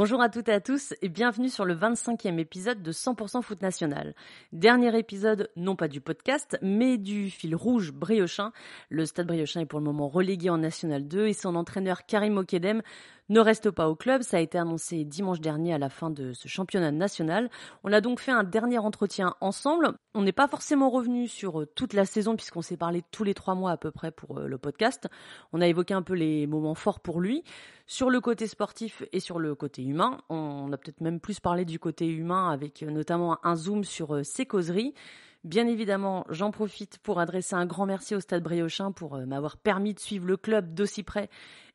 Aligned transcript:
Bonjour 0.00 0.22
à 0.22 0.28
toutes 0.28 0.48
et 0.48 0.52
à 0.52 0.60
tous 0.60 0.94
et 1.02 1.08
bienvenue 1.08 1.48
sur 1.48 1.64
le 1.64 1.74
25e 1.74 2.38
épisode 2.38 2.84
de 2.84 2.92
100% 2.92 3.42
Foot 3.42 3.60
National. 3.62 4.14
Dernier 4.52 4.96
épisode, 4.96 5.50
non 5.56 5.74
pas 5.74 5.88
du 5.88 6.00
podcast, 6.00 6.56
mais 6.62 6.98
du 6.98 7.30
fil 7.30 7.56
rouge 7.56 7.90
briochin. 7.90 8.52
Le 8.90 9.06
stade 9.06 9.26
briochin 9.26 9.62
est 9.62 9.66
pour 9.66 9.80
le 9.80 9.84
moment 9.84 10.06
relégué 10.06 10.50
en 10.50 10.58
National 10.58 11.08
2 11.08 11.26
et 11.26 11.32
son 11.32 11.56
entraîneur 11.56 12.06
Karim 12.06 12.36
Okedem 12.36 12.82
ne 13.28 13.40
reste 13.40 13.70
pas 13.70 13.88
au 13.88 13.94
club. 13.94 14.22
Ça 14.22 14.38
a 14.38 14.40
été 14.40 14.58
annoncé 14.58 15.04
dimanche 15.04 15.40
dernier 15.40 15.74
à 15.74 15.78
la 15.78 15.88
fin 15.88 16.10
de 16.10 16.32
ce 16.32 16.48
championnat 16.48 16.92
national. 16.92 17.50
On 17.84 17.92
a 17.92 18.00
donc 18.00 18.20
fait 18.20 18.32
un 18.32 18.44
dernier 18.44 18.78
entretien 18.78 19.34
ensemble. 19.40 19.92
On 20.14 20.22
n'est 20.22 20.32
pas 20.32 20.48
forcément 20.48 20.90
revenu 20.90 21.28
sur 21.28 21.60
euh, 21.60 21.66
toute 21.66 21.92
la 21.92 22.04
saison 22.04 22.36
puisqu'on 22.36 22.62
s'est 22.62 22.76
parlé 22.76 23.02
tous 23.10 23.24
les 23.24 23.34
trois 23.34 23.54
mois 23.54 23.72
à 23.72 23.76
peu 23.76 23.90
près 23.90 24.10
pour 24.10 24.38
euh, 24.38 24.46
le 24.46 24.58
podcast. 24.58 25.08
On 25.52 25.60
a 25.60 25.66
évoqué 25.66 25.94
un 25.94 26.02
peu 26.02 26.14
les 26.14 26.46
moments 26.46 26.74
forts 26.74 27.00
pour 27.00 27.20
lui. 27.20 27.44
Sur 27.86 28.10
le 28.10 28.20
côté 28.20 28.46
sportif 28.46 29.02
et 29.12 29.20
sur 29.20 29.38
le 29.38 29.54
côté 29.54 29.82
humain, 29.82 30.18
on 30.28 30.72
a 30.72 30.76
peut-être 30.76 31.00
même 31.00 31.20
plus 31.20 31.40
parlé 31.40 31.64
du 31.64 31.78
côté 31.78 32.06
humain 32.06 32.50
avec 32.50 32.82
euh, 32.82 32.90
notamment 32.90 33.38
un 33.44 33.56
zoom 33.56 33.84
sur 33.84 34.24
ses 34.24 34.46
causeries. 34.46 34.94
Bien 35.44 35.68
évidemment, 35.68 36.26
j'en 36.30 36.50
profite 36.50 36.98
pour 36.98 37.20
adresser 37.20 37.54
un 37.54 37.64
grand 37.64 37.86
merci 37.86 38.16
au 38.16 38.20
Stade 38.20 38.42
Briochin 38.42 38.90
pour 38.90 39.16
m'avoir 39.18 39.56
permis 39.56 39.94
de 39.94 40.00
suivre 40.00 40.26
le 40.26 40.36
club 40.36 40.74
d'aussi 40.74 41.04
près 41.04 41.30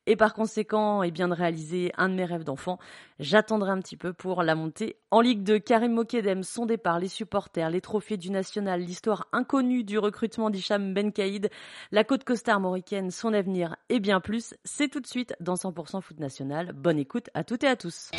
et 0.06 0.16
par 0.16 0.34
conséquent 0.34 1.02
eh 1.02 1.10
bien 1.10 1.28
de 1.28 1.34
réaliser 1.34 1.92
un 1.96 2.08
de 2.08 2.14
mes 2.14 2.24
rêves 2.24 2.44
d'enfant. 2.44 2.78
J'attendrai 3.18 3.70
un 3.70 3.80
petit 3.80 3.96
peu 3.96 4.12
pour 4.12 4.42
la 4.42 4.54
montée 4.54 4.96
en 5.10 5.20
Ligue 5.20 5.42
2. 5.42 5.58
Karim 5.58 5.92
Mokedem, 5.92 6.42
son 6.42 6.66
départ, 6.66 6.98
les 6.98 7.08
supporters, 7.08 7.70
les 7.70 7.80
trophées 7.80 8.16
du 8.16 8.30
national, 8.30 8.80
l'histoire 8.80 9.28
inconnue 9.32 9.84
du 9.84 9.98
recrutement 9.98 10.50
d'Hicham 10.50 10.94
Ben 10.94 11.12
Kaïd, 11.12 11.50
la 11.92 12.04
côte 12.04 12.24
costard 12.24 12.60
mauricaine, 12.60 13.10
son 13.10 13.32
avenir 13.32 13.76
et 13.88 14.00
bien 14.00 14.20
plus, 14.20 14.54
c'est 14.64 14.88
tout 14.88 15.00
de 15.00 15.06
suite 15.06 15.34
dans 15.40 15.54
100% 15.54 16.00
foot 16.00 16.20
national. 16.20 16.72
Bonne 16.72 16.98
écoute 16.98 17.30
à 17.34 17.44
toutes 17.44 17.64
et 17.64 17.68
à 17.68 17.76
tous. 17.76 18.10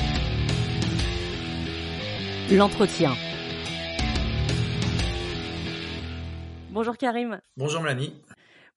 L'entretien. 2.52 3.11
Bonjour 6.69 6.97
Karim. 6.97 7.39
Bonjour 7.58 7.81
Mélanie. 7.81 8.13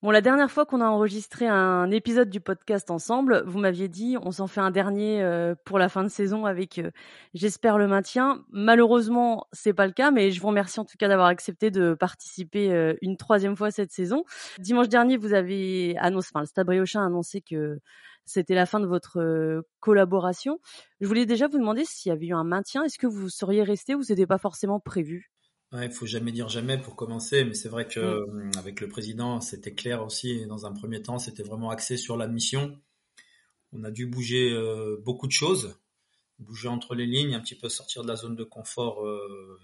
Bon, 0.00 0.12
la 0.12 0.20
dernière 0.20 0.48
fois 0.48 0.64
qu'on 0.64 0.80
a 0.80 0.86
enregistré 0.86 1.48
un 1.48 1.90
épisode 1.90 2.30
du 2.30 2.40
podcast 2.40 2.88
ensemble, 2.88 3.42
vous 3.46 3.58
m'aviez 3.58 3.88
dit 3.88 4.16
on 4.22 4.30
s'en 4.30 4.46
fait 4.46 4.60
un 4.60 4.70
dernier 4.70 5.20
euh, 5.24 5.56
pour 5.64 5.76
la 5.76 5.88
fin 5.88 6.04
de 6.04 6.08
saison 6.08 6.46
avec 6.46 6.78
euh, 6.78 6.92
j'espère 7.34 7.78
le 7.78 7.88
maintien. 7.88 8.44
Malheureusement, 8.52 9.48
c'est 9.50 9.72
pas 9.72 9.88
le 9.88 9.92
cas, 9.92 10.12
mais 10.12 10.30
je 10.30 10.40
vous 10.40 10.46
remercie 10.46 10.78
en 10.78 10.84
tout 10.84 10.96
cas 10.96 11.08
d'avoir 11.08 11.26
accepté 11.26 11.72
de 11.72 11.94
participer 11.94 12.72
euh, 12.72 12.94
une 13.02 13.16
troisième 13.16 13.56
fois 13.56 13.72
cette 13.72 13.90
saison. 13.90 14.22
Dimanche 14.60 14.88
dernier, 14.88 15.16
vous 15.16 15.34
avez 15.34 15.96
annoncé, 15.98 16.28
enfin 16.32 16.42
le 16.42 16.46
Stade 16.46 16.66
Briochin 16.66 17.02
a 17.02 17.06
annoncé 17.06 17.40
que 17.40 17.80
c'était 18.24 18.54
la 18.54 18.66
fin 18.66 18.78
de 18.78 18.86
votre 18.86 19.64
collaboration. 19.80 20.60
Je 21.00 21.08
voulais 21.08 21.26
déjà 21.26 21.48
vous 21.48 21.58
demander 21.58 21.84
s'il 21.84 22.10
y 22.10 22.12
avait 22.12 22.26
eu 22.26 22.34
un 22.34 22.44
maintien. 22.44 22.84
Est-ce 22.84 22.98
que 22.98 23.08
vous 23.08 23.28
seriez 23.30 23.64
resté 23.64 23.96
ou 23.96 24.04
c'était 24.04 24.26
pas 24.26 24.38
forcément 24.38 24.78
prévu? 24.78 25.32
Il 25.72 25.78
ne 25.80 25.88
faut 25.88 26.06
jamais 26.06 26.32
dire 26.32 26.48
jamais 26.48 26.78
pour 26.78 26.96
commencer, 26.96 27.44
mais 27.44 27.54
c'est 27.54 27.68
vrai 27.68 27.86
que 27.86 28.00
mm. 28.00 28.02
euh, 28.02 28.50
avec 28.58 28.80
le 28.80 28.88
président, 28.88 29.40
c'était 29.40 29.74
clair 29.74 30.04
aussi. 30.04 30.46
Dans 30.46 30.66
un 30.66 30.72
premier 30.72 31.02
temps, 31.02 31.18
c'était 31.18 31.42
vraiment 31.42 31.70
axé 31.70 31.96
sur 31.96 32.16
la 32.16 32.26
mission. 32.26 32.78
On 33.72 33.84
a 33.84 33.90
dû 33.90 34.06
bouger 34.06 34.50
euh, 34.50 34.96
beaucoup 35.04 35.26
de 35.26 35.32
choses, 35.32 35.78
bouger 36.38 36.68
entre 36.68 36.94
les 36.94 37.06
lignes, 37.06 37.34
un 37.34 37.40
petit 37.40 37.54
peu 37.54 37.68
sortir 37.68 38.02
de 38.02 38.08
la 38.08 38.16
zone 38.16 38.34
de 38.34 38.44
confort. 38.44 39.06
Euh, 39.06 39.58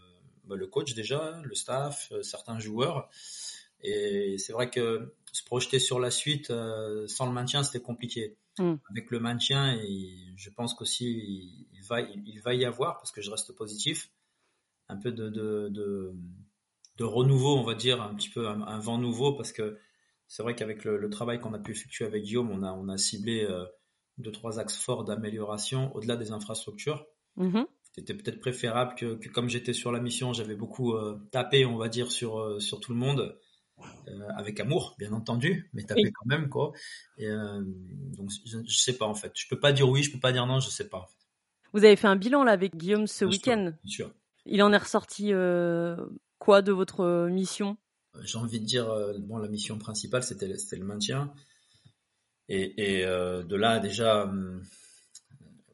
bah, 0.44 0.56
le 0.56 0.66
coach 0.66 0.94
déjà, 0.94 1.40
le 1.42 1.54
staff, 1.54 2.12
certains 2.22 2.58
joueurs. 2.58 3.08
Et 3.80 4.36
c'est 4.38 4.52
vrai 4.52 4.70
que 4.70 5.14
se 5.32 5.42
projeter 5.42 5.78
sur 5.78 6.00
la 6.00 6.10
suite 6.10 6.52
sans 7.06 7.26
le 7.26 7.32
maintien, 7.32 7.62
c'était 7.62 7.82
compliqué. 7.82 8.36
Mm. 8.58 8.74
Avec 8.90 9.10
le 9.10 9.20
maintien, 9.20 9.74
et 9.74 10.34
je 10.36 10.50
pense 10.50 10.74
qu'aussi 10.74 11.66
il 11.72 11.82
va, 11.88 12.02
il 12.02 12.40
va 12.42 12.54
y 12.54 12.66
avoir, 12.66 12.98
parce 12.98 13.10
que 13.10 13.22
je 13.22 13.30
reste 13.30 13.52
positif, 13.52 14.10
un 14.88 14.96
peu 14.96 15.12
de, 15.12 15.28
de, 15.28 16.12
de, 16.96 17.04
renouveau, 17.04 17.56
on 17.56 17.62
va 17.62 17.74
dire, 17.74 18.02
un 18.02 18.14
petit 18.14 18.28
peu 18.28 18.48
un, 18.48 18.78
vent 18.78 18.98
nouveau, 18.98 19.32
parce 19.32 19.52
que 19.52 19.78
c'est 20.26 20.42
vrai 20.42 20.54
qu'avec 20.54 20.84
le, 20.84 21.08
travail 21.10 21.40
qu'on 21.40 21.54
a 21.54 21.58
pu 21.58 21.72
effectuer 21.72 22.04
avec 22.04 22.24
Guillaume, 22.24 22.50
on 22.50 22.62
a, 22.62 22.72
on 22.72 22.88
a 22.88 22.96
ciblé 22.96 23.44
euh, 23.44 23.64
deux, 24.18 24.32
trois 24.32 24.58
axes 24.58 24.76
forts 24.76 25.04
d'amélioration 25.04 25.94
au-delà 25.94 26.16
des 26.16 26.32
infrastructures. 26.32 27.06
Mm-hmm. 27.38 27.66
C'était 27.92 28.14
peut-être 28.14 28.40
préférable 28.40 28.94
que, 28.96 29.28
comme 29.28 29.48
j'étais 29.48 29.72
sur 29.72 29.92
la 29.92 30.00
mission, 30.00 30.32
j'avais 30.32 30.56
beaucoup 30.56 30.94
euh, 30.94 31.18
tapé, 31.30 31.64
on 31.64 31.76
va 31.76 31.88
dire, 31.88 32.10
sur, 32.10 32.38
euh, 32.38 32.60
sur 32.60 32.80
tout 32.80 32.92
le 32.92 32.98
monde. 32.98 33.38
avec 34.36 34.60
amour, 34.60 34.94
bien 34.98 35.12
entendu, 35.12 35.68
mais 35.72 35.82
tapé 35.82 36.12
quand 36.12 36.26
même, 36.26 36.48
quoi. 36.48 36.72
Et, 37.18 37.28
donc, 37.28 38.30
je, 38.30 38.58
je, 38.64 38.78
sais 38.78 38.96
pas, 38.96 39.06
en 39.06 39.14
fait. 39.14 39.32
Je 39.34 39.48
peux 39.48 39.58
pas 39.58 39.72
dire 39.72 39.88
oui, 39.88 40.02
je 40.02 40.12
peux 40.12 40.20
pas 40.20 40.30
dire 40.32 40.46
non, 40.46 40.60
je 40.60 40.68
sais 40.68 40.88
pas, 40.88 41.08
Vous 41.72 41.84
avez 41.84 41.96
fait 41.96 42.06
un 42.06 42.16
bilan, 42.16 42.44
là, 42.44 42.52
avec 42.52 42.76
Guillaume 42.76 43.08
ce 43.08 43.24
week-end? 43.24 43.72
Bien 43.82 43.90
sûr. 43.90 44.14
Il 44.46 44.62
en 44.62 44.72
est 44.72 44.78
ressorti 44.78 45.32
euh, 45.32 45.96
quoi 46.38 46.62
de 46.62 46.72
votre 46.72 47.00
euh, 47.00 47.28
mission? 47.28 47.76
J'ai 48.22 48.38
envie 48.38 48.60
de 48.60 48.64
dire, 48.64 48.90
euh, 48.90 49.14
bon, 49.18 49.38
la 49.38 49.48
mission 49.48 49.78
principale, 49.78 50.22
c'était 50.22 50.46
le 50.46 50.84
maintien. 50.84 51.32
Et, 52.48 53.00
et 53.00 53.06
de 53.06 53.56
là, 53.56 53.78
déjà, 53.78 54.24
hum, 54.24 54.62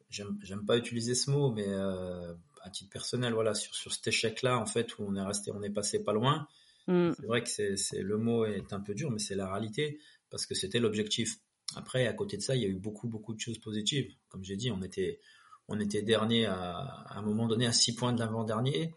j'aime 0.09 0.65
pas 0.67 0.77
utiliser 0.77 1.17
ce 1.17 1.31
mot, 1.31 1.51
mais 1.51 1.67
à 2.63 2.71
titre 2.71 2.91
personnel, 2.91 3.33
voilà, 3.33 3.55
sur, 3.55 3.75
sur 3.75 3.93
cet 3.93 4.07
échec-là, 4.07 4.57
en 4.57 4.67
fait, 4.67 4.97
où 4.99 5.05
on 5.05 5.17
est 5.17 5.23
resté, 5.23 5.51
on 5.53 5.63
est 5.63 5.71
passé 5.71 6.05
pas 6.05 6.13
loin. 6.13 6.47
Hmm. 6.87 7.11
C'est 7.17 7.27
vrai 7.27 7.43
que 7.43 7.49
c'est 7.49 8.03
le 8.03 8.19
mot 8.19 8.45
est 8.45 8.73
un 8.73 8.81
peu 8.81 8.95
dur, 8.95 9.11
mais 9.11 9.19
c'est 9.19 9.35
la 9.35 9.53
réalité 9.53 9.99
parce 10.31 10.47
que 10.47 10.55
c'était 10.55 10.79
l'objectif. 10.79 11.39
Après, 11.77 12.07
à 12.07 12.13
côté 12.13 12.37
de 12.37 12.43
ça, 12.43 12.55
il 12.57 12.63
y 12.63 12.65
a 12.65 12.69
eu 12.69 12.79
beaucoup, 12.79 13.09
beaucoup 13.09 13.35
de 13.35 13.41
choses 13.41 13.59
positives. 13.59 14.13
Comme 14.29 14.45
j'ai 14.45 14.57
dit, 14.57 14.71
on 14.71 14.83
était, 14.83 15.21
on 15.71 15.79
était 15.79 16.03
dernier 16.03 16.47
à, 16.47 17.07
un 17.11 17.23
moment 17.23 17.47
donné 17.47 17.67
à 17.67 17.73
6 17.73 17.95
points 17.95 18.13
de 18.13 18.19
l'avant-dernier. 18.19 18.93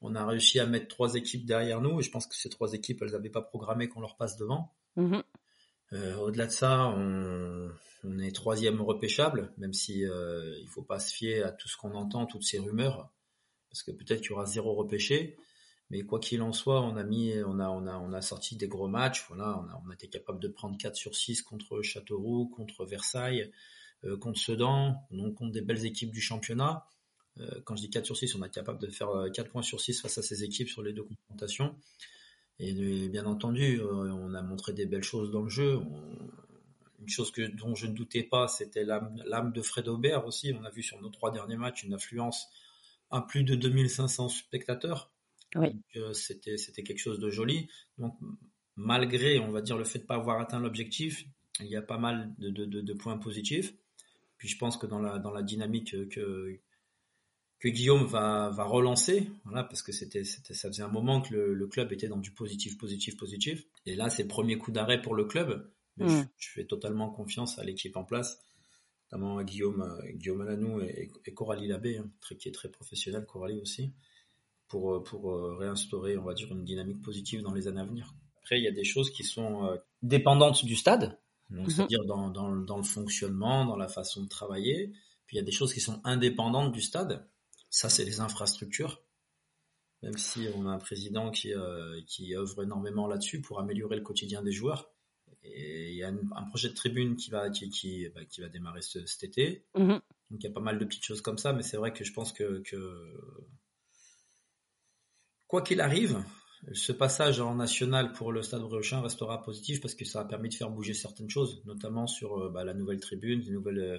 On 0.00 0.14
a 0.14 0.26
réussi 0.26 0.58
à 0.58 0.66
mettre 0.66 0.88
trois 0.88 1.14
équipes 1.14 1.44
derrière 1.44 1.80
nous 1.82 2.00
et 2.00 2.02
je 2.02 2.10
pense 2.10 2.26
que 2.26 2.34
ces 2.34 2.48
trois 2.48 2.72
équipes, 2.72 3.02
elles 3.02 3.12
n'avaient 3.12 3.30
pas 3.30 3.42
programmé 3.42 3.88
qu'on 3.88 4.00
leur 4.00 4.16
passe 4.16 4.36
devant. 4.36 4.74
Mhm. 4.96 5.22
Euh, 5.92 6.16
au-delà 6.16 6.46
de 6.46 6.52
ça, 6.52 6.88
on, 6.88 7.70
est 8.18 8.34
troisième 8.34 8.80
repêchable, 8.80 9.52
même 9.58 9.72
si 9.72 10.02
ne 10.02 10.08
euh, 10.08 10.58
il 10.60 10.68
faut 10.68 10.82
pas 10.82 10.98
se 10.98 11.12
fier 11.12 11.42
à 11.42 11.52
tout 11.52 11.68
ce 11.68 11.76
qu'on 11.76 11.94
entend, 11.94 12.24
toutes 12.24 12.44
ces 12.44 12.58
rumeurs, 12.58 13.10
parce 13.68 13.82
que 13.82 13.90
peut-être 13.90 14.20
qu'il 14.20 14.30
y 14.30 14.32
aura 14.32 14.46
zéro 14.46 14.74
repêché. 14.74 15.36
Mais 15.90 16.02
quoi 16.02 16.18
qu'il 16.18 16.42
en 16.42 16.52
soit, 16.52 16.80
on 16.82 16.96
a 16.96 17.04
mis, 17.04 17.32
on 17.44 17.60
a, 17.60 17.68
on 17.68 17.86
a, 17.86 17.96
on 17.98 18.12
a 18.12 18.22
sorti 18.22 18.56
des 18.56 18.68
gros 18.68 18.88
matchs. 18.88 19.26
Voilà, 19.28 19.60
on 19.60 19.68
a, 19.68 19.82
on 19.84 19.90
a 19.90 19.94
été 19.94 20.08
capable 20.08 20.40
de 20.40 20.48
prendre 20.48 20.76
4 20.78 20.96
sur 20.96 21.14
6 21.14 21.42
contre 21.42 21.82
Châteauroux, 21.82 22.48
contre 22.48 22.84
Versailles, 22.84 23.52
contre 24.20 24.38
Sedan, 24.38 24.96
on 25.10 25.32
contre 25.32 25.52
des 25.52 25.62
belles 25.62 25.84
équipes 25.84 26.12
du 26.12 26.20
championnat. 26.20 26.86
Euh, 27.40 27.60
quand 27.64 27.76
je 27.76 27.82
dis 27.82 27.90
4 27.90 28.04
sur 28.04 28.16
6, 28.16 28.34
on 28.34 28.44
est 28.44 28.50
capable 28.50 28.78
de 28.78 28.88
faire 28.88 29.08
4 29.32 29.46
euh, 29.46 29.50
points 29.50 29.62
sur 29.62 29.80
6 29.80 30.00
face 30.00 30.18
à 30.18 30.22
ces 30.22 30.44
équipes 30.44 30.68
sur 30.68 30.82
les 30.82 30.92
deux 30.92 31.04
confrontations. 31.04 31.76
Et 32.58 33.08
bien 33.08 33.26
entendu, 33.26 33.82
on 33.82 34.32
a 34.32 34.40
montré 34.40 34.72
des 34.72 34.86
belles 34.86 35.02
choses 35.02 35.30
dans 35.30 35.42
le 35.42 35.50
jeu. 35.50 35.78
une 36.98 37.08
chose 37.08 37.30
que, 37.30 37.42
dont 37.42 37.74
je 37.74 37.86
ne 37.86 37.92
doutais 37.92 38.22
pas, 38.22 38.48
c'était 38.48 38.82
l'âme 38.82 39.52
de 39.52 39.60
Fred 39.60 39.88
Aubert 39.88 40.24
aussi. 40.26 40.54
On 40.58 40.64
a 40.64 40.70
vu 40.70 40.82
sur 40.82 40.98
nos 41.02 41.10
trois 41.10 41.30
derniers 41.30 41.58
matchs 41.58 41.82
une 41.82 41.92
affluence 41.92 42.48
à 43.10 43.20
plus 43.20 43.44
de 43.44 43.54
2500 43.56 44.30
spectateurs. 44.30 45.12
Oui. 45.54 45.78
c'était, 46.14 46.56
quelque 46.56 46.96
chose 46.96 47.18
de 47.18 47.28
joli. 47.28 47.68
Donc, 47.98 48.16
malgré, 48.74 49.38
on 49.38 49.50
va 49.50 49.60
dire, 49.60 49.76
le 49.76 49.84
fait 49.84 49.98
de 49.98 50.04
ne 50.04 50.08
pas 50.08 50.14
avoir 50.14 50.40
atteint 50.40 50.58
l'objectif, 50.58 51.26
il 51.60 51.66
y 51.66 51.76
a 51.76 51.82
pas 51.82 51.98
mal 51.98 52.34
de, 52.38 52.48
de, 52.48 52.80
de 52.80 52.92
points 52.94 53.18
positifs. 53.18 53.74
Puis 54.38 54.48
je 54.48 54.58
pense 54.58 54.76
que 54.76 54.86
dans 54.86 54.98
la, 54.98 55.18
dans 55.18 55.30
la 55.30 55.42
dynamique 55.42 55.92
que, 56.10 56.60
que 57.58 57.68
Guillaume 57.68 58.04
va, 58.04 58.50
va 58.50 58.64
relancer, 58.64 59.30
voilà, 59.44 59.64
parce 59.64 59.82
que 59.82 59.92
c'était, 59.92 60.24
c'était, 60.24 60.54
ça 60.54 60.68
faisait 60.68 60.82
un 60.82 60.88
moment 60.88 61.20
que 61.22 61.34
le, 61.34 61.66
club 61.66 61.92
était 61.92 62.08
dans 62.08 62.18
du 62.18 62.32
positif, 62.32 62.76
positif, 62.76 63.16
positif. 63.16 63.64
Et 63.86 63.94
là, 63.94 64.10
c'est 64.10 64.22
le 64.22 64.28
premier 64.28 64.58
coup 64.58 64.72
d'arrêt 64.72 65.00
pour 65.00 65.14
le 65.14 65.24
club. 65.24 65.70
Mais 65.96 66.06
mm. 66.06 66.28
je, 66.36 66.48
fais 66.50 66.64
totalement 66.64 67.10
confiance 67.10 67.58
à 67.58 67.64
l'équipe 67.64 67.96
en 67.96 68.04
place, 68.04 68.42
notamment 69.04 69.38
à 69.38 69.44
Guillaume, 69.44 69.98
Guillaume 70.14 70.42
Alanou 70.42 70.80
et, 70.82 71.10
et 71.24 71.34
Coralie 71.34 71.68
Labbé, 71.68 71.98
hein, 71.98 72.10
très, 72.20 72.36
qui 72.36 72.48
est 72.48 72.52
très 72.52 72.68
professionnel, 72.70 73.24
Coralie 73.24 73.60
aussi, 73.60 73.94
pour, 74.68 75.02
pour 75.04 75.32
euh, 75.32 75.56
réinstaurer, 75.56 76.18
on 76.18 76.24
va 76.24 76.34
dire, 76.34 76.52
une 76.52 76.64
dynamique 76.64 77.00
positive 77.02 77.40
dans 77.40 77.54
les 77.54 77.68
années 77.68 77.80
à 77.80 77.84
venir. 77.84 78.14
Après, 78.38 78.58
il 78.58 78.64
y 78.64 78.68
a 78.68 78.72
des 78.72 78.84
choses 78.84 79.10
qui 79.10 79.24
sont 79.24 79.64
euh, 79.64 79.76
dépendantes 80.02 80.64
du 80.64 80.76
stade, 80.76 81.18
donc, 81.50 81.70
c'est-à-dire 81.70 82.04
dans, 82.04 82.28
dans, 82.30 82.56
dans, 82.56 82.76
le 82.76 82.82
fonctionnement, 82.82 83.64
dans 83.64 83.76
la 83.76 83.88
façon 83.88 84.24
de 84.24 84.28
travailler. 84.28 84.92
Puis 85.26 85.36
il 85.36 85.40
y 85.40 85.42
a 85.42 85.44
des 85.44 85.52
choses 85.52 85.72
qui 85.72 85.80
sont 85.80 86.00
indépendantes 86.04 86.72
du 86.72 86.80
stade. 86.80 87.28
Ça, 87.70 87.88
c'est 87.88 88.04
les 88.04 88.20
infrastructures. 88.20 89.02
même 90.02 90.16
si 90.16 90.48
on 90.54 90.66
a 90.66 90.70
un 90.70 90.78
président 90.78 91.30
qui, 91.30 91.52
qui 92.06 92.34
œuvre 92.34 92.64
énormément 92.64 93.06
là-dessus 93.06 93.40
pour 93.40 93.60
améliorer 93.60 93.96
le 93.96 94.02
quotidien 94.02 94.42
des 94.42 94.52
joueurs. 94.52 94.90
Et 95.42 95.90
il 95.90 95.96
y 95.96 96.02
a 96.02 96.08
un, 96.08 96.42
projet 96.44 96.68
de 96.68 96.74
tribune 96.74 97.16
qui 97.16 97.30
va, 97.30 97.50
qui, 97.50 97.70
qui, 97.70 98.08
bah, 98.08 98.24
qui 98.24 98.40
va 98.40 98.48
démarrer 98.48 98.82
cet 98.82 99.22
été. 99.22 99.64
Mhm. 99.76 100.00
Donc 100.30 100.40
il 100.42 100.44
y 100.44 100.46
a 100.48 100.52
pas 100.52 100.60
mal 100.60 100.78
de 100.78 100.84
petites 100.84 101.04
choses 101.04 101.22
comme 101.22 101.38
ça, 101.38 101.52
mais 101.52 101.62
c'est 101.62 101.76
vrai 101.76 101.92
que 101.92 102.04
je 102.04 102.12
pense 102.12 102.32
que, 102.32 102.60
que 102.60 103.14
quoi 105.46 105.62
qu'il 105.62 105.80
arrive, 105.80 106.22
ce 106.72 106.92
passage 106.92 107.40
en 107.40 107.54
national 107.54 108.12
pour 108.12 108.32
le 108.32 108.42
Stade 108.42 108.62
Briochin 108.62 109.00
restera 109.00 109.42
positif 109.42 109.80
parce 109.80 109.94
que 109.94 110.04
ça 110.04 110.20
a 110.20 110.24
permis 110.24 110.48
de 110.48 110.54
faire 110.54 110.70
bouger 110.70 110.94
certaines 110.94 111.30
choses, 111.30 111.62
notamment 111.64 112.06
sur 112.06 112.38
euh, 112.38 112.50
bah, 112.50 112.64
la 112.64 112.74
nouvelle 112.74 113.00
tribune, 113.00 113.42
euh, 113.66 113.98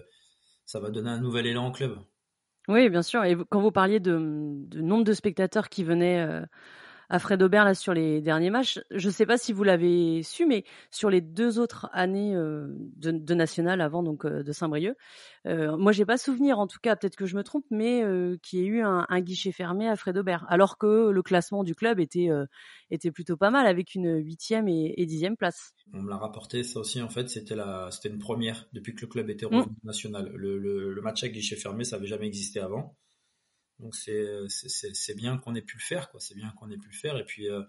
ça 0.66 0.80
va 0.80 0.90
donner 0.90 1.10
un 1.10 1.20
nouvel 1.20 1.46
élan 1.46 1.68
au 1.68 1.72
club. 1.72 1.98
Oui, 2.68 2.90
bien 2.90 3.02
sûr. 3.02 3.24
Et 3.24 3.38
quand 3.50 3.62
vous 3.62 3.72
parliez 3.72 4.00
de, 4.00 4.18
nombre 4.18 5.06
de 5.06 5.14
spectateurs 5.14 5.70
qui 5.70 5.84
venaient 5.84 6.20
euh, 6.20 6.46
à 7.10 7.20
Fred 7.20 7.42
Aubert 7.42 7.66
là 7.66 7.74
sur 7.74 7.94
les 7.94 8.22
derniers 8.22 8.50
matchs. 8.50 8.80
Je 8.92 9.08
ne 9.08 9.14
sais 9.14 9.26
pas 9.26 9.38
si 9.38 9.54
vous 9.54 9.64
l'avez 9.64 10.24
su, 10.24 10.46
mais 10.46 10.64
sur 10.92 11.10
les 11.10 11.22
deux 11.22 11.60
autres 11.60 11.90
années 11.94 12.36
euh, 12.36 12.68
de, 12.96 13.12
de, 13.12 13.34
national 13.34 13.82
avant 13.82 14.04
donc 14.04 14.26
euh, 14.26 14.44
de 14.44 14.52
Saint-Brieuc, 14.52 14.96
euh, 15.46 15.78
moi 15.78 15.92
j'ai 15.92 16.06
pas 16.06 16.18
souvenir, 16.18 16.60
en 16.60 16.68
tout 16.68 16.80
cas 16.82 16.96
peut-être 16.96 17.16
que 17.16 17.26
je 17.26 17.36
me 17.36 17.44
trompe, 17.44 17.66
mais 17.72 18.04
euh, 18.04 18.38
qu'il 18.44 18.60
y 18.60 18.64
ait 18.64 18.66
eu 18.66 18.82
un, 18.82 19.06
un, 19.08 19.22
guichet 19.22 19.52
fermé 19.52 19.88
à 19.88 19.96
Fred 19.96 20.18
Aubert, 20.18 20.46
alors 20.50 20.78
que 20.78 21.10
le 21.10 21.22
classement 21.22 21.64
du 21.64 21.76
club 21.76 22.00
était 22.00 22.30
était 22.92 23.12
plutôt 23.12 23.38
pas 23.38 23.50
mal 23.50 23.68
avec 23.68 23.96
une 23.96 24.18
huitième 24.18 24.68
et, 24.68 24.94
et 24.98 25.06
dixième 25.06 25.38
place. 25.38 25.74
On 25.94 26.02
me 26.02 26.10
l'a 26.10 26.18
rapporté, 26.18 26.64
ça 26.64 26.80
aussi 26.80 27.02
en 27.02 27.10
fait, 27.10 27.30
c'était 27.30 27.56
la 27.56 27.90
c'était 27.92 28.10
une 28.10 28.20
première 28.20 28.68
depuis 28.74 28.94
que 28.94 29.02
le 29.02 29.08
club 29.08 29.30
était 29.30 29.46
revenu 29.46 29.62
mmh. 29.62 29.86
national. 29.86 30.32
Le, 30.36 30.58
le, 30.58 30.94
le 30.94 31.02
match 31.02 31.24
à 31.24 31.30
guichet 31.30 31.56
fermé, 31.56 31.84
ça 31.84 31.96
avait 31.96 32.08
jamais 32.08 32.28
existé 32.28 32.60
avant. 32.60 32.96
Donc 33.80 33.96
c'est 33.96 35.16
bien 35.16 35.38
qu'on 35.38 35.56
ait 35.56 35.62
pu 35.62 35.78
le 35.78 35.84
faire, 35.84 36.10
quoi. 36.10 36.20
C'est 36.20 36.36
bien 36.36 36.52
qu'on 36.58 36.70
ait 36.72 36.78
pu 36.78 36.90
le 36.90 36.96
faire. 36.96 37.18
Et 37.18 37.26
puis, 37.26 37.50
euh, 37.50 37.62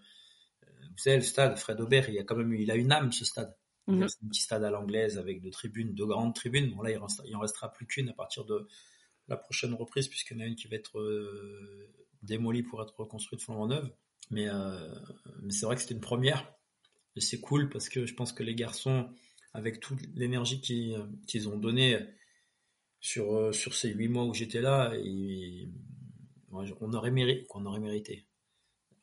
vous 0.90 0.98
savez, 0.98 1.16
le 1.16 1.22
stade, 1.22 1.58
Fred 1.58 1.80
Aubert, 1.80 2.08
il 2.08 2.18
a 2.18 2.24
quand 2.24 2.36
même, 2.36 2.54
il 2.54 2.70
a 2.70 2.76
une 2.76 2.92
âme 2.92 3.12
ce 3.12 3.24
stade. 3.24 3.54
Mhm. 3.86 4.08
C'est 4.08 4.24
un 4.24 4.28
petit 4.28 4.42
stade 4.42 4.64
à 4.64 4.70
l'anglaise 4.70 5.18
avec 5.18 5.40
de 5.40 5.50
tribunes, 5.50 5.94
de 5.94 6.04
grandes 6.04 6.34
tribunes. 6.34 6.74
Bon 6.74 6.82
là, 6.82 6.90
il, 6.90 7.34
en 7.34 7.40
restera 7.40 7.72
plus 7.72 7.86
qu'une 7.86 8.08
à 8.08 8.12
partir 8.12 8.44
de 8.44 8.66
la 9.28 9.36
prochaine 9.36 9.74
reprise, 9.74 10.08
puisqu'il 10.08 10.36
y 10.36 10.40
en 10.40 10.44
a 10.44 10.46
une 10.46 10.56
qui 10.56 10.68
va 10.68 10.76
être 10.76 10.98
euh, 10.98 11.92
démolie 12.22 12.62
pour 12.62 12.82
être 12.82 12.98
reconstruite 12.98 13.42
flambant 13.42 13.66
neuve. 13.66 13.90
Mais, 14.30 14.48
euh, 14.48 14.94
mais 15.42 15.52
c'est 15.52 15.66
vrai 15.66 15.74
que 15.76 15.82
c'était 15.82 15.94
une 15.94 16.00
première. 16.00 16.52
Et 17.16 17.20
c'est 17.20 17.40
cool 17.40 17.68
parce 17.68 17.88
que 17.88 18.06
je 18.06 18.14
pense 18.14 18.32
que 18.32 18.42
les 18.42 18.54
garçons, 18.54 19.10
avec 19.54 19.80
toute 19.80 20.00
l'énergie 20.14 20.60
qu'ils 20.60 21.48
ont 21.48 21.58
donnée 21.58 21.98
sur, 23.00 23.54
sur 23.54 23.74
ces 23.74 23.90
huit 23.92 24.08
mois 24.08 24.24
où 24.24 24.34
j'étais 24.34 24.60
là, 24.60 24.94
ils, 24.96 25.72
on 26.50 26.92
aurait 26.92 27.10
mérité, 27.10 27.46
qu'on 27.46 27.66
aurait 27.66 27.80
mérité. 27.80 28.26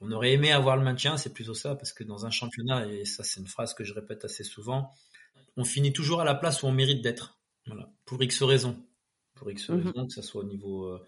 On 0.01 0.11
aurait 0.11 0.33
aimé 0.33 0.51
avoir 0.51 0.75
le 0.77 0.83
maintien, 0.83 1.17
c'est 1.17 1.33
plutôt 1.33 1.53
ça, 1.53 1.75
parce 1.75 1.93
que 1.93 2.03
dans 2.03 2.25
un 2.25 2.29
championnat, 2.29 2.87
et 2.87 3.05
ça 3.05 3.23
c'est 3.23 3.39
une 3.39 3.47
phrase 3.47 3.73
que 3.73 3.83
je 3.83 3.93
répète 3.93 4.25
assez 4.25 4.43
souvent, 4.43 4.91
on 5.57 5.63
finit 5.63 5.93
toujours 5.93 6.21
à 6.21 6.25
la 6.25 6.35
place 6.35 6.63
où 6.63 6.67
on 6.67 6.71
mérite 6.71 7.01
d'être. 7.01 7.39
Voilà, 7.65 7.91
pour 8.05 8.21
X 8.21 8.43
raisons. 8.43 8.83
Pour 9.35 9.49
X 9.49 9.69
mhm. 9.69 9.87
raisons, 9.87 10.07
que 10.07 10.13
ce 10.13 10.21
soit 10.21 10.41
au 10.41 10.47
niveau 10.47 10.85
euh, 10.85 11.03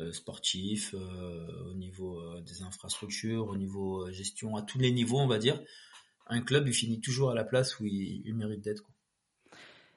euh, 0.00 0.12
sportif, 0.12 0.94
euh, 0.94 1.70
au 1.70 1.74
niveau 1.74 2.40
des 2.40 2.62
infrastructures, 2.62 3.46
au 3.48 3.56
niveau 3.56 4.10
gestion, 4.10 4.56
à 4.56 4.62
tous 4.62 4.78
les 4.78 4.92
niveaux, 4.92 5.18
on 5.18 5.26
va 5.26 5.38
dire. 5.38 5.60
Un 6.26 6.42
club, 6.42 6.68
il 6.68 6.74
finit 6.74 7.00
toujours 7.00 7.30
à 7.30 7.34
la 7.34 7.44
place 7.44 7.78
où 7.80 7.86
il, 7.86 8.34
mérite 8.34 8.62
d'être. 8.62 8.84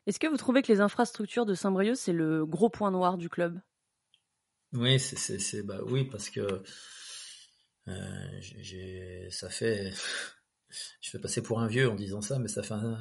Est-ce 0.07 0.19
que 0.19 0.27
vous 0.27 0.37
trouvez 0.37 0.61
que 0.61 0.71
les 0.71 0.81
infrastructures 0.81 1.45
de 1.45 1.53
Saint-Brieuc, 1.53 1.95
c'est 1.95 2.13
le 2.13 2.45
gros 2.45 2.69
point 2.69 2.91
noir 2.91 3.17
du 3.17 3.29
club? 3.29 3.61
Oui, 4.73 4.99
c'est, 4.99 5.17
c'est, 5.39 5.63
bah 5.63 5.79
oui, 5.85 6.05
parce 6.05 6.29
que 6.29 6.63
euh, 7.87 8.27
j'ai, 8.39 9.27
ça 9.29 9.49
fait, 9.49 9.91
je 11.01 11.09
fais 11.09 11.19
passer 11.19 11.41
pour 11.43 11.59
un 11.59 11.67
vieux 11.67 11.89
en 11.89 11.95
disant 11.95 12.21
ça, 12.21 12.39
mais 12.39 12.47
ça 12.47 12.63
fait 12.63 12.73
un, 12.73 12.97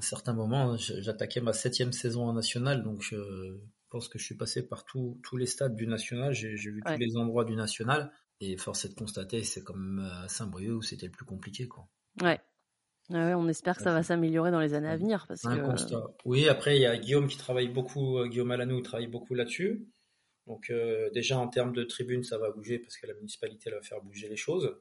certain 0.00 0.34
moment, 0.34 0.76
j'attaquais 0.76 1.40
ma 1.40 1.52
septième 1.52 1.92
saison 1.92 2.24
en 2.24 2.34
national, 2.34 2.82
donc 2.82 3.00
je 3.00 3.16
pense 3.88 4.08
que 4.08 4.18
je 4.18 4.24
suis 4.24 4.34
passé 4.34 4.66
par 4.66 4.84
tous 4.84 5.36
les 5.36 5.46
stades 5.46 5.74
du 5.74 5.86
national, 5.86 6.34
j'ai, 6.34 6.54
vu 6.54 6.82
tous 6.84 6.98
les 6.98 7.16
endroits 7.16 7.46
du 7.46 7.56
national, 7.56 8.12
et 8.40 8.58
force 8.58 8.84
est 8.84 8.90
de 8.90 8.94
constater, 8.94 9.42
c'est 9.42 9.62
comme 9.62 10.00
à 10.00 10.28
Saint-Brieuc 10.28 10.76
où 10.76 10.82
c'était 10.82 11.06
le 11.06 11.12
plus 11.12 11.24
compliqué, 11.24 11.66
quoi. 11.66 11.88
Ouais. 12.20 12.38
ouais 13.08 13.34
on 13.34 13.48
espère 13.48 13.76
que 13.76 13.82
ça 13.82 13.92
va 13.92 14.02
s'améliorer 14.02 14.50
dans 14.50 14.60
les 14.60 14.74
années 14.74 14.88
à 14.88 14.96
venir. 14.98 15.24
Parce 15.26 15.46
un 15.46 15.58
constat. 15.60 16.02
Oui, 16.26 16.46
après, 16.48 16.76
il 16.76 16.82
y 16.82 16.86
a 16.86 16.98
Guillaume 16.98 17.28
qui 17.28 17.38
travaille 17.38 17.68
beaucoup, 17.68 18.18
euh, 18.18 18.28
Guillaume 18.28 18.50
Alanou 18.50 18.82
travaille 18.82 19.06
beaucoup 19.06 19.34
là-dessus. 19.34 19.86
Donc 20.46 20.70
euh, 20.70 21.10
déjà 21.10 21.38
en 21.38 21.48
termes 21.48 21.72
de 21.72 21.82
tribune, 21.82 22.22
ça 22.22 22.38
va 22.38 22.50
bouger 22.50 22.78
parce 22.78 22.96
que 22.96 23.06
la 23.06 23.14
municipalité 23.14 23.70
va 23.70 23.82
faire 23.82 24.00
bouger 24.00 24.28
les 24.28 24.36
choses. 24.36 24.76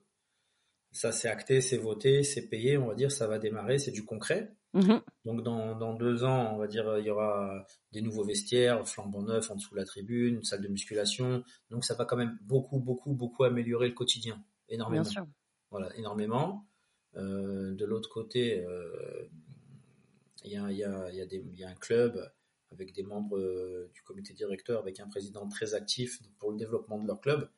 Ça 0.91 1.11
c'est 1.11 1.27
acté, 1.27 1.59
c'est 1.61 1.77
voté, 1.77 2.23
c'est 2.23 2.47
payé, 2.47 2.77
on 2.77 2.87
va 2.87 2.95
dire, 2.95 3.11
ça 3.11 3.27
va 3.27 3.39
démarrer, 3.39 3.79
c'est 3.79 3.91
du 3.91 4.05
concret. 4.05 4.55
Mhm. 4.73 5.01
Donc 5.23 5.41
dans, 5.41 5.75
dans, 5.75 5.93
deux 5.93 6.23
ans, 6.23 6.53
on 6.53 6.57
va 6.57 6.67
dire, 6.67 6.97
il 6.99 7.05
y 7.05 7.09
aura 7.09 7.65
des 7.91 8.01
nouveaux 8.01 8.23
vestiaires, 8.23 8.87
flambant 8.87 9.23
neufs 9.23 9.49
en 9.49 9.55
dessous 9.55 9.73
de 9.73 9.79
la 9.79 9.85
tribune, 9.85 10.35
une 10.35 10.43
salle 10.43 10.61
de 10.61 10.67
musculation. 10.67 11.43
Donc 11.69 11.85
ça 11.85 11.95
va 11.95 12.05
quand 12.05 12.17
même 12.17 12.37
beaucoup, 12.41 12.79
beaucoup, 12.79 13.13
beaucoup 13.13 13.43
améliorer 13.43 13.87
le 13.87 13.93
quotidien, 13.93 14.43
énormément. 14.69 15.03
Bien 15.03 15.11
sûr. 15.11 15.27
Voilà, 15.71 15.95
énormément. 15.97 16.67
Euh, 17.15 17.73
de 17.73 17.85
l'autre 17.85 18.09
côté, 18.09 18.63
euh, 18.65 19.29
il 20.43 20.51
y, 20.51 20.57
a, 20.57 20.71
y, 20.71 20.83
a, 20.83 21.09
y, 21.11 21.21
a 21.21 21.25
y 21.25 21.63
a 21.63 21.69
un 21.69 21.75
club 21.75 22.21
avec 22.75 22.93
des 22.93 23.03
membres 23.03 23.37
euh, 23.37 23.89
du 23.93 24.01
comité 24.03 24.33
directeur, 24.33 24.79
avec 24.79 24.99
un 24.99 25.07
président 25.07 25.47
très 25.47 25.73
actif 25.73 26.19
pour 26.39 26.51
le 26.51 26.57
développement 26.57 26.99
de 26.99 27.07
leur 27.07 27.19
club. 27.19 27.49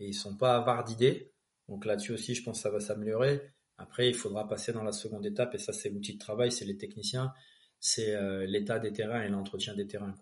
Et 0.00 0.08
ils 0.08 0.14
sont 0.14 0.36
pas 0.36 0.56
avares 0.56 0.84
d'idées. 0.84 1.32
Donc 1.68 1.84
là-dessus 1.84 2.12
aussi, 2.12 2.34
je 2.34 2.42
pense 2.42 2.58
que 2.58 2.62
ça 2.62 2.70
va 2.70 2.80
s'améliorer. 2.80 3.42
Après, 3.78 4.08
il 4.08 4.14
faudra 4.14 4.48
passer 4.48 4.72
dans 4.72 4.82
la 4.82 4.92
seconde 4.92 5.26
étape, 5.26 5.54
et 5.54 5.58
ça, 5.58 5.72
c'est 5.72 5.88
l'outil 5.88 6.14
de 6.14 6.18
travail, 6.18 6.52
c'est 6.52 6.64
les 6.64 6.76
techniciens, 6.76 7.32
c'est 7.80 8.14
euh, 8.14 8.46
l'état 8.46 8.78
des 8.78 8.92
terrains 8.92 9.22
et 9.22 9.28
l'entretien 9.28 9.74
des 9.74 9.86
terrains. 9.86 10.14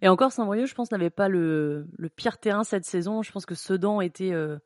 Et 0.00 0.08
encore, 0.08 0.32
Saint-Brieuc, 0.32 0.66
je 0.66 0.74
pense, 0.74 0.90
n'avait 0.90 1.10
pas 1.10 1.28
le, 1.28 1.86
pire 2.16 2.38
terrain 2.38 2.64
cette 2.64 2.84
saison. 2.84 3.22
Je 3.22 3.32
pense 3.32 3.46
que 3.46 3.54
Sedan 3.54 4.00
était 4.00 4.32
euh, 4.32 4.58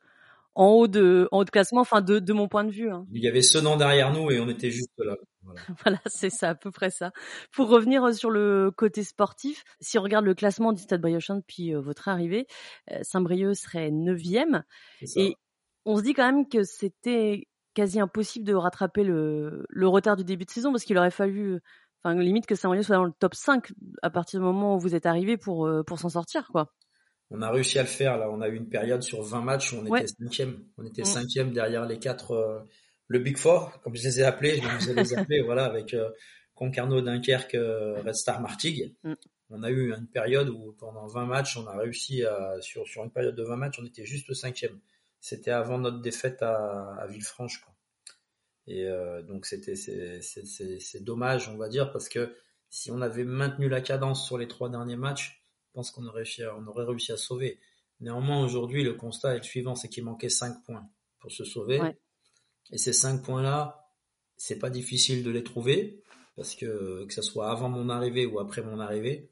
en 0.57 0.69
haut 0.69 0.87
de, 0.87 1.29
en 1.31 1.39
haut 1.39 1.43
de 1.45 1.51
classement, 1.51 1.81
enfin 1.81 2.01
de, 2.01 2.17
de 2.17 2.33
mon 2.33 2.47
point 2.47 2.63
de 2.63 2.71
vue. 2.71 2.89
Hein. 2.89 3.05
Il 3.13 3.23
y 3.23 3.27
avait 3.27 3.43
Sedan 3.43 3.77
derrière 3.77 4.11
nous 4.11 4.31
et 4.31 4.39
on 4.39 4.49
était 4.49 4.71
juste 4.71 4.91
là. 4.97 5.15
Voilà, 5.83 5.99
c'est 6.07 6.31
ça, 6.31 6.49
à 6.49 6.55
peu 6.55 6.71
près 6.71 6.89
ça. 6.89 7.11
Pour 7.53 7.69
revenir 7.69 8.03
euh, 8.03 8.11
sur 8.11 8.31
le 8.31 8.71
côté 8.75 9.03
sportif, 9.03 9.63
si 9.79 9.97
on 9.97 10.01
regarde 10.01 10.25
le 10.25 10.33
classement 10.33 10.73
du 10.73 10.81
Stade 10.81 10.99
Briochin 10.99 11.37
depuis 11.37 11.73
euh, 11.73 11.79
votre 11.79 12.09
arrivée, 12.09 12.47
euh, 12.91 12.99
Saint-Brieuc 13.03 13.53
serait 13.53 13.91
neuvième. 13.91 14.63
Et 15.15 15.35
on 15.85 15.95
se 15.95 16.01
dit 16.01 16.13
quand 16.13 16.25
même 16.25 16.49
que 16.49 16.63
c'était 16.63 17.47
quasi 17.75 17.99
impossible 17.99 18.43
de 18.43 18.55
rattraper 18.55 19.03
le, 19.03 19.63
le 19.69 19.87
retard 19.87 20.17
du 20.17 20.23
début 20.23 20.43
de 20.45 20.49
saison 20.49 20.71
parce 20.71 20.83
qu'il 20.83 20.97
aurait 20.97 21.11
fallu, 21.11 21.59
enfin, 22.03 22.15
limite 22.15 22.47
que 22.47 22.55
Saint-Brieuc 22.55 22.83
soit 22.83 22.97
dans 22.97 23.05
le 23.05 23.13
top 23.19 23.35
5 23.35 23.71
à 24.01 24.09
partir 24.09 24.39
du 24.39 24.45
moment 24.45 24.75
où 24.75 24.79
vous 24.79 24.95
êtes 24.95 25.05
arrivé 25.05 25.37
pour, 25.37 25.69
pour 25.85 25.99
s'en 25.99 26.09
sortir, 26.09 26.49
quoi. 26.51 26.73
On 27.29 27.41
a 27.41 27.51
réussi 27.51 27.77
à 27.77 27.81
le 27.81 27.87
faire, 27.87 28.17
là. 28.17 28.29
On 28.31 28.41
a 28.41 28.47
eu 28.47 28.55
une 28.55 28.69
période 28.69 29.03
sur 29.03 29.21
20 29.21 29.41
matchs 29.41 29.73
où 29.73 29.77
on 29.77 29.95
était 29.95 30.07
cinquième. 30.07 30.63
On 30.77 30.85
était 30.85 31.01
mmh. 31.01 31.05
cinquième 31.05 31.53
derrière 31.53 31.85
les 31.85 31.99
quatre, 31.99 32.65
le 33.07 33.19
Big 33.19 33.37
Four, 33.37 33.79
comme 33.81 33.95
je 33.95 34.03
les 34.03 34.19
ai 34.19 34.23
appelés, 34.23 34.61
je 34.79 34.91
les 34.91 35.13
ai 35.13 35.17
appelés, 35.17 35.41
voilà, 35.41 35.65
avec 35.65 35.93
euh, 35.93 36.09
Concarneau, 36.55 37.01
Dunkerque, 37.01 37.55
euh, 37.55 38.01
Red 38.01 38.15
Star, 38.15 38.41
Martigues. 38.41 38.93
Mm. 39.03 39.13
On 39.49 39.63
a 39.63 39.69
eu 39.69 39.93
une 39.93 40.07
période 40.07 40.49
où 40.49 40.73
pendant 40.77 41.07
20 41.07 41.25
matchs, 41.25 41.57
on 41.57 41.65
a 41.67 41.77
réussi 41.77 42.25
à, 42.25 42.57
sur, 42.59 42.85
sur 42.85 43.03
une 43.03 43.11
période 43.11 43.35
de 43.35 43.43
20 43.43 43.55
matchs, 43.55 43.79
on 43.81 43.85
était 43.85 44.05
juste 44.05 44.33
cinquième. 44.33 44.79
C'était 45.21 45.51
avant 45.51 45.77
notre 45.79 46.01
défaite 46.01 46.41
à, 46.41 46.95
à 46.99 47.07
Villefranche, 47.07 47.61
quoi. 47.61 47.73
Et 48.69 48.83
euh, 48.83 49.21
donc 49.21 49.45
c'était 49.45 49.77
c'est 49.77 51.03
dommage, 51.03 51.47
on 51.47 51.55
va 51.55 51.69
dire, 51.69 51.89
parce 51.93 52.09
que 52.09 52.35
si 52.69 52.91
on 52.91 52.99
avait 53.01 53.23
maintenu 53.23 53.69
la 53.69 53.79
cadence 53.79 54.25
sur 54.25 54.37
les 54.37 54.49
trois 54.49 54.69
derniers 54.69 54.97
matchs, 54.97 55.41
pense 55.77 55.91
qu'on 55.91 56.07
aurait, 56.07 56.23
on 56.57 56.65
aurait 56.65 56.85
réussi 56.85 57.11
à 57.11 57.17
sauver. 57.17 57.59
Néanmoins, 57.99 58.43
aujourd'hui, 58.43 58.83
le 58.83 58.95
constat 58.95 59.35
est 59.35 59.37
le 59.37 59.43
suivant, 59.43 59.75
c'est 59.75 59.89
qu'il 59.89 60.03
manquait 60.03 60.29
5 60.29 60.63
points 60.63 60.89
pour 61.19 61.31
se 61.31 61.43
sauver. 61.43 61.79
Et 62.71 62.79
ces 62.79 62.93
cinq 62.93 63.23
points-là, 63.23 63.91
c'est 64.37 64.57
pas 64.57 64.71
difficile 64.71 65.23
de 65.23 65.29
les 65.29 65.43
trouver 65.43 66.01
parce 66.35 66.55
que 66.55 67.05
que 67.05 67.13
ce 67.13 67.21
soit 67.21 67.51
avant 67.51 67.69
mon 67.69 67.89
arrivée 67.89 68.25
ou 68.25 68.39
après 68.39 68.63
mon 68.63 68.79
arrivée, 68.79 69.31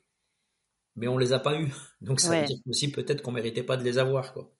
mais 0.95 1.07
on 1.07 1.17
les 1.17 1.33
a 1.33 1.39
pas 1.39 1.59
eu. 1.59 1.73
Donc 2.01 2.19
ça 2.19 2.39
veut 2.39 2.45
dire 2.45 2.57
aussi 2.67 2.91
peut-être 2.91 3.23
qu'on 3.23 3.31
méritait 3.31 3.63
pas 3.63 3.77
de 3.77 3.83
les 3.83 3.97
avoir 3.97 4.33
quoi. 4.33 4.51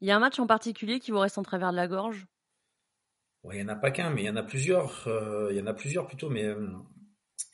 Il 0.00 0.08
y 0.08 0.10
a 0.10 0.16
un 0.16 0.20
match 0.20 0.38
en 0.38 0.46
particulier 0.46 1.00
qui 1.00 1.10
vous 1.10 1.18
reste 1.18 1.38
en 1.38 1.42
travers 1.42 1.72
de 1.72 1.76
la 1.76 1.88
gorge? 1.88 2.26
Ouais, 3.44 3.56
il 3.56 3.60
y 3.60 3.64
en 3.64 3.68
a 3.68 3.76
pas 3.76 3.90
qu'un, 3.90 4.10
mais 4.10 4.22
il 4.22 4.26
y 4.26 4.30
en 4.30 4.36
a 4.36 4.42
plusieurs. 4.42 5.06
Euh, 5.08 5.48
il 5.50 5.56
y 5.56 5.60
en 5.60 5.66
a 5.66 5.74
plusieurs 5.74 6.06
plutôt, 6.06 6.30
mais 6.30 6.44
euh, 6.44 6.68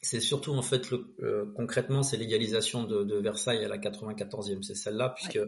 c'est 0.02 0.20
surtout 0.20 0.52
en 0.52 0.62
fait 0.62 0.90
le, 0.90 1.14
euh, 1.20 1.46
concrètement 1.56 2.02
c'est 2.02 2.16
l'égalisation 2.16 2.84
de, 2.84 3.04
de, 3.04 3.16
Versailles 3.16 3.64
à 3.64 3.68
la 3.68 3.78
94e, 3.78 4.62
c'est 4.62 4.74
celle-là 4.74 5.10
puisque 5.10 5.40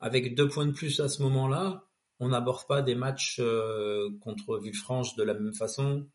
avec 0.00 0.34
deux 0.34 0.48
points 0.48 0.66
de 0.66 0.72
plus 0.72 1.00
à 1.00 1.08
ce 1.08 1.22
moment-là, 1.22 1.84
on 2.20 2.28
n'aborde 2.28 2.66
pas 2.66 2.82
des 2.82 2.94
matchs 2.94 3.38
euh, 3.40 4.08
contre 4.20 4.58
Villefranche 4.58 5.14
de 5.16 5.22
la 5.22 5.34
même 5.34 5.54
façon. 5.54 6.06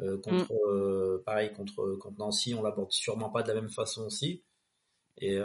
Euh, 0.00 0.18
contre, 0.18 0.52
mm. 0.52 1.22
pareil, 1.22 1.52
contre, 1.52 1.96
contre 2.00 2.18
Nancy, 2.18 2.54
on 2.54 2.62
l'aborde 2.62 2.90
sûrement 2.90 3.30
pas 3.30 3.42
de 3.42 3.48
la 3.48 3.54
même 3.54 3.70
façon 3.70 4.06
aussi. 4.06 4.42
Et 5.18 5.38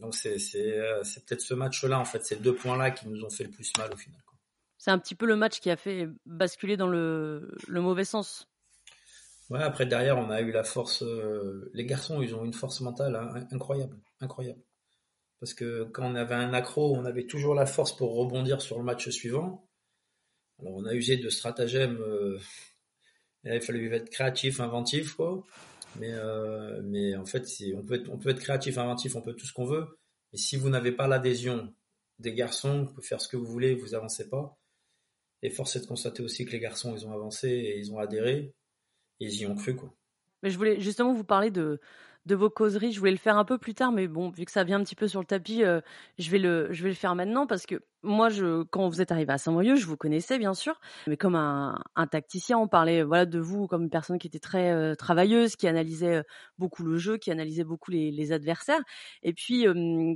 donc 0.00 0.14
c'est 0.14 0.38
c'est 0.38 0.78
c'est 1.02 1.24
peut-être 1.24 1.40
ce 1.40 1.54
match-là 1.54 1.98
en 1.98 2.04
fait, 2.04 2.24
ces 2.24 2.36
deux 2.36 2.54
points-là 2.54 2.90
qui 2.90 3.08
nous 3.08 3.24
ont 3.24 3.30
fait 3.30 3.44
le 3.44 3.50
plus 3.50 3.72
mal 3.78 3.92
au 3.92 3.96
final. 3.96 4.20
C'est 4.76 4.92
un 4.92 4.98
petit 4.98 5.16
peu 5.16 5.26
le 5.26 5.34
match 5.34 5.58
qui 5.58 5.70
a 5.70 5.76
fait 5.76 6.08
basculer 6.24 6.76
dans 6.76 6.86
le, 6.86 7.56
le 7.66 7.80
mauvais 7.80 8.04
sens. 8.04 8.46
Après 9.54 9.86
derrière, 9.86 10.18
on 10.18 10.30
a 10.30 10.40
eu 10.40 10.52
la 10.52 10.64
force. 10.64 11.02
les 11.72 11.84
garçons, 11.86 12.20
ils 12.22 12.34
ont 12.34 12.44
une 12.44 12.52
force 12.52 12.80
mentale 12.80 13.16
hein, 13.16 13.46
incroyable, 13.50 13.96
incroyable. 14.20 14.60
Parce 15.40 15.54
que 15.54 15.84
quand 15.84 16.10
on 16.10 16.14
avait 16.14 16.34
un 16.34 16.52
accro, 16.52 16.94
on 16.96 17.04
avait 17.04 17.26
toujours 17.26 17.54
la 17.54 17.66
force 17.66 17.96
pour 17.96 18.14
rebondir 18.14 18.60
sur 18.60 18.78
le 18.78 18.84
match 18.84 19.08
suivant. 19.08 19.68
Alors 20.58 20.74
on 20.74 20.84
a 20.84 20.94
usé 20.94 21.16
de 21.16 21.28
stratagèmes. 21.28 21.98
Euh, 22.00 22.38
il 23.44 23.60
fallait 23.60 23.84
être 23.86 24.10
créatif, 24.10 24.60
inventif, 24.60 25.14
quoi. 25.14 25.44
Mais, 25.96 26.12
euh, 26.12 27.18
en 27.18 27.24
fait, 27.24 27.46
on, 27.74 27.82
peut 27.82 27.94
être, 27.94 28.10
on 28.10 28.18
peut 28.18 28.30
être 28.30 28.40
créatif, 28.40 28.78
inventif, 28.78 29.16
on 29.16 29.22
peut 29.22 29.34
tout 29.34 29.46
ce 29.46 29.52
qu'on 29.52 29.64
veut. 29.64 29.98
Mais 30.32 30.38
si 30.38 30.56
vous 30.56 30.68
n'avez 30.68 30.92
pas 30.92 31.06
l'adhésion 31.06 31.72
des 32.18 32.34
garçons, 32.34 32.84
vous 32.84 32.94
pouvez 32.94 33.06
faire 33.06 33.20
ce 33.20 33.28
que 33.28 33.36
vous 33.36 33.46
voulez, 33.46 33.74
vous 33.74 33.94
avancez 33.94 34.28
pas. 34.28 34.58
Et 35.42 35.50
force 35.50 35.76
est 35.76 35.80
de 35.80 35.86
constater 35.86 36.22
aussi 36.22 36.44
que 36.44 36.50
les 36.50 36.58
garçons, 36.58 36.94
ils 36.94 37.06
ont 37.06 37.12
avancé 37.12 37.48
et 37.48 37.78
ils 37.78 37.92
ont 37.92 37.98
adhéré. 37.98 38.52
Ils 39.20 39.34
y 39.34 39.46
ont 39.46 39.54
cru, 39.54 39.74
quoi. 39.74 39.92
Mais 40.42 40.50
je 40.50 40.58
voulais 40.58 40.80
justement 40.80 41.12
vous 41.12 41.24
parler 41.24 41.50
de, 41.50 41.80
vos 42.26 42.50
causeries. 42.50 42.92
Je 42.92 42.98
voulais 42.98 43.10
le 43.10 43.16
faire 43.16 43.36
un 43.36 43.44
peu 43.44 43.58
plus 43.58 43.74
tard, 43.74 43.90
mais 43.90 44.06
bon, 44.06 44.30
vu 44.30 44.44
que 44.44 44.52
ça 44.52 44.64
vient 44.64 44.78
un 44.78 44.84
petit 44.84 44.94
peu 44.94 45.08
sur 45.08 45.20
le 45.20 45.26
tapis, 45.26 45.64
euh, 45.64 45.80
je 46.18 46.30
vais 46.30 46.38
le 46.38 46.94
faire 46.94 47.14
maintenant 47.14 47.46
parce 47.46 47.66
que 47.66 47.82
moi, 48.02 48.28
je, 48.28 48.62
quand 48.64 48.88
vous 48.88 49.00
êtes 49.00 49.12
arrivé 49.12 49.32
à 49.32 49.38
Saint-Brieuc, 49.38 49.76
je 49.76 49.86
vous 49.86 49.96
connaissais 49.96 50.38
bien 50.38 50.54
sûr, 50.54 50.80
mais 51.06 51.16
comme 51.16 51.34
un, 51.34 51.80
un, 51.96 52.06
tacticien, 52.06 52.58
on 52.58 52.68
parlait 52.68 53.02
voilà 53.02 53.26
de 53.26 53.38
vous 53.38 53.66
comme 53.66 53.82
une 53.82 53.90
personne 53.90 54.18
qui 54.18 54.28
était 54.28 54.38
très 54.38 54.70
euh, 54.70 54.94
travailleuse, 54.94 55.56
qui 55.56 55.66
analysait 55.66 56.16
euh, 56.16 56.22
beaucoup 56.58 56.84
le 56.84 56.96
jeu, 56.96 57.16
qui 57.16 57.30
analysait 57.30 57.64
beaucoup 57.64 57.90
les, 57.90 58.10
les 58.10 58.32
adversaires. 58.32 58.80
Et 59.22 59.32
puis 59.32 59.66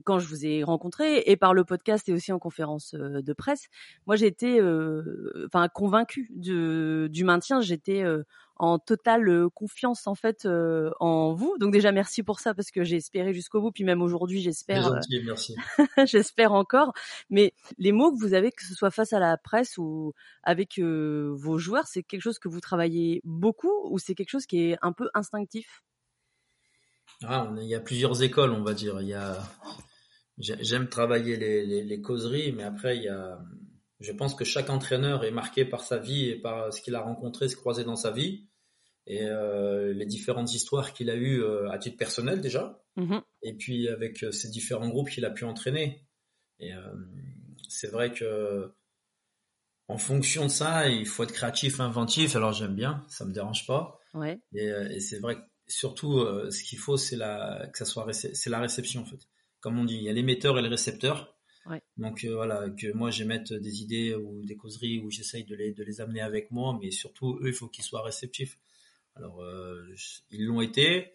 quand 0.04 0.18
je 0.18 0.26
vous 0.26 0.46
ai 0.46 0.62
rencontré 0.62 1.22
et 1.26 1.36
par 1.36 1.54
le 1.54 1.64
podcast 1.64 2.08
et 2.08 2.12
aussi 2.12 2.32
en 2.32 2.38
conférence 2.38 2.94
de 2.94 3.32
presse, 3.32 3.68
moi 4.06 4.16
j'ai 4.16 4.26
été, 4.26 4.60
enfin 5.46 5.68
convaincu 5.68 6.30
de, 6.34 7.08
du 7.10 7.24
maintien. 7.24 7.60
J'étais 7.60 8.04
en 8.62 8.78
totale 8.78 9.28
euh, 9.28 9.48
confiance 9.48 10.06
en 10.06 10.14
fait 10.14 10.46
euh, 10.46 10.90
en 11.00 11.34
vous. 11.34 11.56
Donc 11.58 11.72
déjà 11.72 11.90
merci 11.90 12.22
pour 12.22 12.38
ça 12.38 12.54
parce 12.54 12.70
que 12.70 12.84
j'ai 12.84 12.96
espéré 12.96 13.34
jusqu'au 13.34 13.60
bout. 13.60 13.72
Puis 13.72 13.82
même 13.82 14.00
aujourd'hui 14.02 14.40
j'espère. 14.40 14.86
Euh, 14.86 15.00
merci. 15.24 15.56
j'espère 16.06 16.52
encore. 16.52 16.92
Mais 17.28 17.54
les 17.78 17.92
mots 17.92 18.12
que 18.12 18.18
vous 18.18 18.34
avez, 18.34 18.50
que 18.50 18.64
ce 18.64 18.74
soit 18.74 18.90
face 18.90 19.12
à 19.12 19.18
la 19.18 19.36
presse 19.36 19.78
ou 19.78 20.12
avec 20.42 20.78
vos 20.78 21.58
joueurs, 21.58 21.86
c'est 21.86 22.02
quelque 22.02 22.22
chose 22.22 22.38
que 22.38 22.48
vous 22.48 22.60
travaillez 22.60 23.20
beaucoup 23.24 23.72
ou 23.90 23.98
c'est 23.98 24.14
quelque 24.14 24.30
chose 24.30 24.46
qui 24.46 24.70
est 24.70 24.78
un 24.82 24.92
peu 24.92 25.08
instinctif? 25.14 25.82
Ah, 27.24 27.52
Il 27.58 27.68
y 27.68 27.74
a 27.74 27.80
plusieurs 27.80 28.22
écoles, 28.22 28.52
on 28.52 28.62
va 28.62 28.74
dire. 28.74 29.00
Il 29.00 29.08
y 29.08 29.14
a 29.14 29.38
j'aime 30.38 30.88
travailler 30.88 31.36
les, 31.36 31.84
les, 31.84 32.00
causeries, 32.00 32.52
mais 32.52 32.62
après 32.62 32.96
il 32.96 33.04
y 33.04 33.08
a 33.08 33.38
je 34.00 34.12
pense 34.12 34.34
que 34.34 34.44
chaque 34.44 34.70
entraîneur 34.70 35.24
est 35.24 35.30
marqué 35.30 35.64
par 35.64 35.82
sa 35.82 35.98
vie 35.98 36.28
et 36.28 36.36
par 36.36 36.72
ce 36.72 36.80
qu'il 36.82 36.94
a 36.96 37.00
rencontré, 37.00 37.48
ce 37.48 37.54
croisé 37.54 37.84
dans 37.84 37.94
sa 37.94 38.10
vie 38.10 38.48
et 39.06 39.22
euh, 39.24 39.92
les 39.92 40.06
différentes 40.06 40.52
histoires 40.54 40.92
qu'il 40.92 41.10
a 41.10 41.14
eues 41.14 41.42
euh, 41.42 41.70
à 41.70 41.78
titre 41.78 41.96
personnel 41.96 42.40
déjà, 42.40 42.82
mmh 42.96 43.18
et 43.44 43.54
puis 43.54 43.88
avec 43.88 44.22
euh, 44.22 44.30
ces 44.30 44.48
différents 44.50 44.88
groupes 44.88 45.10
qu'il 45.10 45.24
a 45.24 45.30
pu 45.30 45.44
entraîner. 45.44 46.06
Et 46.60 46.70
c'est 47.72 47.88
vrai 47.88 48.12
que 48.12 48.72
en 49.88 49.98
fonction 49.98 50.44
de 50.44 50.50
ça, 50.50 50.88
il 50.88 51.06
faut 51.06 51.24
être 51.24 51.32
créatif, 51.32 51.80
inventif. 51.80 52.36
Alors 52.36 52.52
j'aime 52.52 52.74
bien, 52.74 53.04
ça 53.08 53.24
me 53.24 53.32
dérange 53.32 53.66
pas. 53.66 53.98
Ouais. 54.14 54.40
Et, 54.54 55.00
c'est 55.00 55.18
vrai 55.18 55.36
que 55.36 55.42
surtout, 55.66 56.20
ce 56.50 56.62
qu'il 56.62 56.78
faut, 56.78 56.96
c'est 56.96 57.16
la 57.16 57.68
que 57.72 57.78
ça 57.78 57.84
soit 57.84 58.10
c'est 58.12 58.50
la 58.50 58.60
réception 58.60 59.02
en 59.02 59.04
fait. 59.04 59.20
Comme 59.60 59.78
on 59.78 59.84
dit, 59.84 59.96
il 59.96 60.02
y 60.02 60.08
a 60.08 60.12
l'émetteur 60.12 60.58
et 60.58 60.62
le 60.62 60.68
récepteur. 60.68 61.36
Ouais. 61.66 61.80
Donc 61.96 62.24
voilà, 62.24 62.70
que 62.70 62.92
moi 62.92 63.10
j'émette 63.10 63.52
des 63.52 63.82
idées 63.82 64.14
ou 64.14 64.44
des 64.44 64.56
causeries 64.56 65.00
où 65.00 65.10
j'essaye 65.10 65.44
de 65.44 65.54
les, 65.54 65.72
de 65.72 65.84
les 65.84 66.00
amener 66.00 66.20
avec 66.20 66.50
moi, 66.50 66.78
mais 66.80 66.90
surtout 66.90 67.38
eux, 67.42 67.48
il 67.48 67.54
faut 67.54 67.68
qu'ils 67.68 67.84
soient 67.84 68.02
réceptifs. 68.02 68.58
Alors, 69.14 69.42
euh, 69.42 69.94
ils 70.30 70.44
l'ont 70.44 70.60
été. 70.60 71.12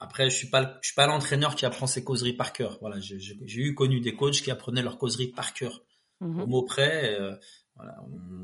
Après, 0.00 0.30
je 0.30 0.36
suis 0.36 0.48
pas, 0.48 0.78
je 0.80 0.88
suis 0.88 0.94
pas 0.94 1.06
l'entraîneur 1.06 1.54
qui 1.54 1.66
apprend 1.66 1.86
ses 1.86 2.02
causeries 2.02 2.32
par 2.32 2.52
cœur. 2.52 2.78
Voilà, 2.80 2.98
j'ai 3.00 3.60
eu 3.60 3.74
connu 3.74 4.00
des 4.00 4.14
coachs 4.14 4.40
qui 4.42 4.50
apprenaient 4.50 4.82
leurs 4.82 4.98
causeries 4.98 5.28
par 5.28 5.52
cœur, 5.52 5.82
mmh 6.20 6.40
au 6.40 6.46
mot 6.46 6.62
près. 6.62 7.20
Euh, 7.20 7.36
voilà, 7.76 7.96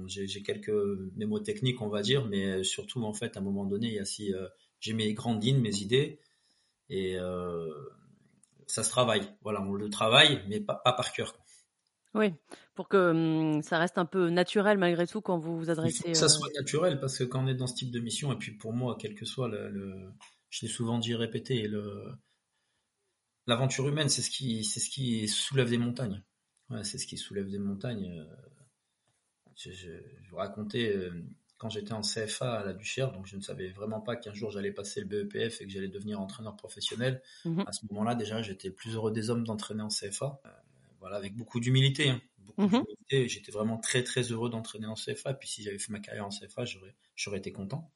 j'ai 0.07 0.43
quelques 0.43 0.73
mémotechniques, 1.17 1.81
on 1.83 1.89
va 1.89 2.03
dire, 2.03 2.27
mais 2.27 2.63
surtout 2.63 3.03
en 3.05 3.13
fait, 3.13 3.37
à 3.37 3.41
un 3.41 3.43
moment 3.43 3.65
donné, 3.65 3.89
il 3.89 3.95
y 3.95 3.99
a 3.99 4.05
si 4.05 4.33
euh, 4.33 4.47
j'ai 4.81 4.93
mes 4.93 5.13
grandes 5.15 5.43
lignes, 5.43 5.61
mes 5.61 5.79
idées, 5.79 6.21
et 6.89 7.19
euh, 7.19 7.69
ça 8.67 8.83
se 8.83 8.91
travaille. 8.91 9.23
Voilà, 9.43 9.63
on 9.63 9.73
le 9.73 9.91
travaille, 9.91 10.43
mais 10.49 10.61
pas, 10.61 10.75
pas 10.75 10.93
par 10.93 11.13
cœur. 11.13 11.35
Oui, 12.15 12.33
pour 12.75 12.89
que 12.89 13.11
hum, 13.11 13.63
ça 13.63 13.79
reste 13.79 13.99
un 13.99 14.07
peu 14.07 14.31
naturel 14.31 14.79
malgré 14.79 15.07
tout 15.07 15.21
quand 15.21 15.39
vous 15.39 15.59
vous 15.59 15.71
adressez. 15.71 15.99
Il 15.99 16.03
faut 16.03 16.13
que 16.13 16.19
ça 16.19 16.25
euh, 16.27 16.29
soit 16.29 16.51
naturel 16.55 16.99
parce 16.99 17.19
que 17.19 17.25
quand 17.25 17.45
on 17.45 17.47
est 17.47 17.55
dans 17.55 17.67
ce 17.67 17.75
type 17.75 17.91
de 17.91 18.01
mission, 18.01 18.33
et 18.33 18.37
puis 18.37 18.53
pour 18.53 18.73
moi, 18.73 18.97
quel 18.99 19.15
que 19.15 19.27
soit 19.27 19.49
le, 19.49 20.11
je 20.57 20.65
l'ai 20.65 20.73
souvent 20.73 20.99
dit 20.99 21.13
et 21.13 21.17
répété, 21.17 21.69
le, 21.69 22.15
l'aventure 23.47 23.87
humaine, 23.87 24.09
c'est 24.09 24.23
ce 24.23 24.31
qui, 24.31 24.65
c'est 24.65 24.81
ce 24.81 24.89
qui 24.89 25.29
soulève 25.29 25.69
des 25.69 25.77
montagnes. 25.77 26.23
Ouais, 26.71 26.83
c'est 26.83 26.97
ce 26.97 27.07
qui 27.07 27.19
soulève 27.19 27.51
des 27.51 27.59
montagnes. 27.59 28.21
Euh, 28.21 28.25
je, 29.55 29.71
je, 29.71 29.91
vous 30.31 30.37
racontais 30.37 30.97
euh, 30.97 31.11
quand 31.59 31.69
j'étais 31.69 31.93
en 31.93 32.01
CFA 32.01 32.55
à 32.55 32.65
la 32.65 32.73
Duchère, 32.73 33.13
donc 33.13 33.27
je 33.27 33.37
ne 33.37 33.43
savais 33.43 33.69
vraiment 33.69 34.01
pas 34.01 34.17
qu'un 34.17 34.33
jour 34.33 34.51
j'allais 34.51 34.73
passer 34.73 35.01
le 35.01 35.07
BEPF 35.07 35.61
et 35.61 35.67
que 35.67 35.71
j'allais 35.71 35.89
devenir 35.89 36.21
entraîneur 36.21 36.57
professionnel. 36.57 37.23
Mmh 37.45 37.65
à 37.67 37.73
ce 37.73 37.85
moment-là, 37.91 38.15
déjà, 38.15 38.41
j'étais 38.41 38.69
le 38.69 38.75
plus 38.75 38.95
heureux 38.95 39.13
des 39.13 39.29
hommes 39.29 39.45
d'entraîner 39.45 39.83
en 39.83 39.89
CFA 39.89 40.41
voilà, 41.01 41.17
avec 41.17 41.37
beaucoup 41.37 41.61
d'humilité. 41.61 42.09
Hein. 42.09 42.23
Mmh 42.57 42.79
j'étais 43.11 43.53
vraiment 43.53 43.77
très 43.77 44.03
très 44.03 44.23
heureux 44.23 44.49
d'entraîner 44.49 44.87
en 44.87 44.95
CFA. 44.95 45.35
Puis 45.35 45.49
si 45.49 45.63
j'avais 45.63 45.79
fait 45.79 45.93
ma 45.93 46.01
carrière 46.01 46.25
en 46.25 46.31
CFA, 46.31 46.65
j'aurais 47.15 47.39
été 47.39 47.53
content. 47.53 47.93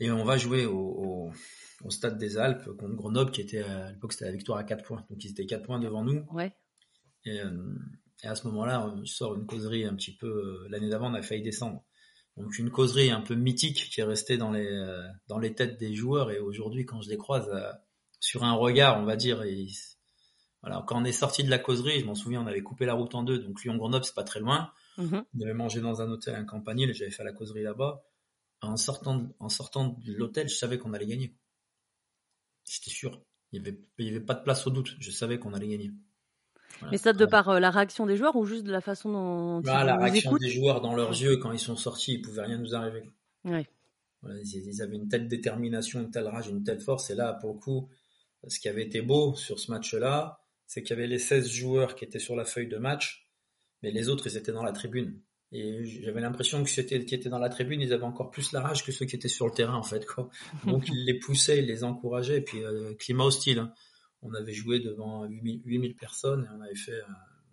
Et 0.00 0.10
on 0.10 0.24
va 0.24 0.36
jouer 0.36 0.66
au, 0.66 1.30
stade 1.88 2.18
des 2.18 2.38
Alpes 2.38 2.64
contre 2.76 2.94
Grenoble, 2.94 3.30
qui 3.30 3.40
était 3.40 3.62
à 3.62 3.90
l'époque 3.90 4.12
c'était 4.12 4.24
la 4.26 4.32
victoire 4.32 4.58
à 4.58 4.64
4 4.64 4.84
points. 4.84 5.04
Donc 5.10 5.22
ils 5.24 5.30
étaient 5.30 5.46
4 5.46 5.64
points 5.64 5.78
devant 5.78 6.02
nous. 6.02 6.24
Ouais. 6.32 6.52
Euh, 7.26 7.74
et, 8.22 8.26
à 8.26 8.34
ce 8.34 8.46
moment-là, 8.48 8.86
on 8.86 9.04
sort 9.04 9.34
une 9.34 9.46
causerie 9.46 9.84
un 9.84 9.94
petit 9.94 10.16
peu. 10.16 10.26
Euh, 10.26 10.68
l'année 10.70 10.88
d'avant, 10.88 11.10
on 11.10 11.14
a 11.14 11.22
failli 11.22 11.42
descendre. 11.42 11.84
Donc 12.36 12.58
une 12.58 12.70
causerie 12.70 13.10
un 13.10 13.20
peu 13.20 13.34
mythique 13.34 13.90
qui 13.90 14.00
est 14.00 14.04
restée 14.04 14.36
dans 14.36 14.50
les 14.50 14.66
euh, 14.66 15.06
dans 15.28 15.38
les 15.38 15.54
têtes 15.54 15.78
des 15.78 15.94
joueurs. 15.94 16.30
Et 16.30 16.38
aujourd'hui, 16.38 16.84
quand 16.84 17.00
je 17.00 17.10
les 17.10 17.16
croise 17.16 17.48
sur 18.18 18.42
un 18.42 18.54
regard, 18.54 18.98
on 19.00 19.04
va 19.04 19.16
dire, 19.16 19.44
voilà, 20.62 20.82
quand 20.86 21.00
on 21.00 21.04
est 21.04 21.12
sorti 21.12 21.44
de 21.44 21.50
la 21.50 21.58
causerie, 21.58 22.00
je 22.00 22.06
m'en 22.06 22.14
souviens, 22.14 22.42
on 22.42 22.46
avait 22.46 22.62
coupé 22.62 22.86
la 22.86 22.94
route 22.94 23.14
en 23.14 23.22
deux, 23.22 23.38
donc 23.38 23.62
Lyon-Grenoble, 23.62 24.04
c'est 24.04 24.14
pas 24.14 24.24
très 24.24 24.40
loin. 24.40 24.72
Mm-hmm. 24.98 25.24
On 25.34 25.40
avait 25.42 25.54
mangé 25.54 25.80
dans 25.80 26.00
un 26.00 26.10
hôtel 26.10 26.34
un 26.34 26.44
campanile, 26.44 26.94
j'avais 26.94 27.10
fait 27.10 27.22
la 27.22 27.32
causerie 27.32 27.62
là-bas. 27.62 28.02
En 28.68 28.76
sortant, 28.76 29.16
de, 29.16 29.28
en 29.38 29.48
sortant 29.48 29.88
de 29.88 30.12
l'hôtel, 30.12 30.48
je 30.48 30.54
savais 30.54 30.78
qu'on 30.78 30.92
allait 30.92 31.06
gagner. 31.06 31.36
J'étais 32.68 32.90
sûr. 32.90 33.20
Il 33.52 33.60
n'y 33.60 33.68
avait, 33.68 33.78
il 33.98 34.06
y 34.06 34.08
avait 34.10 34.20
pas 34.20 34.34
de 34.34 34.42
place 34.42 34.66
au 34.66 34.70
doute. 34.70 34.94
Je 34.98 35.10
savais 35.10 35.38
qu'on 35.38 35.54
allait 35.54 35.68
gagner. 35.68 35.92
Mais 36.90 36.98
ça 36.98 37.12
de 37.12 37.26
par 37.26 37.48
euh, 37.48 37.60
la 37.60 37.70
réaction 37.70 38.06
des 38.06 38.16
joueurs 38.16 38.36
ou 38.36 38.44
juste 38.44 38.64
de 38.64 38.72
la 38.72 38.80
façon 38.80 39.12
dont 39.12 39.60
bah, 39.60 39.84
La 39.84 39.96
réaction 39.96 40.36
des 40.36 40.50
joueurs 40.50 40.80
dans 40.80 40.94
leurs 40.94 41.10
yeux 41.10 41.36
quand 41.36 41.52
ils 41.52 41.58
sont 41.58 41.76
sortis, 41.76 42.14
il 42.14 42.22
pouvait 42.22 42.42
rien 42.42 42.58
nous 42.58 42.74
arriver. 42.74 43.10
Ouais. 43.44 43.66
ils, 44.24 44.82
avaient 44.82 44.96
une 44.96 45.08
telle 45.08 45.28
détermination, 45.28 46.00
une 46.00 46.10
telle 46.10 46.26
rage, 46.26 46.48
une 46.48 46.64
telle 46.64 46.80
force. 46.80 47.10
Et 47.10 47.14
là, 47.14 47.34
pour 47.34 47.54
le 47.54 47.60
coup, 47.60 47.88
ce 48.48 48.58
qui 48.58 48.68
avait 48.68 48.84
été 48.84 49.02
beau 49.02 49.34
sur 49.34 49.58
ce 49.58 49.70
match-là, 49.70 50.40
c'est 50.66 50.82
qu'il 50.82 50.90
y 50.90 50.98
avait 50.98 51.06
les 51.06 51.18
16 51.18 51.48
joueurs 51.48 51.94
qui 51.94 52.04
étaient 52.04 52.18
sur 52.18 52.36
la 52.36 52.44
feuille 52.44 52.68
de 52.68 52.78
match, 52.78 53.28
mais 53.82 53.90
les 53.90 54.08
autres, 54.08 54.26
ils 54.26 54.36
étaient 54.36 54.52
dans 54.52 54.64
la 54.64 54.72
tribune. 54.72 55.20
Et 55.56 55.84
j'avais 55.84 56.20
l'impression 56.20 56.64
que 56.64 56.68
ceux 56.68 56.82
qui 56.82 57.14
étaient 57.14 57.28
dans 57.28 57.38
la 57.38 57.48
tribune, 57.48 57.80
ils 57.80 57.92
avaient 57.92 58.02
encore 58.02 58.32
plus 58.32 58.50
la 58.50 58.60
rage 58.60 58.84
que 58.84 58.90
ceux 58.90 59.06
qui 59.06 59.14
étaient 59.14 59.28
sur 59.28 59.46
le 59.46 59.52
terrain, 59.52 59.76
en 59.76 59.84
fait. 59.84 60.04
Donc 60.66 60.88
ils 60.88 61.04
les 61.04 61.14
poussaient, 61.14 61.60
ils 61.60 61.66
les 61.66 61.84
encourageaient. 61.84 62.38
Et 62.38 62.40
puis 62.40 62.64
euh, 62.64 62.92
climat 62.94 63.22
hostile. 63.22 63.60
Hein. 63.60 63.72
On 64.22 64.34
avait 64.34 64.52
joué 64.52 64.80
devant 64.80 65.26
8000 65.26 65.94
personnes 65.94 66.44
et 66.44 66.56
on 66.56 66.60
avait 66.60 66.74
fait, 66.74 66.90
euh, 66.90 67.04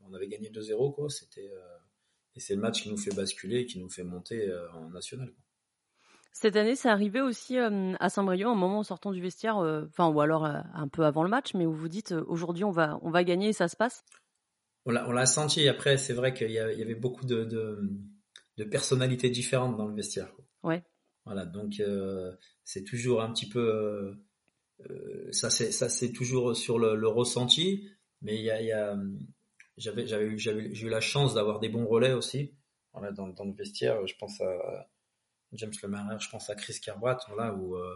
on 0.10 0.16
avait 0.16 0.28
gagné 0.28 0.50
2-0. 0.50 0.96
Quoi. 0.96 1.12
C'était 1.12 1.48
euh, 1.54 1.78
et 2.36 2.40
c'est 2.40 2.56
le 2.56 2.62
match 2.62 2.82
qui 2.82 2.90
nous 2.90 2.98
fait 2.98 3.14
basculer, 3.14 3.68
qui 3.68 3.78
nous 3.78 3.90
fait 3.90 4.04
monter 4.04 4.52
en 4.74 4.90
national. 4.90 5.32
Cette 6.32 6.56
année, 6.56 6.76
c'est 6.76 6.90
arrivé 6.90 7.22
aussi 7.22 7.58
à 7.58 8.10
Saint-Brieuc, 8.10 8.48
un 8.48 8.56
moment 8.56 8.80
en 8.80 8.84
sortant 8.84 9.12
du 9.12 9.22
vestiaire, 9.22 9.58
ou 9.58 10.22
alors 10.22 10.46
un 10.46 10.88
peu 10.88 11.04
avant 11.04 11.24
le 11.24 11.30
match, 11.30 11.54
mais 11.54 11.66
où 11.66 11.74
vous 11.74 11.90
dites 11.90 12.14
aujourd'hui 12.14 12.64
on 12.64 12.72
va 12.72 12.98
on 13.02 13.12
va 13.12 13.26
gagner 13.26 13.50
et 13.50 13.54
ça 13.54 13.68
se 13.68 13.76
passe? 13.76 14.06
On 14.86 14.92
l'a 14.92 15.26
senti. 15.26 15.68
Après, 15.68 15.98
c'est 15.98 16.14
vrai 16.14 16.34
qu'il 16.34 16.52
y, 16.52 16.60
avait 16.60 16.96
beaucoup 16.96 17.26
de, 17.26 17.44
de, 17.44 18.64
personnalités 18.64 19.30
différentes 19.30 19.78
dans 19.78 19.88
le 19.88 19.96
vestiaire. 19.96 20.32
Ouais. 20.64 20.84
Voilà, 21.26 21.46
donc 21.46 21.82
c'est 22.64 22.84
toujours 22.84 23.22
un 23.22 23.32
petit 23.32 23.50
peu 23.50 24.16
ça 25.32 25.52
c'est 25.52 25.72
ça 25.72 25.90
c'est 25.90 26.12
toujours 26.12 26.56
sur 26.56 26.80
le, 26.80 27.08
ressenti, 27.08 27.90
mais 28.22 28.36
il 28.36 28.44
y 28.44 28.52
a, 28.72 28.98
j'avais 29.78 30.06
eu 30.06 30.90
la 30.90 31.02
chance 31.02 31.34
d'avoir 31.34 31.60
des 31.60 31.70
bons 31.70 31.86
relais 31.86 32.14
aussi. 32.14 32.56
Voilà, 32.94 33.12
dans, 33.12 33.28
dans 33.28 33.46
le 33.46 33.54
vestiaire, 33.54 34.06
je 34.06 34.16
pense 34.18 34.42
à 34.42 34.90
James 35.54 35.72
Lemaire, 35.82 36.20
je 36.20 36.30
pense 36.30 36.50
à 36.50 36.56
Chris 36.56 36.80
Kerwatt, 36.82 37.22
voilà, 37.28 37.54
où, 37.54 37.76
euh, 37.76 37.96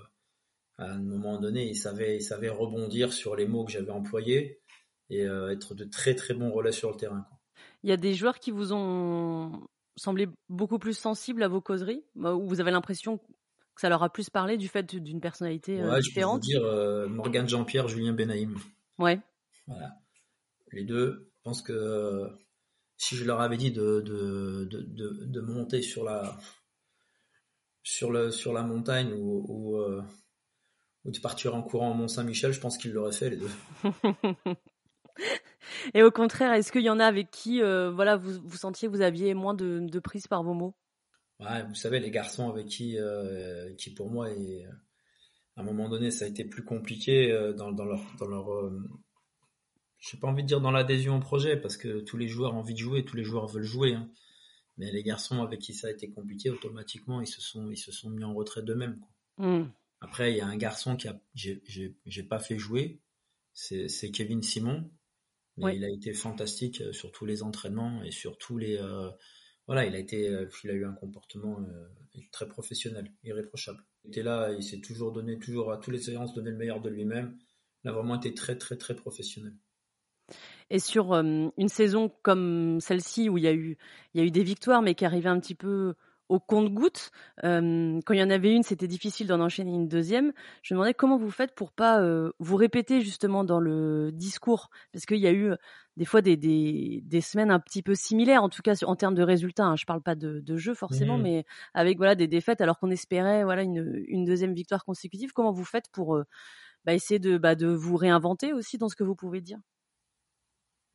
à 0.77 0.91
un 0.91 0.99
moment 0.99 1.39
donné, 1.39 1.67
il 1.67 1.75
savait, 1.75 2.17
il 2.17 2.21
savait 2.21 2.49
rebondir 2.49 3.13
sur 3.13 3.35
les 3.35 3.47
mots 3.47 3.65
que 3.65 3.71
j'avais 3.71 3.91
employés 3.91 4.61
et 5.09 5.21
être 5.23 5.75
de 5.75 5.85
très 5.85 6.15
très 6.15 6.33
bons 6.33 6.51
relais 6.51 6.71
sur 6.71 6.91
le 6.91 6.97
terrain. 6.97 7.25
Il 7.83 7.89
y 7.89 7.93
a 7.93 7.97
des 7.97 8.13
joueurs 8.13 8.39
qui 8.39 8.51
vous 8.51 8.73
ont 8.73 9.67
semblé 9.95 10.27
beaucoup 10.49 10.79
plus 10.79 10.97
sensibles 10.97 11.43
à 11.43 11.47
vos 11.47 11.61
causeries, 11.61 12.03
bah, 12.15 12.33
où 12.33 12.47
vous 12.47 12.59
avez 12.59 12.71
l'impression 12.71 13.17
que 13.17 13.81
ça 13.81 13.89
leur 13.89 14.03
a 14.03 14.09
plus 14.09 14.29
parlé 14.29 14.57
du 14.57 14.67
fait 14.67 14.95
d'une 14.95 15.21
personnalité 15.21 15.81
ouais, 15.81 15.99
différente. 15.99 16.43
Je 16.49 16.57
peux 16.57 16.63
vous 16.63 17.05
dire 17.05 17.09
Morgane 17.09 17.47
Jean-Pierre, 17.47 17.87
Julien 17.87 18.13
Benaïm. 18.13 18.57
Ouais. 18.97 19.19
Voilà. 19.67 19.91
Les 20.71 20.83
deux, 20.83 21.31
je 21.35 21.41
pense 21.43 21.61
que 21.61 22.29
si 22.97 23.15
je 23.15 23.25
leur 23.25 23.41
avais 23.41 23.57
dit 23.57 23.71
de, 23.71 24.01
de, 24.01 24.65
de, 24.65 25.25
de, 25.25 25.41
monter 25.41 25.81
sur 25.81 26.03
la, 26.03 26.37
sur, 27.83 28.11
le, 28.11 28.31
sur 28.31 28.53
la 28.53 28.63
montagne 28.63 29.13
ou, 29.13 29.45
ou, 29.47 29.77
euh, 29.77 30.01
ou 31.03 31.11
de 31.11 31.19
partir 31.19 31.55
en 31.55 31.61
courant 31.61 31.91
au 31.91 31.93
Mont-Saint-Michel, 31.93 32.53
je 32.53 32.59
pense 32.59 32.77
qu'ils 32.77 32.93
l'auraient 32.93 33.11
fait 33.11 33.29
les 33.29 33.37
deux. 33.37 33.51
Et 35.93 36.03
au 36.03 36.11
contraire, 36.11 36.53
est-ce 36.53 36.71
qu'il 36.71 36.83
y 36.83 36.89
en 36.89 36.99
a 36.99 37.05
avec 37.05 37.31
qui 37.31 37.61
euh, 37.61 37.91
voilà, 37.91 38.17
vous, 38.17 38.39
vous 38.43 38.57
sentiez 38.57 38.87
que 38.87 38.93
vous 38.93 39.01
aviez 39.01 39.33
moins 39.33 39.53
de, 39.53 39.79
de 39.81 39.99
prise 39.99 40.27
par 40.27 40.43
vos 40.43 40.53
mots? 40.53 40.73
Ouais, 41.39 41.63
Vous 41.67 41.75
savez, 41.75 41.99
les 41.99 42.11
garçons 42.11 42.49
avec 42.49 42.67
qui, 42.67 42.97
euh, 42.97 43.73
qui 43.75 43.93
pour 43.93 44.09
moi, 44.09 44.31
est, 44.31 44.65
à 45.57 45.61
un 45.61 45.63
moment 45.63 45.89
donné, 45.89 46.11
ça 46.11 46.25
a 46.25 46.27
été 46.27 46.45
plus 46.45 46.63
compliqué 46.63 47.31
dans, 47.57 47.71
dans 47.71 47.85
leur, 47.85 48.01
dans 48.19 48.27
leur 48.27 48.71
j'ai 49.99 50.17
pas 50.17 50.27
envie 50.27 50.43
de 50.43 50.47
dire 50.47 50.61
dans 50.61 50.71
l'adhésion 50.71 51.17
au 51.17 51.19
projet 51.19 51.57
parce 51.57 51.77
que 51.77 51.99
tous 52.01 52.17
les 52.17 52.27
joueurs 52.27 52.53
ont 52.53 52.59
envie 52.59 52.73
de 52.73 52.79
jouer, 52.79 53.03
tous 53.03 53.15
les 53.15 53.23
joueurs 53.23 53.47
veulent 53.47 53.63
jouer. 53.63 53.95
Hein. 53.95 54.09
Mais 54.77 54.91
les 54.91 55.03
garçons 55.03 55.41
avec 55.41 55.61
qui 55.61 55.73
ça 55.73 55.87
a 55.87 55.91
été 55.91 56.11
compliqué, 56.11 56.49
automatiquement, 56.49 57.21
ils 57.21 57.27
se 57.27 57.41
sont, 57.41 57.71
ils 57.71 57.77
se 57.77 57.91
sont 57.91 58.09
mis 58.09 58.23
en 58.23 58.33
retrait 58.33 58.61
d'eux-mêmes. 58.61 58.99
Mmh. 59.37 59.63
Après, 60.01 60.31
il 60.31 60.37
y 60.37 60.41
a 60.41 60.47
un 60.47 60.57
garçon 60.57 60.95
qui 60.95 61.07
a, 61.07 61.19
j'ai 61.33 62.23
pas 62.23 62.39
fait 62.39 62.59
jouer, 62.59 62.99
c'est 63.53 64.11
Kevin 64.11 64.43
Simon. 64.43 64.89
Mais 65.57 65.75
il 65.75 65.85
a 65.85 65.89
été 65.89 66.13
fantastique 66.13 66.81
euh, 66.81 66.91
sur 66.91 67.11
tous 67.11 67.25
les 67.25 67.43
entraînements 67.43 68.03
et 68.03 68.11
sur 68.11 68.37
tous 68.37 68.57
les, 68.57 68.77
euh, 68.77 69.09
voilà, 69.67 69.85
il 69.85 69.95
a 69.95 69.99
été, 69.99 70.27
euh, 70.29 70.49
il 70.63 70.69
a 70.69 70.73
eu 70.73 70.85
un 70.85 70.93
comportement 70.93 71.59
très 72.31 72.47
professionnel, 72.47 73.11
irréprochable. 73.23 73.83
Il 74.03 74.09
était 74.09 74.23
là, 74.23 74.51
il 74.51 74.63
s'est 74.63 74.81
toujours 74.81 75.11
donné, 75.11 75.39
toujours 75.39 75.71
à 75.71 75.77
toutes 75.77 75.93
les 75.93 76.01
séances, 76.01 76.33
donné 76.33 76.51
le 76.51 76.57
meilleur 76.57 76.81
de 76.81 76.89
lui-même. 76.89 77.37
Il 77.83 77.89
a 77.89 77.93
vraiment 77.93 78.15
été 78.15 78.33
très, 78.33 78.57
très, 78.57 78.77
très 78.77 78.95
professionnel. 78.95 79.53
Et 80.69 80.79
sur 80.79 81.13
une 81.13 81.69
saison 81.69 82.11
comme 82.23 82.79
celle-ci 82.81 83.29
où 83.29 83.37
il 83.37 83.43
y 83.43 83.47
a 83.47 83.53
eu, 83.53 83.77
il 84.13 84.21
y 84.21 84.23
a 84.23 84.25
eu 84.25 84.31
des 84.31 84.43
victoires, 84.43 84.81
mais 84.81 84.95
qui 84.95 85.05
arrivaient 85.05 85.29
un 85.29 85.39
petit 85.39 85.55
peu 85.55 85.93
au 86.29 86.39
compte-gouttes, 86.39 87.11
quand 87.41 88.11
il 88.13 88.17
y 88.17 88.23
en 88.23 88.29
avait 88.29 88.53
une, 88.53 88.63
c'était 88.63 88.87
difficile 88.87 89.27
d'en 89.27 89.39
enchaîner 89.39 89.71
une 89.71 89.87
deuxième. 89.87 90.33
Je 90.63 90.73
me 90.73 90.79
demandais 90.79 90.93
comment 90.93 91.17
vous 91.17 91.31
faites 91.31 91.53
pour 91.55 91.71
pas 91.71 92.01
vous 92.39 92.55
répéter 92.55 93.01
justement 93.01 93.43
dans 93.43 93.59
le 93.59 94.11
discours, 94.11 94.69
parce 94.91 95.05
qu'il 95.05 95.19
y 95.19 95.27
a 95.27 95.33
eu 95.33 95.53
des 95.97 96.05
fois 96.05 96.21
des, 96.21 96.35
des, 96.35 97.01
des, 97.05 97.21
semaines 97.21 97.51
un 97.51 97.59
petit 97.59 97.81
peu 97.81 97.95
similaires, 97.95 98.43
en 98.43 98.49
tout 98.49 98.61
cas 98.61 98.73
en 98.85 98.95
termes 98.95 99.15
de 99.15 99.23
résultats. 99.23 99.65
Hein. 99.65 99.75
Je 99.75 99.85
parle 99.85 100.01
pas 100.01 100.15
de, 100.15 100.41
de 100.41 100.57
jeu 100.57 100.73
forcément, 100.73 101.17
mmh 101.17 101.23
mais 101.23 101.45
avec 101.73 101.97
voilà 101.97 102.15
des 102.15 102.27
défaites 102.27 102.59
alors 102.61 102.79
qu'on 102.79 102.89
espérait 102.89 103.43
voilà 103.43 103.63
une, 103.63 104.03
une, 104.07 104.25
deuxième 104.25 104.53
victoire 104.53 104.83
consécutive. 104.83 105.31
Comment 105.31 105.51
vous 105.51 105.63
faites 105.63 105.89
pour 105.91 106.19
bah, 106.85 106.93
essayer 106.93 107.19
de, 107.19 107.37
bah, 107.37 107.55
de 107.55 107.67
vous 107.67 107.97
réinventer 107.97 108.53
aussi 108.53 108.77
dans 108.77 108.89
ce 108.89 108.95
que 108.95 109.03
vous 109.03 109.15
pouvez 109.15 109.41
dire? 109.41 109.59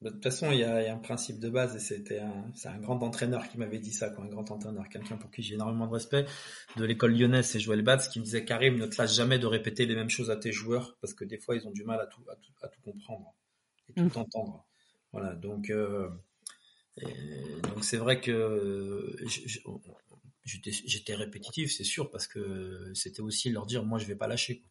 De 0.03 0.09
toute 0.09 0.23
façon, 0.23 0.51
il 0.51 0.59
y, 0.59 0.65
a, 0.65 0.93
un 0.93 0.99
principe 0.99 1.39
de 1.41 1.51
base 1.51 1.77
et 1.77 1.79
c'était 1.79 2.21
un, 2.21 2.51
c'est 2.55 2.69
un 2.69 2.79
grand 2.79 3.03
entraîneur 3.03 3.47
qui 3.49 3.59
m'avait 3.59 3.79
dit 3.79 3.93
ça, 3.93 4.09
quoi, 4.09 4.25
un 4.25 4.29
grand 4.29 4.51
entraîneur, 4.51 4.89
quelqu'un 4.89 5.17
pour 5.17 5.31
qui 5.31 5.43
j'ai 5.43 5.55
énormément 5.55 5.87
de 5.87 5.93
respect, 5.93 6.25
de 6.77 6.85
l'école 6.85 7.13
lyonnaise, 7.13 7.47
c'est 7.47 7.61
Joël 7.61 7.83
Batz, 7.83 8.09
qui 8.09 8.19
me 8.19 8.25
disait 8.25 8.47
Karim, 8.47 8.79
ne 8.79 8.87
te 8.87 8.97
lâche 8.97 9.15
jamais 9.15 9.39
de 9.39 9.47
répéter 9.47 9.85
les 9.85 9.95
mêmes 9.95 10.09
choses 10.09 10.31
à 10.31 10.37
tes 10.37 10.53
joueurs 10.53 10.97
parce 11.03 11.13
que 11.13 11.25
des 11.25 11.37
fois 11.37 11.55
ils 11.55 11.67
ont 11.67 11.71
du 11.71 11.85
mal 11.85 12.01
à 12.01 12.07
tout, 12.07 12.23
à 12.31 12.37
tout, 12.69 12.81
comprendre 12.83 13.35
et 13.91 13.93
tout 13.93 14.05
mmh. 14.05 14.21
entendre. 14.23 14.67
Voilà, 15.13 15.35
donc 15.35 15.69
euh, 15.69 16.09
donc 16.97 17.85
c'est 17.85 17.99
vrai 17.99 18.21
que 18.21 19.17
j'étais 20.45 21.15
répétitif, 21.15 21.73
c'est 21.73 21.85
sûr, 21.85 22.11
parce 22.11 22.27
que 22.27 22.91
c'était 22.95 23.21
aussi 23.21 23.51
leur 23.51 23.67
dire 23.67 23.85
moi 23.85 23.99
je 23.99 24.07
vais 24.07 24.17
pas 24.17 24.29
lâcher. 24.29 24.65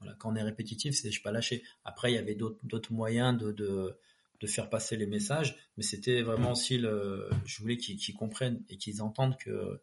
Voilà, 0.00 0.14
quand 0.18 0.30
on 0.30 0.36
est 0.36 0.42
répétitif, 0.42 0.94
c'est 0.94 1.10
je 1.10 1.20
vais 1.20 1.22
pas 1.22 1.32
lâcher. 1.32 1.62
Après, 1.84 2.12
il 2.12 2.16
y 2.16 2.18
avait 2.18 2.34
d'autres 2.34 2.92
moyens 2.92 3.38
de, 3.38 3.52
de 3.52 3.98
de 4.40 4.46
faire 4.46 4.68
passer 4.68 4.96
les 4.96 5.06
messages, 5.06 5.56
mais 5.76 5.82
c'était 5.82 6.22
vraiment 6.22 6.52
aussi 6.52 6.78
le, 6.78 7.28
je 7.44 7.60
voulais 7.60 7.76
qu'ils 7.76 8.14
comprennent 8.14 8.62
et 8.68 8.76
qu'ils 8.76 9.02
entendent 9.02 9.36
que 9.38 9.80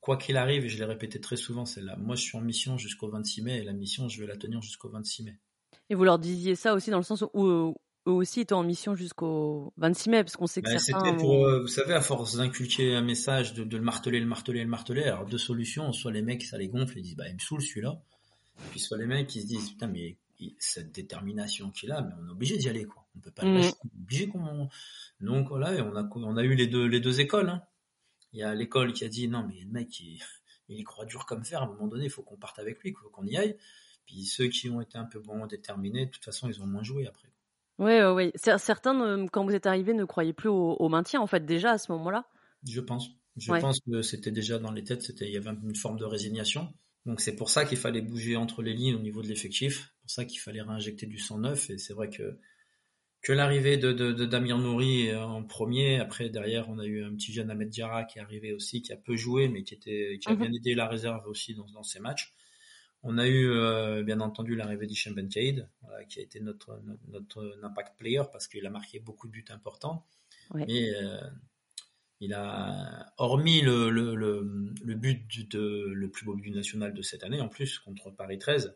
quoi 0.00 0.16
qu'il 0.16 0.36
arrive, 0.36 0.64
et 0.64 0.68
je 0.68 0.78
l'ai 0.78 0.84
répété 0.84 1.20
très 1.20 1.36
souvent, 1.36 1.64
c'est 1.64 1.80
là, 1.80 1.96
moi 1.96 2.14
je 2.14 2.22
suis 2.22 2.36
en 2.36 2.42
mission 2.42 2.76
jusqu'au 2.76 3.08
26 3.08 3.42
mai 3.42 3.58
et 3.58 3.64
la 3.64 3.72
mission 3.72 4.08
je 4.08 4.20
vais 4.20 4.26
la 4.26 4.36
tenir 4.36 4.60
jusqu'au 4.62 4.90
26 4.90 5.24
mai. 5.24 5.38
Et 5.90 5.94
vous 5.94 6.04
leur 6.04 6.18
disiez 6.18 6.54
ça 6.54 6.74
aussi 6.74 6.90
dans 6.90 6.98
le 6.98 7.04
sens 7.04 7.24
où 7.32 7.46
eux 8.06 8.12
aussi 8.12 8.40
étaient 8.40 8.54
en 8.54 8.62
mission 8.62 8.94
jusqu'au 8.94 9.72
26 9.78 10.10
mai, 10.10 10.24
parce 10.24 10.36
qu'on 10.36 10.46
sait 10.46 10.60
que 10.60 10.70
ben, 10.70 10.78
certains. 10.78 11.04
C'était 11.06 11.16
pour, 11.16 11.46
euh, 11.46 11.62
vous 11.62 11.68
savez, 11.68 11.94
à 11.94 12.00
force 12.00 12.36
d'inculquer 12.36 12.94
un 12.94 13.02
message, 13.02 13.54
de, 13.54 13.76
le 13.76 13.82
marteler, 13.82 14.20
le 14.20 14.26
marteler, 14.26 14.62
le 14.62 14.68
marteler. 14.68 15.04
Alors 15.04 15.26
deux 15.26 15.38
solutions, 15.38 15.92
soit 15.92 16.12
les 16.12 16.22
mecs 16.22 16.42
ça 16.42 16.58
les 16.58 16.68
gonfle 16.68 16.98
et 16.98 17.02
disent 17.02 17.16
bah 17.16 17.28
il 17.28 17.34
me 17.34 17.38
saoule 17.38 17.62
celui-là, 17.62 18.00
puis 18.70 18.80
soit 18.80 18.98
les 18.98 19.06
mecs 19.06 19.26
qui 19.26 19.40
se 19.40 19.46
disent 19.46 19.70
putain 19.70 19.86
mais 19.86 20.16
cette 20.58 20.92
détermination 20.92 21.70
qu'il 21.70 21.92
a, 21.92 22.02
mais 22.02 22.12
on 22.20 22.28
est 22.28 22.30
obligé 22.30 22.56
d'y 22.56 22.68
aller, 22.68 22.84
quoi. 22.84 23.03
On 23.16 23.20
peut 23.20 23.30
pas 23.30 23.44
mmh. 23.44 23.72
obligé 24.02 24.28
qu'on. 24.28 24.68
Donc 25.20 25.48
voilà, 25.48 25.74
et 25.74 25.80
on 25.80 25.94
a, 25.96 26.08
on 26.14 26.36
a 26.36 26.42
eu 26.42 26.54
les 26.54 26.66
deux, 26.66 26.86
les 26.86 27.00
deux 27.00 27.20
écoles. 27.20 27.48
Hein. 27.48 27.62
Il 28.32 28.40
y 28.40 28.42
a 28.42 28.54
l'école 28.54 28.92
qui 28.92 29.04
a 29.04 29.08
dit 29.08 29.28
non, 29.28 29.46
mais 29.46 29.60
le 29.60 29.70
mec, 29.70 30.00
il, 30.00 30.20
il 30.68 30.84
croit 30.84 31.04
dur 31.04 31.26
comme 31.26 31.44
fer. 31.44 31.62
À 31.62 31.64
un 31.64 31.68
moment 31.68 31.86
donné, 31.86 32.04
il 32.04 32.10
faut 32.10 32.22
qu'on 32.22 32.36
parte 32.36 32.58
avec 32.58 32.80
lui, 32.80 32.92
qu'on 32.92 33.24
y 33.24 33.36
aille. 33.36 33.56
Puis 34.06 34.24
ceux 34.24 34.48
qui 34.48 34.68
ont 34.68 34.80
été 34.80 34.98
un 34.98 35.04
peu 35.04 35.20
bon 35.20 35.46
déterminés, 35.46 36.06
de 36.06 36.10
toute 36.10 36.24
façon, 36.24 36.48
ils 36.48 36.62
ont 36.62 36.66
moins 36.66 36.82
joué 36.82 37.06
après. 37.06 37.28
Oui, 37.78 38.00
oui, 38.02 38.30
Certains, 38.36 39.26
quand 39.28 39.44
vous 39.44 39.54
êtes 39.54 39.66
arrivé, 39.66 39.94
ne 39.94 40.04
croyaient 40.04 40.32
plus 40.32 40.48
au, 40.48 40.88
maintien, 40.88 41.20
en 41.20 41.26
fait, 41.26 41.44
déjà 41.44 41.72
à 41.72 41.78
ce 41.78 41.90
moment-là. 41.92 42.26
Je 42.68 42.80
pense. 42.80 43.10
Je 43.36 43.52
pense 43.52 43.80
que 43.80 44.02
c'était 44.02 44.30
déjà 44.30 44.58
dans 44.58 44.70
les 44.70 44.84
têtes. 44.84 45.02
C'était, 45.02 45.26
il 45.26 45.32
y 45.32 45.36
avait 45.36 45.50
une 45.50 45.74
forme 45.74 45.98
de 45.98 46.04
résignation. 46.04 46.72
Donc 47.06 47.20
c'est 47.20 47.36
pour 47.36 47.50
ça 47.50 47.64
qu'il 47.64 47.76
fallait 47.76 48.00
bouger 48.00 48.36
entre 48.36 48.62
les 48.62 48.72
lignes 48.72 48.94
au 48.94 49.00
niveau 49.00 49.22
de 49.22 49.26
l'effectif, 49.26 49.92
pour 50.00 50.10
ça 50.10 50.24
qu'il 50.24 50.40
fallait 50.40 50.62
réinjecter 50.62 51.06
du 51.06 51.18
sang 51.18 51.38
neuf. 51.38 51.68
Et 51.68 51.78
c'est 51.78 51.92
vrai 51.92 52.08
que 52.08 52.38
que 53.24 53.32
l'arrivée 53.32 53.76
de, 53.76 53.92
de, 53.92 54.24
Damir 54.26 54.58
Nouri 54.58 55.12
en 55.16 55.42
premier, 55.42 55.98
après 55.98 56.28
derrière 56.28 56.68
on 56.68 56.78
a 56.78 56.84
eu 56.84 57.02
un 57.02 57.14
petit 57.16 57.32
jeune 57.32 57.50
Ahmed 57.50 57.70
Diarra 57.70 58.04
qui 58.04 58.18
est 58.18 58.22
arrivé 58.22 58.52
aussi, 58.52 58.82
qui 58.82 58.92
a 58.92 58.96
peu 58.96 59.16
joué 59.16 59.48
mais 59.48 59.64
qui 59.64 59.74
était 59.74 60.18
qui 60.20 60.28
a 60.28 60.32
mhm. 60.32 60.38
bien 60.42 60.52
aidé 60.52 60.74
la 60.74 60.86
réserve 60.86 61.26
aussi 61.26 61.54
dans, 61.54 61.68
dans 61.70 61.82
ces 61.82 61.98
matchs. 62.00 62.34
On 63.06 63.18
a 63.18 63.26
eu 63.26 63.50
euh, 63.50 64.02
bien 64.02 64.20
entendu 64.20 64.56
l'arrivée 64.56 64.86
d'Hichem 64.86 65.14
Ben 65.14 65.28
voilà, 65.82 66.04
qui 66.06 66.20
a 66.20 66.22
été 66.22 66.40
notre, 66.40 66.80
notre, 67.08 67.58
impact 67.62 67.98
player 67.98 68.22
parce 68.32 68.48
qu'il 68.48 68.64
a 68.66 68.70
marqué 68.70 68.98
beaucoup 68.98 69.26
de 69.26 69.32
buts 69.32 69.44
importants. 69.50 70.06
Mais 70.54 70.94
euh, 70.94 71.20
il 72.20 72.32
a, 72.32 73.12
hormis 73.18 73.60
le, 73.60 73.90
le, 73.90 74.14
le, 74.14 74.94
but 74.94 75.50
de, 75.50 75.92
le 75.94 76.10
plus 76.10 76.24
beau 76.24 76.34
but 76.34 76.50
national 76.50 76.94
de 76.94 77.02
cette 77.02 77.24
année, 77.24 77.42
en 77.42 77.48
plus, 77.48 77.78
contre 77.78 78.10
Paris 78.10 78.38
13, 78.38 78.74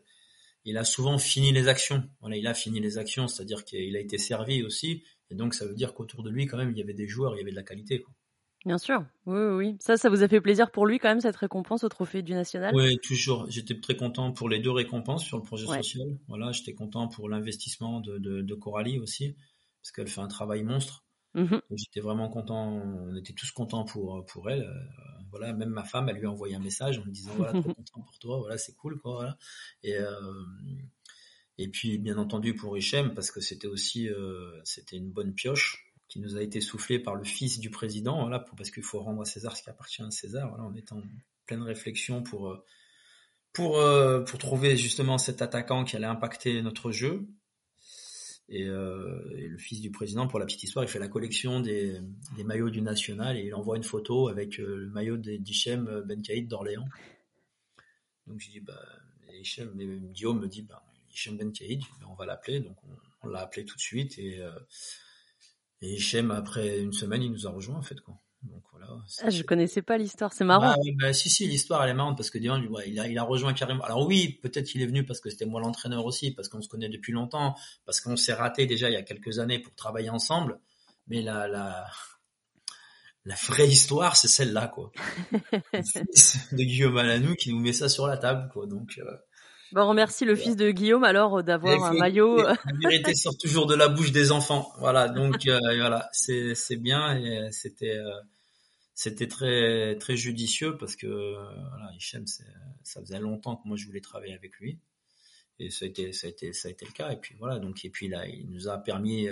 il 0.69 0.77
a 0.77 0.83
souvent 0.83 1.17
fini 1.17 1.51
les 1.51 1.67
actions. 1.67 2.03
Voilà, 2.21 2.37
il 2.37 2.47
a 2.47 2.53
fini 2.53 2.79
les 2.79 2.97
actions, 2.97 3.27
c'est-à-dire 3.27 3.65
qu'il 3.65 3.95
a 3.95 3.99
été 3.99 4.17
servi 4.17 4.63
aussi. 4.63 5.03
Et 5.31 5.35
donc, 5.35 5.53
ça 5.53 5.65
veut 5.65 5.75
dire 5.75 5.93
qu'autour 5.93 6.23
de 6.23 6.29
lui, 6.29 6.45
quand 6.45 6.57
même, 6.57 6.71
il 6.71 6.77
y 6.77 6.81
avait 6.81 6.93
des 6.93 7.07
joueurs, 7.07 7.35
il 7.35 7.39
y 7.39 7.41
avait 7.41 7.51
de 7.51 7.55
la 7.55 7.63
qualité. 7.63 8.01
Quoi. 8.01 8.13
Bien 8.65 8.77
sûr, 8.77 9.05
oui, 9.25 9.39
oui. 9.39 9.77
Ça, 9.79 9.95
ça 9.95 10.09
vous 10.09 10.21
a 10.21 10.27
fait 10.27 10.41
plaisir 10.41 10.69
pour 10.71 10.85
lui 10.85 10.99
quand 10.99 11.07
même, 11.07 11.21
cette 11.21 11.37
récompense 11.37 11.83
au 11.83 11.89
trophée 11.89 12.21
du 12.21 12.33
national? 12.33 12.75
Oui, 12.75 12.97
toujours. 13.01 13.49
J'étais 13.49 13.79
très 13.79 13.95
content 13.95 14.33
pour 14.33 14.49
les 14.49 14.59
deux 14.59 14.71
récompenses 14.71 15.23
sur 15.23 15.37
le 15.37 15.43
projet 15.43 15.65
social. 15.65 16.17
Voilà, 16.27 16.51
j'étais 16.51 16.73
content 16.73 17.07
pour 17.07 17.29
l'investissement 17.29 18.01
de, 18.01 18.17
de, 18.17 18.41
de 18.41 18.55
Coralie 18.55 18.99
aussi, 18.99 19.35
parce 19.81 19.91
qu'elle 19.91 20.07
fait 20.07 20.21
un 20.21 20.27
travail 20.27 20.63
monstre. 20.63 21.05
Mmh 21.35 21.57
j'étais 21.75 21.99
vraiment 21.99 22.27
content, 22.27 22.73
on 22.73 23.15
était 23.15 23.33
tous 23.33 23.51
contents 23.51 23.85
pour, 23.85 24.25
pour 24.25 24.49
elle. 24.49 24.67
Euh, 25.29 25.37
voilà, 25.37 25.53
même 25.53 25.69
ma 25.69 25.83
femme, 25.83 26.09
elle 26.09 26.17
lui 26.17 26.25
a 26.25 26.31
envoyé 26.31 26.55
un 26.55 26.59
message 26.59 26.99
en 26.99 27.05
me 27.05 27.11
disant 27.11 27.33
voilà, 27.35 27.51
trop 27.61 27.73
content 27.73 28.01
pour 28.01 28.19
toi, 28.19 28.37
voilà, 28.39 28.57
c'est 28.57 28.75
cool, 28.75 28.99
quoi. 28.99 29.13
Voilà. 29.15 29.37
Et, 29.83 29.95
euh, 29.95 30.45
et 31.57 31.67
puis, 31.69 31.97
bien 31.97 32.17
entendu, 32.17 32.55
pour 32.55 32.77
Hichem, 32.77 33.13
parce 33.13 33.31
que 33.31 33.41
c'était 33.41 33.67
aussi 33.67 34.09
euh, 34.09 34.59
c'était 34.63 34.97
une 34.97 35.11
bonne 35.11 35.33
pioche 35.33 35.85
qui 36.07 36.19
nous 36.19 36.37
a 36.37 36.41
été 36.41 36.59
soufflée 36.59 36.99
par 36.99 37.15
le 37.15 37.23
fils 37.23 37.59
du 37.59 37.69
président, 37.69 38.21
voilà, 38.21 38.39
pour, 38.39 38.55
parce 38.55 38.71
qu'il 38.71 38.83
faut 38.83 38.99
rendre 38.99 39.21
à 39.21 39.25
César 39.25 39.55
ce 39.55 39.63
qui 39.63 39.69
appartient 39.69 40.01
à 40.01 40.09
César. 40.09 40.49
Voilà, 40.49 40.63
on 40.63 40.73
est 40.73 40.91
en 40.91 41.03
pleine 41.45 41.61
réflexion 41.61 42.23
pour, 42.23 42.57
pour, 43.53 43.79
pour 44.25 44.39
trouver 44.39 44.75
justement 44.75 45.17
cet 45.17 45.41
attaquant 45.41 45.83
qui 45.83 45.95
allait 45.95 46.07
impacter 46.07 46.61
notre 46.61 46.91
jeu 46.91 47.27
euh, 48.51 49.29
et, 49.35 49.47
le 49.47 49.57
fils 49.57 49.81
du 49.81 49.91
président, 49.91 50.27
pour 50.27 50.39
la 50.39 50.45
petite 50.45 50.63
histoire, 50.63 50.83
il 50.83 50.87
fait 50.87 50.99
la 50.99 51.07
collection 51.07 51.59
des, 51.59 52.01
maillots 52.43 52.69
du 52.69 52.81
national 52.81 53.37
et 53.37 53.45
il 53.45 53.55
envoie 53.55 53.77
une 53.77 53.83
photo 53.83 54.27
avec 54.27 54.59
euh, 54.59 54.77
le 54.77 54.89
maillot 54.89 55.17
d'Hichem 55.17 56.03
Ben 56.05 56.21
Kaïd 56.21 56.47
d'Orléans. 56.47 56.87
Donc 58.27 58.39
je 58.39 58.49
dis, 58.49 58.59
bah, 58.59 58.79
Hichem, 59.33 59.71
Guillaume 60.11 60.39
me 60.39 60.47
dit, 60.47 60.63
bah, 60.63 60.83
Hichem 61.11 61.37
Ben 61.37 61.51
Kaïd, 61.51 61.81
on 62.09 62.13
va 62.13 62.25
l'appeler. 62.25 62.59
Donc 62.59 62.77
on, 63.21 63.27
l'a 63.27 63.41
appelé 63.41 63.65
tout 63.65 63.75
de 63.75 63.81
suite 63.81 64.17
et, 64.17 64.39
euh, 64.39 64.51
et 65.81 65.93
Hichem, 65.93 66.31
après 66.31 66.79
une 66.79 66.93
semaine, 66.93 67.21
il 67.21 67.31
nous 67.31 67.47
a 67.47 67.51
rejoint 67.51 67.77
en 67.77 67.83
fait. 67.83 67.99
Quoi. 68.01 68.19
Donc 68.43 68.63
voilà. 68.71 68.87
Ah, 69.21 69.29
je 69.29 69.43
connaissais 69.43 69.81
pas 69.81 69.97
l'histoire, 69.97 70.31
c'est 70.31 70.45
marrant. 70.45 70.75
bah, 70.99 71.13
si 71.13 71.29
si, 71.29 71.47
l'histoire 71.47 71.83
elle 71.83 71.89
est 71.89 71.93
marrante 71.93 72.17
parce 72.17 72.29
que 72.29 72.37
Dion, 72.37 72.61
il 72.85 72.99
a, 72.99 73.07
il 73.07 73.17
a 73.17 73.23
rejoint 73.23 73.53
carrément. 73.53 73.83
Alors 73.83 74.07
oui, 74.07 74.39
peut-être 74.41 74.65
qu'il 74.65 74.81
est 74.81 74.85
venu 74.85 75.05
parce 75.05 75.19
que 75.19 75.29
c'était 75.29 75.45
moi 75.45 75.59
l'entraîneur 75.59 76.05
aussi, 76.05 76.31
parce 76.31 76.47
qu'on 76.47 76.61
se 76.61 76.69
connaît 76.69 76.89
depuis 76.89 77.11
longtemps, 77.11 77.55
parce 77.85 77.99
qu'on 77.99 78.15
s'est 78.15 78.33
raté 78.33 78.65
déjà 78.65 78.89
il 78.89 78.93
y 78.93 78.97
a 78.97 79.03
quelques 79.03 79.39
années 79.39 79.59
pour 79.59 79.75
travailler 79.75 80.09
ensemble. 80.09 80.59
Mais 81.07 81.21
la 81.21 81.47
la 81.47 81.87
la 83.25 83.35
vraie 83.35 83.67
histoire, 83.67 84.15
c'est 84.15 84.29
celle-là 84.29 84.67
quoi. 84.67 84.91
de 85.33 86.63
Guillaume 86.63 86.97
Alanou 86.97 87.35
qui 87.35 87.51
nous 87.51 87.59
met 87.59 87.73
ça 87.73 87.89
sur 87.89 88.07
la 88.07 88.17
table 88.17 88.49
quoi. 88.53 88.67
Donc 88.67 88.99
euh, 88.99 89.17
Bon, 89.71 89.81
on 89.81 89.89
remercie 89.89 90.25
le 90.25 90.35
fils 90.35 90.55
de 90.55 90.71
Guillaume 90.71 91.03
alors 91.03 91.43
d'avoir 91.43 91.83
un 91.83 91.93
maillot. 91.93 92.37
La 92.41 92.57
vérité 92.81 93.13
sort 93.13 93.37
toujours 93.37 93.67
de 93.67 93.75
la 93.75 93.87
bouche 93.87 94.11
des 94.11 94.31
enfants. 94.31 94.73
Voilà, 94.79 95.07
donc 95.07 95.45
euh, 95.45 95.59
voilà, 95.77 96.09
c'est 96.11 96.55
c'est 96.55 96.77
bien 96.77 97.15
et 97.15 97.51
c'était 97.51 97.97
euh, 97.97 98.19
c'était 98.95 99.27
très 99.27 99.95
très 99.97 100.17
judicieux 100.17 100.75
parce 100.77 100.95
que 100.95 101.07
voilà, 101.07 101.91
Hichem, 101.95 102.25
ça 102.25 103.01
faisait 103.01 103.19
longtemps 103.19 103.57
que 103.57 103.67
moi 103.67 103.77
je 103.77 103.85
voulais 103.85 104.01
travailler 104.01 104.33
avec 104.33 104.57
lui. 104.59 104.79
Et 105.59 105.69
ça 105.69 105.85
a 105.85 105.87
été 105.87 106.13
ça 106.13 106.25
a 106.25 106.29
été 106.31 106.51
ça 106.51 106.67
a 106.67 106.71
été 106.71 106.85
le 106.85 106.91
cas. 106.91 107.11
Et 107.11 107.17
puis 107.17 107.35
voilà 107.37 107.59
donc 107.59 107.85
et 107.85 107.89
puis 107.91 108.07
là 108.07 108.25
il 108.25 108.49
nous 108.49 108.69
a 108.69 108.79
permis 108.79 109.27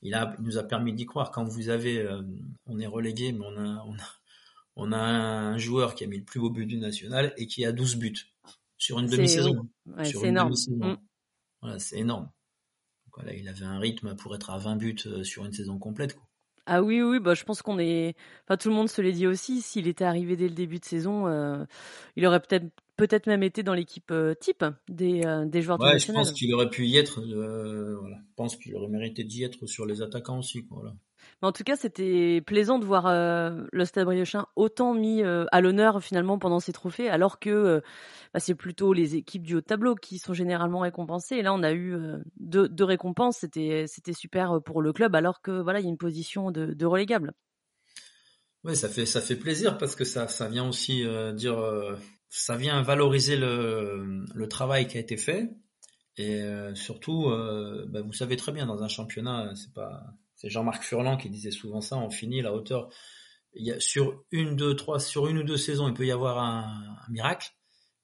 il 0.00 0.14
a 0.14 0.34
il 0.38 0.44
nous 0.44 0.56
a 0.56 0.62
permis 0.62 0.94
d'y 0.94 1.04
croire. 1.04 1.30
Quand 1.30 1.44
vous 1.44 1.68
avez 1.68 1.98
euh, 1.98 2.22
on 2.66 2.78
est 2.80 2.86
relégué 2.86 3.32
mais 3.32 3.44
on 3.44 3.58
a 3.58 3.84
on 3.86 3.94
a 3.94 4.18
on 4.76 4.92
a 4.92 4.98
un 4.98 5.58
joueur 5.58 5.94
qui 5.94 6.04
a 6.04 6.06
mis 6.06 6.18
le 6.18 6.24
plus 6.24 6.40
beau 6.40 6.50
but 6.50 6.64
du 6.64 6.78
national 6.78 7.34
et 7.36 7.46
qui 7.48 7.66
a 7.66 7.72
12 7.72 7.96
buts 7.96 8.14
sur 8.78 8.98
une 8.98 9.06
demi-saison. 9.06 9.68
c'est 10.04 10.28
énorme. 10.28 10.54
Mm. 10.68 10.94
Voilà, 11.60 11.78
c'est 11.78 11.98
énorme. 11.98 12.30
Voilà, 13.14 13.34
il 13.34 13.48
avait 13.48 13.64
un 13.64 13.80
rythme 13.80 14.14
pour 14.14 14.34
être 14.36 14.50
à 14.50 14.58
20 14.58 14.76
buts 14.76 14.96
euh, 15.06 15.24
sur 15.24 15.44
une 15.44 15.52
saison 15.52 15.78
complète. 15.78 16.14
Quoi. 16.14 16.24
Ah 16.66 16.82
oui, 16.82 17.02
oui, 17.02 17.18
bah, 17.18 17.34
je 17.34 17.42
pense 17.44 17.62
qu'on 17.62 17.78
est. 17.78 18.14
Enfin, 18.44 18.56
tout 18.56 18.68
le 18.68 18.74
monde 18.74 18.88
se 18.88 19.02
l'est 19.02 19.12
dit 19.12 19.26
aussi. 19.26 19.60
S'il 19.60 19.88
était 19.88 20.04
arrivé 20.04 20.36
dès 20.36 20.48
le 20.48 20.54
début 20.54 20.78
de 20.78 20.84
saison, 20.84 21.26
euh, 21.26 21.64
il 22.14 22.24
aurait 22.26 22.40
peut-être 22.40 22.66
peut-être 22.96 23.26
même 23.26 23.42
été 23.42 23.62
dans 23.62 23.74
l'équipe 23.74 24.10
euh, 24.10 24.34
type 24.34 24.64
des, 24.88 25.22
des 25.46 25.62
joueurs 25.62 25.80
ouais, 25.80 25.98
je 25.98 26.12
pense 26.12 26.32
qu'il 26.32 26.52
aurait 26.52 26.68
pu 26.68 26.86
y 26.86 26.96
être. 26.96 27.20
voilà. 27.20 28.16
Je 28.18 28.34
pense 28.36 28.56
qu'il 28.56 28.74
aurait 28.76 28.88
mérité 28.88 29.24
d'y 29.24 29.42
être 29.42 29.66
sur 29.66 29.86
les 29.86 30.02
attaquants 30.02 30.38
aussi. 30.38 30.64
Quoi, 30.66 30.78
voilà. 30.80 30.96
En 31.40 31.52
tout 31.52 31.62
cas, 31.62 31.76
c'était 31.76 32.42
plaisant 32.44 32.80
de 32.80 32.84
voir 32.84 33.06
euh, 33.06 33.64
le 33.72 33.84
Stade 33.84 34.06
Briochin 34.06 34.46
autant 34.56 34.92
mis 34.92 35.22
euh, 35.22 35.44
à 35.52 35.60
l'honneur 35.60 36.02
finalement 36.02 36.36
pendant 36.36 36.58
ces 36.58 36.72
trophées, 36.72 37.08
alors 37.08 37.38
que 37.38 37.50
euh, 37.50 37.80
bah, 38.34 38.40
c'est 38.40 38.56
plutôt 38.56 38.92
les 38.92 39.14
équipes 39.14 39.44
du 39.44 39.54
haut 39.54 39.60
tableau 39.60 39.94
qui 39.94 40.18
sont 40.18 40.34
généralement 40.34 40.80
récompensées. 40.80 41.36
Et 41.36 41.42
là, 41.42 41.54
on 41.54 41.62
a 41.62 41.72
eu 41.72 41.96
deux, 42.40 42.68
récompenses. 42.80 43.38
C'était 43.38 43.84
c'était 43.86 44.12
super 44.12 44.60
pour 44.64 44.82
le 44.82 44.92
club, 44.92 45.14
alors 45.14 45.40
que 45.40 45.60
voilà, 45.60 45.78
il 45.78 45.84
y 45.84 45.86
a 45.86 45.90
une 45.90 45.96
position 45.96 46.50
de, 46.50 46.74
de 46.74 46.86
relégable. 46.86 47.32
Oui, 48.64 48.74
ça 48.74 48.88
fait 48.88 49.06
ça 49.06 49.20
fait 49.20 49.36
plaisir 49.36 49.78
parce 49.78 49.94
que 49.94 50.04
ça 50.04 50.26
ça 50.26 50.48
vient 50.48 50.68
aussi 50.68 51.06
dire 51.34 51.56
ça 52.28 52.56
vient 52.56 52.82
valoriser 52.82 53.36
le 53.36 54.24
le 54.34 54.48
travail 54.48 54.88
qui 54.88 54.96
a 54.96 55.00
été 55.00 55.16
fait 55.16 55.48
et 56.16 56.42
surtout 56.74 57.30
bah, 57.88 58.00
vous 58.02 58.12
savez 58.12 58.36
très 58.36 58.50
bien 58.50 58.66
dans 58.66 58.82
un 58.82 58.88
championnat 58.88 59.52
c'est 59.54 59.72
pas 59.72 60.02
c'est 60.38 60.48
Jean-Marc 60.48 60.84
Furlan 60.84 61.16
qui 61.16 61.28
disait 61.28 61.50
souvent 61.50 61.80
ça. 61.80 61.96
On 61.98 62.10
finit 62.10 62.40
la 62.40 62.54
hauteur. 62.54 62.88
Il 63.54 63.66
y 63.66 63.72
a, 63.72 63.80
sur 63.80 64.24
une, 64.30 64.54
deux, 64.56 64.76
trois, 64.76 65.00
sur 65.00 65.26
une 65.26 65.38
ou 65.38 65.42
deux 65.42 65.56
saisons, 65.56 65.88
il 65.88 65.94
peut 65.94 66.06
y 66.06 66.12
avoir 66.12 66.38
un, 66.38 66.96
miracle, 67.10 67.50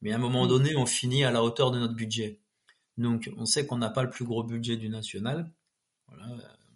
mais 0.02 0.12
à 0.12 0.16
un 0.16 0.18
moment 0.18 0.44
mm. 0.44 0.48
donné, 0.48 0.76
on 0.76 0.84
finit 0.84 1.24
à 1.24 1.30
la 1.30 1.44
hauteur 1.44 1.70
de 1.70 1.78
notre 1.78 1.94
budget. 1.94 2.40
Donc, 2.98 3.30
on 3.36 3.44
sait 3.44 3.66
qu'on 3.66 3.78
n'a 3.78 3.90
pas 3.90 4.02
le 4.02 4.10
plus 4.10 4.24
gros 4.24 4.42
budget 4.42 4.76
du 4.76 4.88
national. 4.88 5.52
Voilà, 6.08 6.26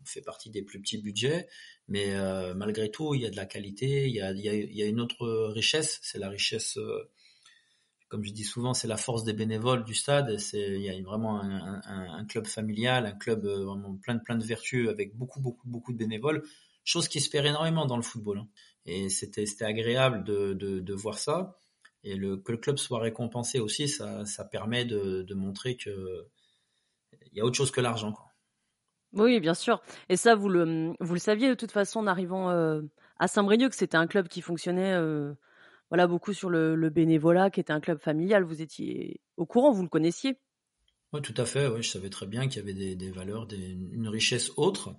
on 0.01 0.05
fait 0.05 0.23
partie 0.23 0.51
des 0.51 0.63
plus 0.63 0.81
petits 0.81 0.99
budgets, 0.99 1.49
mais 1.89 2.15
euh, 2.15 2.55
malgré 2.55 2.91
tout, 2.91 3.15
il 3.15 3.23
y 3.23 3.27
a 3.27 3.31
de 3.31 3.37
la 3.37 3.47
qualité, 3.47 4.07
il 4.07 4.15
y 4.15 4.21
a, 4.21 4.31
il 4.31 4.41
y 4.41 4.49
a, 4.49 4.55
il 4.55 4.77
y 4.77 4.83
a 4.83 4.87
une 4.87 5.01
autre 5.01 5.49
richesse, 5.49 5.99
c'est 6.03 6.19
la 6.19 6.29
richesse 6.29 6.77
euh, 6.77 7.11
comme 8.09 8.25
je 8.25 8.33
dis 8.33 8.45
souvent, 8.45 8.75
c'est 8.75 8.89
la 8.89 8.97
force 8.97 9.25
des 9.25 9.33
bénévoles 9.33 9.85
du 9.85 9.95
stade. 9.95 10.39
C'est 10.39 10.75
il 10.77 10.83
y 10.83 10.91
a 10.91 11.03
vraiment 11.03 11.41
un, 11.43 12.25
club 12.27 12.47
familial, 12.47 13.07
un 13.07 13.13
club 13.13 13.45
euh, 13.45 13.65
vraiment 13.65 13.97
plein 13.97 14.15
de 14.15 14.23
plein 14.23 14.37
de 14.37 14.45
vertus 14.45 14.89
avec 14.89 15.17
beaucoup 15.17 15.41
beaucoup 15.41 15.69
beaucoup 15.69 15.93
de 15.93 15.99
bénévoles. 15.99 16.43
Chose 16.85 17.09
qui 17.09 17.21
se 17.21 17.29
perd 17.29 17.47
énormément 17.47 17.87
dans 17.87 17.97
le 17.97 18.03
football. 18.03 18.39
Hein. 18.39 18.49
Et 18.87 19.11
c'était 19.11 19.47
c'était 19.47 19.67
agréable 19.67 20.25
de, 20.25 20.55
de, 20.55 20.81
de, 20.81 20.95
voir 20.95 21.19
ça. 21.19 21.59
Et 22.03 22.15
le, 22.15 22.39
que 22.39 22.53
le 22.53 22.59
club 22.59 22.79
soit 22.79 23.01
récompensé 23.01 23.61
aussi, 23.61 23.89
ça, 23.89 24.25
ça 24.25 24.45
permet 24.45 24.85
de, 24.87 25.23
de 25.23 25.35
montrer 25.35 25.77
que 25.77 26.27
il 27.33 27.39
y 27.39 27.41
a 27.41 27.45
autre 27.45 27.57
chose 27.57 27.71
que 27.71 27.81
l'argent. 27.81 28.15
Oui, 29.13 29.41
bien 29.41 29.55
sûr. 29.55 29.83
Et 30.09 30.17
ça, 30.17 30.35
vous 30.35 30.49
le, 30.49 30.95
vous 31.01 31.15
le 31.15 31.21
saviez 31.21 31.49
de 31.49 31.55
toute 31.55 31.73
façon 31.73 32.01
en 32.01 32.07
arrivant 32.07 32.51
euh, 32.51 32.83
à 33.19 33.29
Saint-Brieuc, 33.29 33.71
que 33.71 33.77
c'était 33.77 33.97
un 33.97 34.07
club 34.07 34.29
qui 34.29 34.43
fonctionnait 34.43 34.93
euh, 34.93 35.35
voilà 35.91 36.07
beaucoup 36.07 36.33
sur 36.33 36.51
le, 36.51 36.91
bénévolat, 36.91 37.51
qui 37.51 37.61
était 37.61 37.73
un 37.73 37.81
club 37.81 37.99
familial. 37.99 38.45
Vous 38.45 38.63
étiez 38.63 39.21
au 39.37 39.47
courant, 39.47 39.73
vous 39.73 39.83
le 39.83 39.89
connaissiez 39.89 40.37
Oui, 41.13 41.23
tout 41.23 41.35
à 41.37 41.45
fait. 41.45 41.67
Oui, 41.67 41.83
je 41.83 41.91
savais 41.91 42.11
très 42.11 42.27
bien 42.27 42.49
qu'il 42.49 42.61
y 42.61 42.63
avait 42.63 42.95
des, 42.95 43.11
valeurs, 43.11 43.49
une 43.53 44.09
richesse 44.09 44.53
autre. 44.57 44.95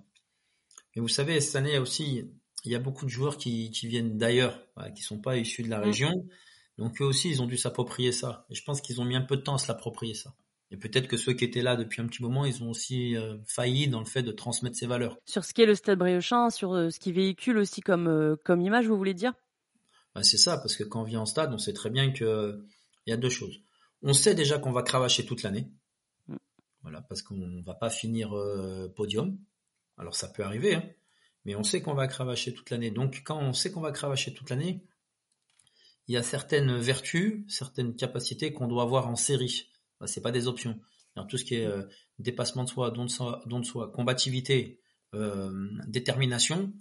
Mais 0.94 1.02
vous 1.02 1.08
savez, 1.08 1.40
cette 1.40 1.56
année 1.56 1.78
aussi, 1.78 2.24
il 2.64 2.72
y 2.72 2.74
a 2.74 2.80
beaucoup 2.80 3.04
de 3.04 3.10
joueurs 3.10 3.36
qui, 3.36 3.70
viennent 3.84 4.18
d'ailleurs, 4.18 4.60
qui 4.96 5.02
sont 5.02 5.20
pas 5.20 5.36
issus 5.36 5.62
de 5.62 5.70
la 5.70 5.78
mmh. 5.78 5.84
région. 5.84 6.28
Donc 6.78 7.00
eux 7.00 7.04
aussi, 7.04 7.30
ils 7.30 7.42
ont 7.42 7.46
dû 7.46 7.56
s'approprier 7.56 8.10
ça. 8.10 8.46
Et 8.50 8.54
je 8.54 8.64
pense 8.64 8.80
qu'ils 8.80 9.00
ont 9.00 9.04
mis 9.04 9.16
un 9.16 9.20
peu 9.20 9.36
de 9.36 9.42
temps 9.42 9.54
à 9.54 9.58
se 9.58 9.68
l'approprier 9.68 10.14
ça. 10.14 10.34
Et 10.72 10.76
peut-être 10.76 11.08
que 11.08 11.16
ceux 11.16 11.32
qui 11.32 11.44
étaient 11.44 11.62
là 11.62 11.76
depuis 11.76 12.00
un 12.00 12.06
petit 12.06 12.22
moment, 12.22 12.44
ils 12.44 12.62
ont 12.62 12.70
aussi 12.70 13.16
euh, 13.16 13.36
failli 13.46 13.88
dans 13.88 13.98
le 13.98 14.06
fait 14.06 14.22
de 14.22 14.30
transmettre 14.30 14.76
ces 14.76 14.86
valeurs. 14.86 15.16
Sur 15.26 15.44
ce 15.44 15.52
qui 15.52 15.62
est 15.62 15.66
le 15.66 15.74
Stade 15.74 15.98
Briochin, 15.98 16.50
sur 16.50 16.74
euh, 16.74 16.90
ce 16.90 17.00
qui 17.00 17.12
véhicule 17.12 17.58
aussi 17.58 17.80
comme, 17.80 18.06
euh, 18.06 18.36
comme 18.44 18.60
image, 18.60 18.86
vous 18.86 18.96
voulez 18.96 19.14
dire? 19.14 19.32
Bah, 20.14 20.22
c'est 20.22 20.38
ça, 20.38 20.58
parce 20.58 20.76
que 20.76 20.84
quand 20.84 21.02
on 21.02 21.04
vient 21.04 21.20
en 21.20 21.26
stade, 21.26 21.52
on 21.52 21.58
sait 21.58 21.72
très 21.72 21.90
bien 21.90 22.12
que 22.12 22.64
il 23.06 23.10
y 23.10 23.12
a 23.12 23.16
deux 23.16 23.30
choses. 23.30 23.60
On 24.02 24.12
sait 24.12 24.34
déjà 24.34 24.58
qu'on 24.58 24.72
va 24.72 24.82
cravacher 24.82 25.24
toute 25.24 25.42
l'année. 25.42 25.70
Mm. 26.28 26.36
Voilà, 26.82 27.02
parce 27.02 27.22
qu'on 27.22 27.62
va 27.62 27.74
pas 27.74 27.90
finir 27.90 28.36
euh, 28.36 28.88
podium. 28.94 29.38
Alors 29.96 30.14
ça 30.14 30.28
peut 30.28 30.42
arriver, 30.42 30.74
hein, 30.74 30.84
mais 31.44 31.54
on 31.54 31.62
sait 31.62 31.82
qu'on 31.82 31.94
va 31.94 32.06
cravacher 32.08 32.54
toute 32.54 32.70
l'année. 32.70 32.90
Donc 32.90 33.22
quand 33.24 33.38
on 33.38 33.52
sait 33.52 33.70
qu'on 33.70 33.80
va 33.80 33.92
cravacher 33.92 34.32
toute 34.34 34.50
l'année, 34.50 34.84
il 36.08 36.14
y 36.14 36.16
a 36.16 36.22
certaines 36.22 36.76
vertus, 36.78 37.44
certaines 37.48 37.94
capacités 37.94 38.52
qu'on 38.52 38.66
doit 38.66 38.82
avoir 38.82 39.08
en 39.08 39.16
série. 39.16 39.68
Bah, 40.00 40.06
c'est 40.06 40.22
pas 40.22 40.32
des 40.32 40.48
options. 40.48 40.80
Alors, 41.14 41.28
tout 41.28 41.36
ce 41.36 41.44
qui 41.44 41.56
est 41.56 41.66
euh, 41.66 41.84
dépassement 42.18 42.64
de 42.64 42.68
soi, 42.68 42.90
don 42.90 43.04
de 43.04 43.10
soi, 43.10 43.42
don 43.46 43.60
de 43.60 43.64
soi 43.64 43.92
combativité, 43.92 44.80
euh, 45.14 45.68
détermination, 45.86 46.72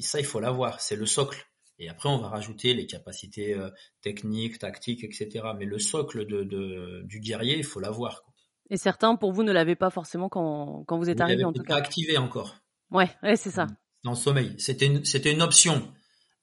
ça 0.00 0.20
il 0.20 0.26
faut 0.26 0.40
l'avoir. 0.40 0.80
C'est 0.80 0.96
le 0.96 1.06
socle. 1.06 1.46
Et 1.78 1.88
après, 1.88 2.08
on 2.08 2.18
va 2.18 2.28
rajouter 2.28 2.74
les 2.74 2.86
capacités 2.86 3.54
euh, 3.54 3.70
techniques, 4.02 4.58
tactiques, 4.58 5.04
etc. 5.04 5.46
Mais 5.56 5.64
le 5.64 5.78
socle 5.78 6.26
de, 6.26 6.42
de 6.42 7.02
du 7.04 7.20
guerrier, 7.20 7.56
il 7.56 7.64
faut 7.64 7.80
l'avoir. 7.80 8.24
Et 8.70 8.76
certains, 8.76 9.16
pour 9.16 9.32
vous, 9.32 9.44
ne 9.44 9.52
l'avaient 9.52 9.76
pas 9.76 9.90
forcément 9.90 10.28
quand, 10.28 10.84
quand 10.86 10.98
vous 10.98 11.08
êtes 11.08 11.20
arrivé, 11.20 11.44
en 11.44 11.52
tout 11.52 11.62
cas. 11.62 11.76
Activé 11.76 12.18
encore. 12.18 12.56
Ouais, 12.90 13.08
ouais, 13.22 13.36
c'est 13.36 13.50
ça. 13.50 13.66
Dans 14.04 14.12
le 14.12 14.16
sommeil, 14.16 14.54
c'était 14.58 14.86
une, 14.86 15.04
c'était 15.04 15.32
une 15.32 15.42
option. 15.42 15.90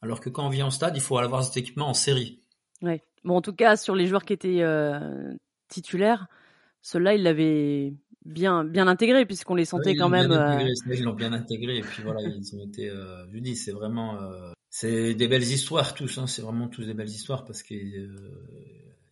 Alors 0.02 0.20
que 0.20 0.30
quand 0.30 0.46
on 0.46 0.50
vient 0.50 0.68
en 0.68 0.72
stade, 0.72 0.96
il 0.96 1.02
faut 1.02 1.18
avoir 1.18 1.44
cet 1.44 1.58
équipement 1.58 1.88
en 1.88 1.94
série. 1.94 2.42
Ouais. 2.82 3.04
Bon, 3.24 3.38
en 3.38 3.42
tout 3.42 3.54
cas, 3.54 3.76
sur 3.76 3.96
les 3.96 4.08
joueurs 4.08 4.24
qui 4.24 4.34
étaient 4.34 4.62
euh, 4.62 5.34
titulaires, 5.68 6.28
ceux-là, 6.82 7.16
ils 7.16 7.24
l'avaient 7.24 7.94
bien 8.26 8.64
bien 8.64 8.88
intégré 8.88 9.26
puisqu'on 9.26 9.56
les 9.56 9.66
sentait 9.66 9.96
quand 9.96 10.10
même. 10.10 10.32
Euh... 10.32 10.68
Ils 10.88 11.04
l'ont 11.04 11.14
bien 11.14 11.34
intégré 11.34 11.78
et 11.78 11.82
puis 11.82 12.04
voilà, 12.04 12.22
ils 12.22 12.56
ont 12.56 12.66
été. 12.66 12.90
Euh, 12.90 13.26
je 13.32 13.40
dis, 13.40 13.56
c'est 13.56 13.72
vraiment 13.72 14.18
c'est 14.78 15.16
des 15.16 15.30
belles 15.30 15.42
histoires 15.42 15.94
tous, 15.94 16.18
hein, 16.18 16.28
c'est 16.28 16.42
vraiment 16.42 16.68
tous 16.68 16.84
des 16.84 16.94
belles 16.94 17.08
histoires 17.08 17.46
parce 17.46 17.64
qu'il 17.64 17.96
euh, 17.96 18.10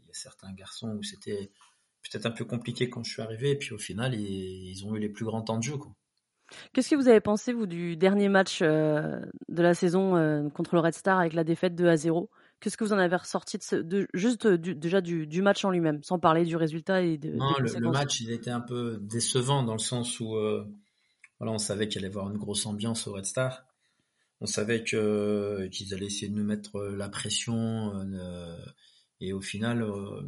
y 0.05 0.09
a 0.09 0.13
certains 0.13 0.51
garçons 0.51 0.97
où 0.97 1.03
c'était 1.03 1.53
peut-être 2.01 2.25
un 2.25 2.31
peu 2.31 2.43
compliqué 2.43 2.89
quand 2.89 3.01
je 3.05 3.13
suis 3.13 3.21
arrivé 3.21 3.51
et 3.51 3.55
puis 3.55 3.71
au 3.73 3.77
final 3.77 4.13
ils, 4.13 4.85
ont 4.85 4.93
eu 4.93 4.99
les 4.99 5.07
plus 5.07 5.23
grands 5.23 5.41
temps 5.41 5.57
de 5.57 5.63
jeu. 5.63 5.75
Qu'est-ce 6.73 6.89
que 6.89 6.95
vous 6.97 7.07
avez 7.07 7.21
pensé 7.21 7.53
vous 7.53 7.65
du 7.65 7.95
dernier 7.95 8.27
match 8.27 8.59
euh, 8.61 9.21
de 9.47 9.61
la 9.63 9.73
saison 9.73 10.17
euh, 10.17 10.49
contre 10.49 10.75
le 10.75 10.81
Red 10.81 10.95
Star 10.95 11.17
avec 11.17 11.31
la 11.31 11.45
défaite 11.45 11.75
2 11.75 11.87
à 11.87 11.95
0 11.95 12.29
Qu'est-ce 12.59 12.75
que 12.75 12.83
vous 12.83 12.91
en 12.91 12.97
avez 12.97 13.15
ressorti 13.15 13.57
de, 13.57 13.63
ce, 13.63 13.75
de 13.77 14.05
juste 14.13 14.45
déjà 14.45 14.99
du, 14.99 15.27
du, 15.27 15.41
match 15.41 15.63
en 15.63 15.71
lui-même, 15.71 16.03
sans 16.03 16.19
parler 16.19 16.43
du 16.43 16.57
résultat 16.57 17.03
et 17.03 17.17
de 17.17 17.31
Non, 17.31 17.53
le, 17.57 17.79
le, 17.79 17.89
match 17.89 18.19
il 18.19 18.31
était 18.31 18.51
un 18.51 18.59
peu 18.59 18.99
décevant 19.01 19.63
dans 19.63 19.73
le 19.73 19.79
sens 19.79 20.19
où 20.19 20.35
voilà 21.39 21.53
on 21.53 21.57
savait 21.57 21.87
qu'il 21.87 21.99
allait 21.99 22.07
y 22.07 22.11
avoir 22.11 22.29
une 22.29 22.37
grosse 22.37 22.65
ambiance 22.65 23.07
au 23.07 23.13
Red 23.13 23.25
Star 23.25 23.63
on 24.43 24.45
savait 24.45 24.83
que 24.83 25.67
qu'ils 25.71 25.93
allaient 25.93 26.07
essayer 26.07 26.27
de 26.27 26.35
nous 26.35 26.43
mettre 26.43 26.75
euh, 26.75 26.95
la 26.95 27.09
pression 27.09 27.93
euh, 27.95 28.57
et 29.21 29.31
au 29.31 29.39
final 29.39 29.81
euh, 29.81 30.21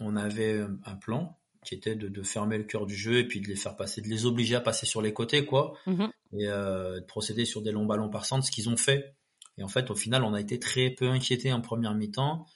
on 0.00 0.16
avait 0.16 0.60
un 0.84 0.96
plan 0.96 1.38
qui 1.64 1.76
était 1.76 1.94
de, 1.94 2.22
fermer 2.24 2.58
le 2.58 2.64
cœur 2.64 2.86
du 2.86 2.96
jeu 2.96 3.18
et 3.18 3.28
puis 3.28 3.40
de 3.40 3.46
les 3.46 3.54
faire 3.54 3.76
passer, 3.76 4.00
de 4.00 4.08
les 4.08 4.26
obliger 4.26 4.56
à 4.56 4.60
passer 4.60 4.84
sur 4.84 5.00
les 5.00 5.12
côtés 5.12 5.46
quoi 5.46 5.74
mm-hmm. 5.86 6.10
et 6.32 6.46
de 6.46 7.06
procéder 7.06 7.44
sur 7.44 7.62
des 7.62 7.70
longs 7.70 7.86
ballons 7.86 8.10
par 8.10 8.24
centre, 8.24 8.44
ce 8.44 8.50
qu'ils 8.50 8.68
ont 8.68 8.76
fait. 8.76 9.14
Et 9.58 9.62
en 9.62 9.68
fait, 9.68 9.88
au 9.92 9.94
final, 9.94 10.24
on 10.24 10.34
a 10.34 10.40
été 10.40 10.58
très 10.58 10.90
peu 10.90 11.08
inquiété 11.08 11.52
en 11.52 11.60
première 11.60 11.94
mi-temps. 11.94 12.46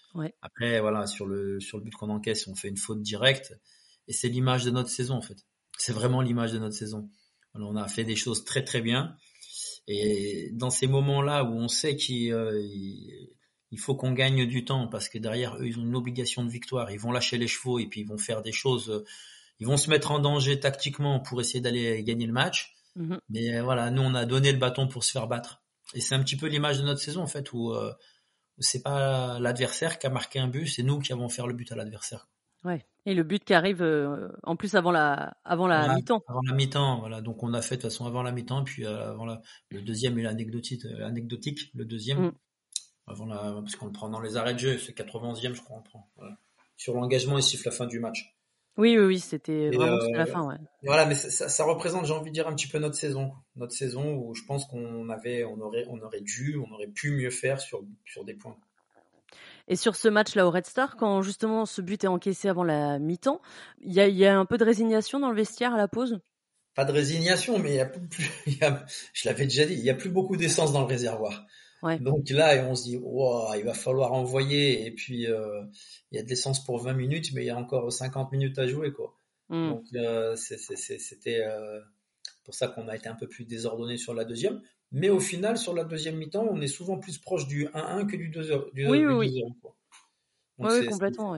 Après, 0.42 0.80
voilà, 0.80 1.06
sur 1.06 1.24
le 1.24 1.60
sur 1.60 1.78
le 1.78 1.84
but 1.84 1.94
qu'on 1.94 2.10
encaisse, 2.10 2.48
on 2.48 2.56
fait 2.56 2.66
une 2.68 2.78
faute 2.78 3.00
directe 3.00 3.54
et 4.08 4.12
c'est 4.12 4.28
l'image 4.28 4.64
de 4.64 4.72
notre 4.72 4.90
saison 4.90 5.14
en 5.14 5.22
fait. 5.22 5.38
C'est 5.78 5.92
vraiment 5.92 6.20
l'image 6.20 6.50
de 6.50 6.58
notre 6.58 6.74
saison. 6.74 7.08
on 7.54 7.76
a 7.76 7.86
fait 7.86 8.02
des 8.02 8.16
choses 8.16 8.44
très 8.44 8.64
très 8.64 8.80
bien 8.80 9.14
Et 9.88 10.50
dans 10.52 10.70
ces 10.70 10.86
moments-là 10.86 11.44
où 11.44 11.54
on 11.54 11.68
sait 11.68 11.96
qu'il 11.96 12.34
il 13.72 13.78
faut 13.78 13.94
qu'on 13.94 14.12
gagne 14.12 14.46
du 14.46 14.64
temps 14.64 14.88
parce 14.88 15.08
que 15.08 15.18
derrière 15.18 15.56
eux, 15.56 15.66
ils 15.66 15.78
ont 15.78 15.82
une 15.82 15.96
obligation 15.96 16.44
de 16.44 16.50
victoire. 16.50 16.90
Ils 16.90 17.00
vont 17.00 17.12
lâcher 17.12 17.38
les 17.38 17.48
chevaux 17.48 17.78
et 17.78 17.86
puis 17.86 18.00
ils 18.00 18.06
vont 18.06 18.18
faire 18.18 18.42
des 18.42 18.52
choses. 18.52 19.04
Ils 19.58 19.66
vont 19.66 19.76
se 19.76 19.90
mettre 19.90 20.10
en 20.10 20.18
danger 20.18 20.60
tactiquement 20.60 21.20
pour 21.20 21.40
essayer 21.40 21.60
d'aller 21.60 22.02
gagner 22.02 22.26
le 22.26 22.32
match. 22.32 22.74
Mhm. 22.94 23.20
Mais 23.28 23.60
voilà, 23.60 23.90
nous, 23.90 24.02
on 24.02 24.14
a 24.14 24.24
donné 24.24 24.52
le 24.52 24.58
bâton 24.58 24.88
pour 24.88 25.04
se 25.04 25.12
faire 25.12 25.26
battre. 25.26 25.62
Et 25.94 26.00
c'est 26.00 26.14
un 26.14 26.22
petit 26.22 26.36
peu 26.36 26.46
l'image 26.46 26.78
de 26.78 26.84
notre 26.84 27.00
saison 27.00 27.22
en 27.22 27.26
fait 27.26 27.52
où 27.52 27.72
euh, 27.72 27.92
c'est 28.58 28.82
pas 28.82 29.38
l'adversaire 29.38 29.98
qui 29.98 30.06
a 30.06 30.10
marqué 30.10 30.38
un 30.38 30.48
but, 30.48 30.66
c'est 30.66 30.82
nous 30.82 30.98
qui 30.98 31.12
avons 31.12 31.28
fait 31.28 31.46
le 31.46 31.52
but 31.52 31.70
à 31.72 31.76
l'adversaire. 31.76 32.28
Ouais. 32.64 32.84
Et 33.06 33.14
le 33.14 33.22
but 33.22 33.44
qui 33.44 33.54
arrive 33.54 33.82
euh, 33.82 34.28
en 34.42 34.56
plus 34.56 34.74
avant 34.74 34.90
la 34.90 35.36
avant 35.44 35.68
la 35.68 35.94
mi-temps. 35.94 36.22
Avant 36.26 36.42
la 36.46 36.54
mi-temps, 36.54 36.98
voilà. 37.00 37.20
Donc 37.20 37.42
on 37.42 37.54
a 37.54 37.62
fait 37.62 37.76
de 37.76 37.82
toute 37.82 37.90
façon 37.90 38.04
avant 38.04 38.22
la 38.22 38.32
mi-temps, 38.32 38.64
puis 38.64 38.84
euh, 38.84 39.10
avant 39.10 39.24
la, 39.24 39.40
le 39.70 39.80
deuxième 39.80 40.18
est 40.18 40.26
anecdotique, 40.26 40.84
anecdotique 41.02 41.70
le 41.74 41.84
deuxième. 41.84 42.26
Mm. 42.26 42.32
Avant 43.06 43.26
la, 43.26 43.36
parce 43.36 43.76
qu'on 43.76 43.86
le 43.86 43.92
prend 43.92 44.08
dans 44.08 44.20
les 44.20 44.36
arrêts 44.36 44.54
de 44.54 44.58
jeu, 44.58 44.78
c'est 44.78 44.96
91e 44.96 45.54
je 45.54 45.62
crois 45.62 45.78
on 45.78 45.82
prend. 45.82 46.10
Voilà. 46.16 46.36
Sur 46.76 46.94
l'engagement, 46.94 47.38
il 47.38 47.42
siffle 47.42 47.68
la 47.68 47.72
fin 47.72 47.86
du 47.86 48.00
match. 48.00 48.36
Oui, 48.76 48.98
oui, 48.98 49.06
oui, 49.06 49.20
c'était 49.20 49.70
vraiment 49.70 49.94
euh, 49.94 50.10
la 50.12 50.26
fin, 50.26 50.46
ouais. 50.46 50.56
Voilà, 50.82 51.06
mais 51.06 51.14
ça, 51.14 51.48
ça, 51.48 51.64
représente, 51.64 52.04
j'ai 52.04 52.12
envie 52.12 52.30
de 52.30 52.34
dire, 52.34 52.46
un 52.46 52.54
petit 52.54 52.68
peu 52.68 52.78
notre 52.78 52.94
saison, 52.94 53.32
notre 53.54 53.72
saison 53.72 54.14
où 54.14 54.34
je 54.34 54.42
pense 54.44 54.66
qu'on 54.66 55.08
avait, 55.08 55.44
on 55.44 55.58
aurait, 55.60 55.86
on 55.88 55.98
aurait 56.02 56.20
dû, 56.20 56.58
on 56.58 56.70
aurait 56.74 56.88
pu 56.88 57.12
mieux 57.12 57.30
faire 57.30 57.58
sur 57.60 57.82
sur 58.04 58.24
des 58.24 58.34
points. 58.34 58.58
Et 59.68 59.76
sur 59.76 59.96
ce 59.96 60.08
match-là 60.08 60.46
au 60.46 60.50
Red 60.50 60.66
Star, 60.66 60.96
quand 60.96 61.22
justement 61.22 61.66
ce 61.66 61.82
but 61.82 62.04
est 62.04 62.08
encaissé 62.08 62.48
avant 62.48 62.64
la 62.64 62.98
mi-temps, 62.98 63.40
il 63.80 63.92
y 63.92 64.00
a, 64.00 64.08
y 64.08 64.24
a 64.24 64.38
un 64.38 64.44
peu 64.44 64.58
de 64.58 64.64
résignation 64.64 65.18
dans 65.18 65.30
le 65.30 65.36
vestiaire 65.36 65.74
à 65.74 65.76
la 65.76 65.88
pause? 65.88 66.20
Pas 66.74 66.84
de 66.84 66.92
résignation, 66.92 67.58
mais 67.58 67.70
il 67.70 67.76
y 67.76 67.80
a 67.80 67.86
plus, 67.86 68.30
y 68.46 68.62
a, 68.62 68.84
je 69.12 69.28
l'avais 69.28 69.44
déjà 69.44 69.64
dit, 69.64 69.74
il 69.74 69.84
y 69.84 69.90
a 69.90 69.94
plus 69.94 70.10
beaucoup 70.10 70.36
d'essence 70.36 70.72
dans 70.72 70.80
le 70.80 70.86
réservoir. 70.86 71.46
Donc 72.00 72.30
là, 72.30 72.66
on 72.68 72.74
se 72.74 72.84
dit, 72.84 72.96
wow, 72.96 73.54
il 73.54 73.64
va 73.64 73.74
falloir 73.74 74.12
envoyer. 74.12 74.86
Et 74.86 74.90
puis, 74.90 75.26
euh, 75.26 75.62
il 76.10 76.16
y 76.16 76.18
a 76.18 76.22
de 76.22 76.28
l'essence 76.28 76.64
pour 76.64 76.78
20 76.78 76.94
minutes, 76.94 77.32
mais 77.32 77.42
il 77.42 77.46
y 77.46 77.50
a 77.50 77.56
encore 77.56 77.92
50 77.92 78.32
minutes 78.32 78.58
à 78.58 78.66
jouer. 78.66 78.92
Quoi. 78.92 79.16
Hmm. 79.48 79.70
Donc, 79.70 79.84
euh, 79.94 80.34
c'était 80.36 81.44
euh, 81.44 81.80
pour 82.44 82.54
ça 82.54 82.68
qu'on 82.68 82.88
a 82.88 82.96
été 82.96 83.08
un 83.08 83.14
peu 83.14 83.28
plus 83.28 83.44
désordonné 83.44 83.98
sur 83.98 84.14
la 84.14 84.24
deuxième. 84.24 84.60
Mais 84.96 85.10
au 85.10 85.20
final, 85.20 85.58
sur 85.58 85.74
la 85.74 85.84
deuxième 85.84 86.16
mi-temps, 86.16 86.46
on 86.50 86.60
est 86.60 86.68
souvent 86.68 86.98
plus 86.98 87.18
proche 87.18 87.46
du 87.46 87.66
1-1 87.66 88.06
que 88.06 88.16
du 88.16 88.30
2-0. 88.30 88.70
Oui, 88.88 89.04
oui, 89.04 89.42
oui. 90.58 90.86
complètement. 90.88 91.36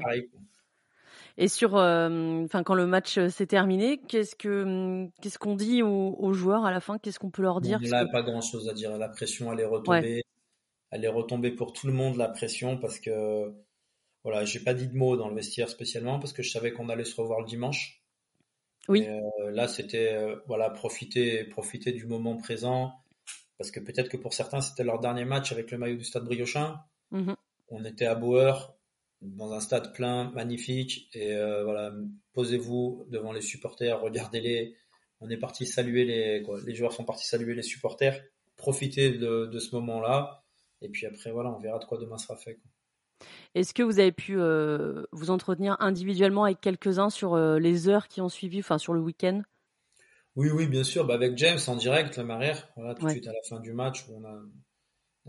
Et 1.40 1.49
sur, 1.49 1.75
enfin, 1.75 2.62
quand 2.62 2.75
le 2.75 2.87
match 2.87 3.18
s'est 3.29 3.47
terminé, 3.47 3.99
qu'est-ce 3.99 4.35
que, 4.35 5.07
qu'est-ce 5.21 5.38
qu'on 5.38 5.55
dit 5.55 5.83
aux, 5.83 6.33
joueurs 6.33 6.64
à 6.64 6.71
la 6.71 6.81
fin? 6.81 6.99
Qu'est-ce 6.99 7.18
qu'on 7.18 7.31
peut 7.31 7.42
leur 7.42 7.61
dire? 7.61 7.79
Il 7.83 7.88
n'y 7.88 7.94
a 7.94 8.07
pas 8.07 8.23
grand-chose 8.23 8.68
à 8.68 8.75
dire. 8.75 8.97
La 8.97 9.09
pression, 9.09 9.53
elle 9.53 9.61
est 9.61 9.64
retombée 9.64 10.23
elle 10.90 11.05
est 11.05 11.09
retombée 11.09 11.51
pour 11.51 11.73
tout 11.73 11.87
le 11.87 11.92
monde 11.92 12.16
la 12.16 12.29
pression 12.29 12.79
parce 12.79 12.99
que 12.99 13.53
voilà, 14.25 14.44
j'ai 14.44 14.61
pas 14.61 14.75
dit 14.75 14.88
de 14.88 14.97
mots 14.97 15.16
dans 15.16 15.29
le 15.29 15.35
vestiaire 15.35 15.68
spécialement 15.68 16.18
parce 16.18 16.33
que 16.33 16.42
je 16.42 16.51
savais 16.51 16.73
qu'on 16.73 16.88
allait 16.88 17.05
se 17.05 17.18
revoir 17.21 17.40
le 17.40 17.47
dimanche. 17.47 18.03
Oui. 18.88 19.07
Euh, 19.07 19.51
là, 19.51 19.68
c'était 19.68 20.14
euh, 20.14 20.37
voilà 20.47 20.71
profiter 20.71 21.44
profiter 21.44 21.92
du 21.92 22.07
moment 22.07 22.37
présent 22.37 22.94
parce 23.59 23.71
que 23.71 23.81
peut-être 23.81 24.09
que 24.09 24.16
pour 24.16 24.33
certains 24.33 24.61
c'était 24.61 24.85
leur 24.85 25.01
dernier 25.01 25.25
match 25.25 25.53
avec 25.53 25.71
le 25.71 25.79
maillot 25.79 25.97
du 25.97 26.05
Stade 26.05 26.25
Briochin. 26.25 26.81
Mm-hmm. 27.12 27.35
On 27.71 27.85
était 27.85 28.07
à 28.07 28.14
Bauer 28.14 28.75
dans 29.21 29.53
un 29.53 29.61
stade 29.61 29.92
plein, 29.92 30.31
magnifique 30.31 31.09
et 31.12 31.35
euh, 31.35 31.64
voilà, 31.64 31.92
posez-vous 32.33 33.07
devant 33.11 33.33
les 33.33 33.42
supporters, 33.42 34.01
regardez-les. 34.01 34.77
On 35.21 35.29
est 35.29 35.37
parti 35.37 35.66
saluer 35.66 36.05
les 36.05 36.42
quoi, 36.42 36.61
les 36.64 36.75
joueurs 36.75 36.92
sont 36.92 37.05
partis 37.05 37.27
saluer 37.27 37.55
les 37.55 37.62
supporters. 37.62 38.23
Profitez 38.57 39.11
de, 39.11 39.47
de 39.47 39.59
ce 39.59 39.75
moment-là 39.75 40.44
et 40.81 40.88
puis 40.88 41.07
après, 41.07 41.31
voilà, 41.31 41.51
on 41.51 41.59
verra 41.59 41.79
de 41.79 41.85
quoi 41.85 41.99
demain 41.99 42.18
sera 42.18 42.37
fait. 42.37 42.59
Est-ce 43.55 43.75
que 43.75 43.83
vous 43.83 43.99
avez 43.99 44.12
pu 44.12 44.38
euh, 44.38 45.05
vous 45.12 45.31
entretenir 45.31 45.77
individuellement 45.81 46.44
avec 46.44 46.61
quelques-uns 46.61 47.11
sur 47.11 47.35
euh, 47.35 47.59
les 47.59 47.88
heures 47.88 48.09
qui 48.09 48.21
ont 48.21 48.29
suivi, 48.29 48.61
enfin 48.61 48.79
sur 48.79 48.92
le 48.92 49.01
week-end? 49.01 49.42
Oui, 50.38 50.51
oui, 50.51 50.66
bien 50.68 50.85
sûr. 50.85 51.05
Bah, 51.05 51.14
avec 51.14 51.37
James 51.37 51.59
en 51.66 51.77
direct, 51.77 52.16
la 52.16 52.24
marrière, 52.24 52.70
voilà, 52.77 52.94
tout 52.94 53.05
de 53.05 53.11
suite 53.11 53.27
à 53.27 53.33
la 53.33 53.42
fin 53.48 53.61
du 53.61 53.72
match 53.72 54.07
où 54.09 54.16
on 54.16 54.24
a, 54.24 54.40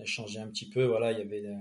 échangé 0.02 0.39
un 0.39 0.48
petit 0.48 0.69
peu. 0.69 0.86
Voilà, 0.86 1.12
il 1.12 1.19
y 1.19 1.22
avait 1.22 1.45
euh, 1.45 1.56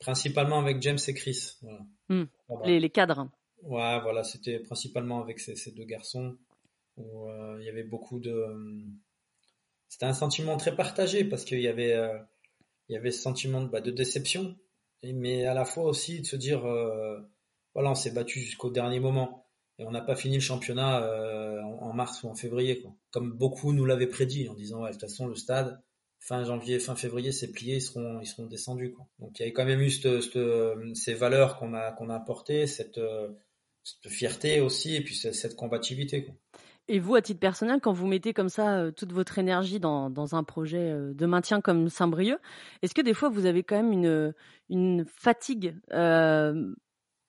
principalement 0.00 0.58
avec 0.58 0.82
James 0.82 0.98
et 1.06 1.14
Chris. 1.14 1.56
Voilà. 1.62 1.80
Hmm. 2.08 2.24
Les, 2.66 2.90
cadres. 2.90 3.30
Ouais, 3.62 4.00
voilà, 4.00 4.24
c'était 4.24 4.58
principalement 4.58 5.22
avec 5.22 5.40
ces, 5.40 5.56
ces, 5.56 5.72
deux 5.72 5.84
garçons 5.84 6.36
où 6.98 7.28
il 7.58 7.64
y 7.64 7.68
avait 7.70 7.84
beaucoup 7.84 8.18
de. 8.18 8.44
C'était 9.88 10.06
un 10.06 10.12
sentiment 10.12 10.56
très 10.58 10.76
partagé 10.76 11.24
parce 11.24 11.44
qu'il 11.44 11.60
y 11.60 11.68
avait 11.68 11.96
il 12.90 12.94
y 12.94 12.96
avait 12.96 13.12
ce 13.12 13.22
sentiment 13.22 13.62
de, 13.62 13.68
bah, 13.68 13.80
de 13.80 13.92
déception, 13.92 14.56
mais 15.04 15.46
à 15.46 15.54
la 15.54 15.64
fois 15.64 15.84
aussi 15.84 16.20
de 16.20 16.26
se 16.26 16.34
dire, 16.34 16.66
euh, 16.66 17.20
voilà, 17.72 17.92
on 17.92 17.94
s'est 17.94 18.10
battu 18.10 18.40
jusqu'au 18.40 18.70
dernier 18.70 18.98
moment 18.98 19.46
et 19.80 19.84
on 19.86 19.90
n'a 19.90 20.02
pas 20.02 20.14
fini 20.14 20.34
le 20.34 20.42
championnat 20.42 21.02
euh, 21.02 21.62
en, 21.62 21.94
mars 21.94 22.22
ou 22.22 22.28
en 22.28 22.34
février, 22.34 22.82
quoi. 22.82 22.94
comme 23.10 23.32
beaucoup 23.32 23.72
nous 23.72 23.86
l'avaient 23.86 24.06
prédit 24.06 24.46
en 24.50 24.54
disant, 24.54 24.82
ouais, 24.82 24.90
de 24.90 24.92
toute 24.92 25.00
façon, 25.00 25.26
le 25.26 25.34
stade, 25.34 25.80
fin 26.18 26.44
janvier, 26.44 26.78
fin 26.78 26.94
février, 26.94 27.32
c'est 27.32 27.50
plié, 27.50 27.76
ils 27.76 27.80
seront, 27.80 28.20
ils 28.20 28.26
seront 28.26 28.44
descendus. 28.44 28.94
Donc 29.18 29.38
il 29.38 29.40
y 29.40 29.42
avait 29.44 29.54
quand 29.54 29.64
même 29.64 29.80
eu 29.80 29.90
ces 29.90 31.14
valeurs 31.14 31.58
qu'on 31.58 31.72
a, 31.72 31.92
qu'on 31.92 32.10
a 32.10 32.16
apportées, 32.16 32.66
cette, 32.66 33.00
fierté 34.06 34.60
aussi, 34.60 34.96
et 34.96 35.00
puis 35.00 35.14
cette, 35.14 35.56
combativité. 35.56 36.28
Et 36.88 36.98
vous, 36.98 37.14
à 37.14 37.22
titre 37.22 37.40
personnel, 37.40 37.80
quand 37.80 37.92
vous 37.94 38.06
mettez 38.06 38.34
comme 38.34 38.50
ça 38.50 38.80
euh, 38.80 38.90
toute 38.90 39.12
votre 39.12 39.38
énergie 39.38 39.80
dans, 39.80 40.10
dans 40.10 40.34
un 40.34 40.44
projet 40.44 40.90
euh, 40.90 41.14
de 41.14 41.24
maintien 41.24 41.62
comme 41.62 41.88
Saint-Brieuc, 41.88 42.38
est-ce 42.82 42.94
que 42.94 43.00
des 43.00 43.14
fois 43.14 43.30
vous 43.30 43.46
avez 43.46 43.62
quand 43.62 43.76
même 43.76 43.92
une, 43.92 44.34
une 44.68 45.06
fatigue, 45.06 45.74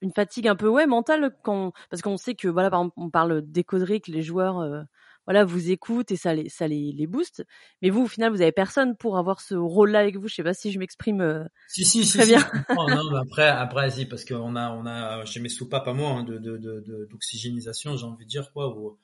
une 0.02 0.12
fatigue 0.12 0.48
un 0.48 0.56
peu 0.56 0.68
ouais 0.68 0.88
mentale 0.88 1.36
quand 1.44 1.74
parce 1.90 2.02
qu'on 2.02 2.18
sait 2.18 2.36
que 2.36 2.48
voilà 2.48 2.70
par 2.70 2.82
exemple 2.82 2.96
on 2.98 3.10
parle 3.10 3.42
d'écoderie 3.44 4.02
que 4.02 4.12
les 4.12 4.22
joueurs 4.22 4.60
euh, 4.60 4.82
voilà 5.28 5.46
vous 5.46 5.70
écoutent 5.70 6.12
et 6.12 6.16
ça 6.16 6.34
les 6.34 6.50
ça 6.50 6.68
les, 6.68 6.92
les 6.92 7.08
booste, 7.08 7.46
mais 7.82 7.90
vous 7.90 8.04
au 8.04 8.08
final 8.08 8.32
vous 8.32 8.42
avez 8.42 8.52
personne 8.52 8.98
pour 8.98 9.18
avoir 9.18 9.40
ce 9.40 9.54
rôle-là 9.56 10.00
avec 10.00 10.18
vous. 10.18 10.28
Je 10.28 10.36
sais 10.36 10.44
pas 10.44 10.54
si 10.54 10.72
je 10.72 10.80
m'exprime 10.80 11.22
euh, 11.22 11.44
si, 11.68 11.86
si, 11.86 12.08
très 12.08 12.24
si, 12.24 12.30
bien. 12.32 12.50
non, 12.76 12.88
non, 12.88 13.12
mais 13.12 13.20
après 13.20 13.48
après 13.48 13.92
si 13.92 14.06
parce 14.06 14.26
qu'on 14.26 14.56
a 14.56 14.72
on 14.72 14.86
a 14.86 15.24
j'ai 15.26 15.40
mes 15.40 15.50
soupapes 15.50 15.88
à 15.88 15.94
moi 15.94 16.10
hein, 16.10 16.24
de 16.24 16.38
d'oxygénisation, 17.06 17.96
j'ai 17.96 18.06
envie 18.06 18.26
de 18.26 18.30
dire 18.30 18.52
quoi. 18.52 18.76
Où, 18.76 18.98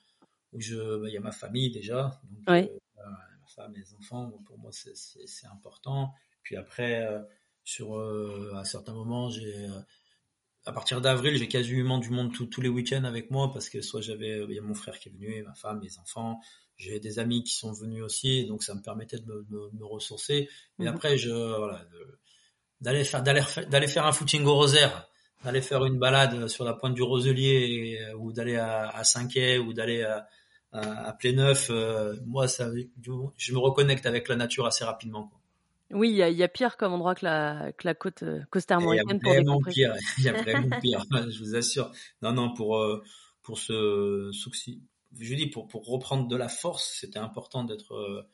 où 0.54 0.62
je, 0.62 0.76
bah, 0.76 1.08
il 1.08 1.14
y 1.14 1.18
a 1.18 1.22
ma 1.22 1.32
famille 1.32 1.72
déjà, 1.72 2.20
donc, 2.24 2.50
euh, 2.50 2.62
ma 3.02 3.48
femme, 3.56 3.74
mes 3.74 3.94
enfants, 4.00 4.32
pour 4.46 4.58
moi 4.58 4.72
c'est 4.72 5.48
important. 5.48 6.14
Puis 6.44 6.56
après, 6.56 7.06
euh, 7.06 7.22
sur 7.64 7.98
euh, 7.98 8.54
à 8.56 8.64
certains 8.64 8.94
moments, 8.94 9.30
j'ai 9.30 9.68
à 10.68 10.74
partir 10.74 11.00
d'avril, 11.00 11.38
j'ai 11.38 11.48
quasiment 11.48 11.98
du 11.98 12.10
monde 12.10 12.32
tous 12.34 12.62
les 12.62 12.68
week-ends 12.68 13.06
avec 13.06 13.32
moi 13.32 13.52
parce 13.54 13.70
que 13.70 13.82
soit 13.82 14.02
j'avais, 14.02 14.44
il 14.50 14.56
y 14.56 14.60
a 14.60 14.62
mon 14.62 14.74
frère 14.74 15.00
qui 15.00 15.08
est 15.08 15.12
venu, 15.14 15.42
ma 15.44 15.54
femme, 15.54 15.80
mes 15.80 15.98
enfants, 15.98 16.42
j'ai 16.76 17.00
des 17.00 17.20
amis 17.20 17.44
qui 17.44 17.54
sont 17.54 17.72
venus 17.72 18.04
aussi, 18.04 18.46
donc 18.46 18.64
ça 18.64 18.76
me 18.76 18.82
permettait 18.82 19.18
de 19.18 19.46
me, 19.50 19.70
me, 19.72 19.86
ressourcer. 19.86 20.50
Mais 20.78 20.86
mmh 20.86 20.90
après, 20.90 21.18
je, 21.18 21.30
voilà, 21.30 21.86
d'aller 22.82 23.06
faire, 23.06 23.24
d'aller, 23.24 23.44
d'aller 23.70 23.88
faire 23.88 24.06
un 24.06 24.12
footing 24.12 24.44
au 24.44 24.56
rosaire, 24.56 25.08
d'aller 25.44 25.62
faire 25.62 25.86
une 25.86 26.00
balade 26.00 26.48
sur 26.50 26.66
la 26.66 26.74
pointe 26.74 26.94
du 26.96 27.02
Roselier 27.02 28.00
ou 28.20 28.34
d'aller 28.34 28.58
à, 28.58 28.90
à 28.90 29.04
Cinquet 29.06 29.58
ou 29.60 29.72
d'aller 29.72 30.04
à, 30.04 30.28
à, 30.74 31.14
plein 31.14 31.32
neuf, 31.34 31.70
euh, 31.70 32.16
moi, 32.26 32.48
ça, 32.48 32.70
je 33.38 33.54
me 33.54 33.58
reconnecte 33.58 34.06
avec 34.06 34.28
la 34.28 34.36
nature 34.36 34.66
assez 34.66 34.84
rapidement. 34.84 35.28
Quoi. 35.28 35.37
Oui, 35.92 36.10
il 36.10 36.16
y, 36.16 36.34
y, 36.34 36.44
a 36.44 36.48
pire 36.48 36.76
comme 36.78 36.94
endroit 36.94 37.16
que 37.16 37.26
la, 37.26 37.72
que 37.74 37.88
la 37.88 37.96
côte 37.96 38.24
euh, 38.24 38.42
costarmoricaine 38.50 39.20
pour 39.20 39.32
vraiment 39.32 39.62
pire. 39.62 39.94
Il 40.18 40.26
y 40.26 40.30
a 40.30 40.34
vraiment 40.34 40.80
pire, 40.82 41.06
je 41.30 41.40
vous 41.40 41.56
assure. 41.56 41.92
Non, 42.22 42.34
non, 42.34 42.54
pour 42.54 42.78
euh, 42.78 43.02
pour 43.42 43.58
ce, 43.58 44.32
je 45.18 45.36
dis 45.36 45.48
pour 45.48 45.68
pour 45.68 45.86
reprendre 45.86 46.28
de 46.28 46.36
la 46.36 46.50
force, 46.50 46.98
c'était 47.00 47.20
important 47.20 47.64
d'être. 47.64 48.28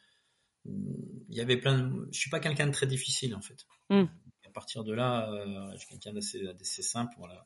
il 0.65 1.35
y 1.35 1.41
avait 1.41 1.57
plein. 1.57 1.77
De, 1.77 2.09
je 2.11 2.19
suis 2.19 2.29
pas 2.29 2.39
quelqu'un 2.39 2.67
de 2.67 2.71
très 2.71 2.87
difficile 2.87 3.35
en 3.35 3.41
fait. 3.41 3.65
Mm. 3.89 4.05
À 4.45 4.49
partir 4.53 4.83
de 4.83 4.93
là, 4.93 5.29
je 5.73 5.77
suis 5.77 5.87
quelqu'un 5.87 6.13
d'assez 6.13 6.81
simple. 6.81 7.13
Voilà 7.17 7.45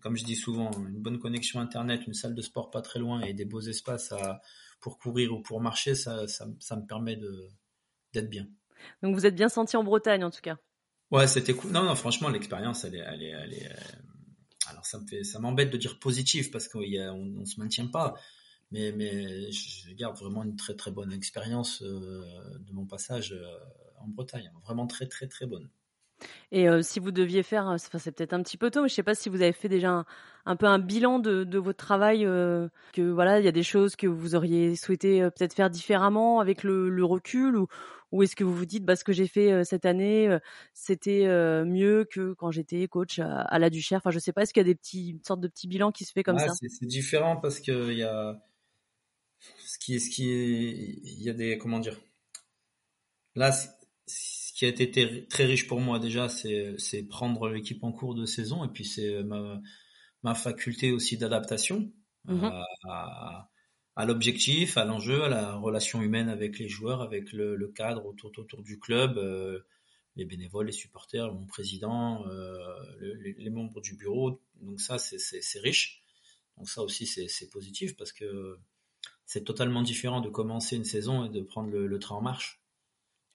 comme 0.00 0.16
je 0.16 0.24
dis 0.24 0.36
souvent, 0.36 0.70
une 0.72 1.00
bonne 1.00 1.18
connexion 1.18 1.60
internet, 1.60 2.06
une 2.06 2.14
salle 2.14 2.34
de 2.34 2.42
sport 2.42 2.70
pas 2.70 2.82
très 2.82 2.98
loin 2.98 3.20
et 3.22 3.34
des 3.34 3.44
beaux 3.44 3.60
espaces 3.60 4.12
à, 4.12 4.40
pour 4.80 4.98
courir 4.98 5.32
ou 5.32 5.42
pour 5.42 5.60
marcher, 5.60 5.94
ça, 5.94 6.26
ça, 6.28 6.46
ça 6.60 6.76
me 6.76 6.86
permet 6.86 7.18
d'être 8.12 8.30
bien. 8.30 8.48
Donc 9.02 9.14
vous 9.14 9.26
êtes 9.26 9.34
bien 9.34 9.48
senti 9.48 9.76
en 9.76 9.84
Bretagne 9.84 10.24
en 10.24 10.30
tout 10.30 10.40
cas. 10.40 10.56
Ouais, 11.10 11.26
c'était 11.26 11.52
cool. 11.52 11.72
Non, 11.72 11.82
non, 11.82 11.94
franchement, 11.94 12.30
l'expérience, 12.30 12.84
elle 12.84 12.94
est, 12.94 13.04
elle 13.06 13.22
est, 13.22 13.28
elle 13.30 13.52
est. 13.52 13.66
Euh, 13.66 13.74
alors 14.68 14.86
ça 14.86 14.98
me 14.98 15.06
fait, 15.06 15.24
ça 15.24 15.38
m'embête 15.38 15.70
de 15.70 15.76
dire 15.76 15.98
positif 15.98 16.50
parce 16.50 16.68
qu'on 16.68 16.80
on, 16.80 17.40
on 17.40 17.44
se 17.44 17.60
maintient 17.60 17.88
pas, 17.88 18.14
mais 18.70 18.92
mais 18.92 19.52
je 19.52 19.92
garde 19.92 20.16
vraiment 20.16 20.42
une 20.42 20.56
très 20.56 20.74
très 20.74 20.90
bonne 20.90 21.12
expérience 21.12 21.82
euh, 21.82 22.24
de 22.60 22.72
mon 22.72 22.86
passage 22.86 23.32
euh, 23.32 23.44
en 24.00 24.08
Bretagne, 24.08 24.50
vraiment 24.64 24.86
très 24.86 25.06
très 25.06 25.26
très 25.26 25.46
bonne. 25.46 25.68
Et 26.50 26.66
si 26.82 27.00
vous 27.00 27.10
deviez 27.10 27.42
faire, 27.42 27.66
enfin, 27.66 27.98
c'est 27.98 28.12
peut-être 28.12 28.32
un 28.32 28.42
petit 28.42 28.56
peu 28.56 28.70
tôt, 28.70 28.82
mais 28.82 28.88
je 28.88 28.94
sais 28.94 29.02
pas 29.02 29.14
si 29.14 29.28
vous 29.28 29.42
avez 29.42 29.52
fait 29.52 29.68
déjà 29.68 30.04
un, 30.44 30.56
peu 30.56 30.66
un 30.66 30.78
bilan 30.78 31.18
de, 31.18 31.44
de 31.44 31.58
votre 31.58 31.78
travail, 31.78 32.24
que 32.24 33.10
voilà, 33.10 33.38
il 33.38 33.44
y 33.44 33.48
a 33.48 33.52
des 33.52 33.62
choses 33.62 33.96
que 33.96 34.06
vous 34.06 34.34
auriez 34.34 34.76
souhaité 34.76 35.22
peut-être 35.22 35.54
faire 35.54 35.70
différemment 35.70 36.40
avec 36.40 36.62
le, 36.62 36.90
le 36.90 37.04
recul, 37.04 37.56
ou, 37.56 37.68
ou 38.10 38.22
est-ce 38.22 38.36
que 38.36 38.44
vous 38.44 38.54
vous 38.54 38.66
dites, 38.66 38.84
bah, 38.84 38.96
ce 38.96 39.04
que 39.04 39.12
j'ai 39.12 39.26
fait 39.26 39.64
cette 39.64 39.86
année, 39.86 40.36
c'était 40.74 41.26
mieux 41.64 42.06
que 42.10 42.34
quand 42.34 42.50
j'étais 42.50 42.86
coach 42.86 43.18
à, 43.18 43.58
la 43.58 43.70
Duchère? 43.70 43.98
Enfin, 43.98 44.10
je 44.10 44.18
sais 44.18 44.32
pas, 44.32 44.42
est-ce 44.42 44.52
qu'il 44.52 44.60
y 44.60 44.66
a 44.66 44.68
des 44.68 44.74
petits, 44.74 45.10
une 45.10 45.24
sorte 45.24 45.40
de 45.40 45.48
petit 45.48 45.66
bilan 45.68 45.90
qui 45.90 46.04
se 46.04 46.12
fait 46.12 46.22
comme 46.22 46.38
ça? 46.38 46.52
C'est 46.52 46.86
différent 46.86 47.38
parce 47.38 47.60
que 47.60 47.90
il 47.90 47.98
y 47.98 48.02
a 48.02 48.42
ce 49.58 49.78
qui, 49.78 50.00
ce 50.00 50.10
qui, 50.10 51.00
il 51.04 51.22
y 51.22 51.30
a 51.30 51.32
des, 51.32 51.58
comment 51.58 51.80
dire? 51.80 51.98
Là, 53.34 53.50
ce 54.52 54.58
qui 54.58 54.66
a 54.66 54.68
été 54.68 55.26
très 55.28 55.46
riche 55.46 55.66
pour 55.66 55.80
moi 55.80 55.98
déjà, 55.98 56.28
c'est 56.28 57.02
prendre 57.08 57.48
l'équipe 57.48 57.82
en 57.84 57.90
cours 57.90 58.14
de 58.14 58.26
saison 58.26 58.64
et 58.64 58.68
puis 58.68 58.84
c'est 58.84 59.22
ma, 59.22 59.62
ma 60.22 60.34
faculté 60.34 60.92
aussi 60.92 61.16
d'adaptation 61.16 61.90
mmh 62.26 62.50
à, 62.84 63.50
à 63.96 64.04
l'objectif, 64.04 64.76
à 64.76 64.84
l'enjeu, 64.84 65.22
à 65.22 65.30
la 65.30 65.54
relation 65.54 66.02
humaine 66.02 66.28
avec 66.28 66.58
les 66.58 66.68
joueurs, 66.68 67.00
avec 67.00 67.32
le, 67.32 67.56
le 67.56 67.68
cadre 67.68 68.04
autour, 68.04 68.30
autour 68.36 68.62
du 68.62 68.78
club, 68.78 69.16
euh, 69.16 69.60
les 70.16 70.26
bénévoles, 70.26 70.66
les 70.66 70.72
supporters, 70.72 71.32
mon 71.32 71.46
président, 71.46 72.26
euh, 72.26 72.58
les, 73.00 73.32
les, 73.32 73.50
membres 73.50 73.80
du 73.80 73.96
bureau. 73.96 74.42
Donc 74.60 74.82
ça, 74.82 74.98
c'est 74.98 75.60
riche. 75.60 76.02
Donc 76.58 76.68
ça 76.68 76.82
aussi, 76.82 77.06
c'est 77.06 77.50
positif 77.50 77.96
parce 77.96 78.12
que 78.12 78.58
c'est 79.24 79.44
totalement 79.44 79.82
différent 79.82 80.20
de 80.20 80.28
commencer 80.28 80.76
une 80.76 80.84
saison 80.84 81.24
et 81.24 81.30
de 81.30 81.40
prendre 81.40 81.70
le, 81.70 81.86
le 81.86 81.98
train 81.98 82.16
en 82.16 82.22
marche. 82.22 82.61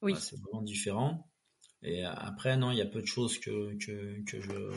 Oui. 0.02 0.16
c'est 0.20 0.40
vraiment 0.40 0.62
différent. 0.62 1.30
Et 1.82 2.04
après, 2.04 2.58
non, 2.58 2.72
il 2.72 2.78
y 2.78 2.82
a 2.82 2.86
peu 2.86 3.02
de 3.02 3.08
choses 3.08 3.40
que, 3.40 3.76
que, 3.78 4.24
que 4.26 4.42
je 4.42 4.72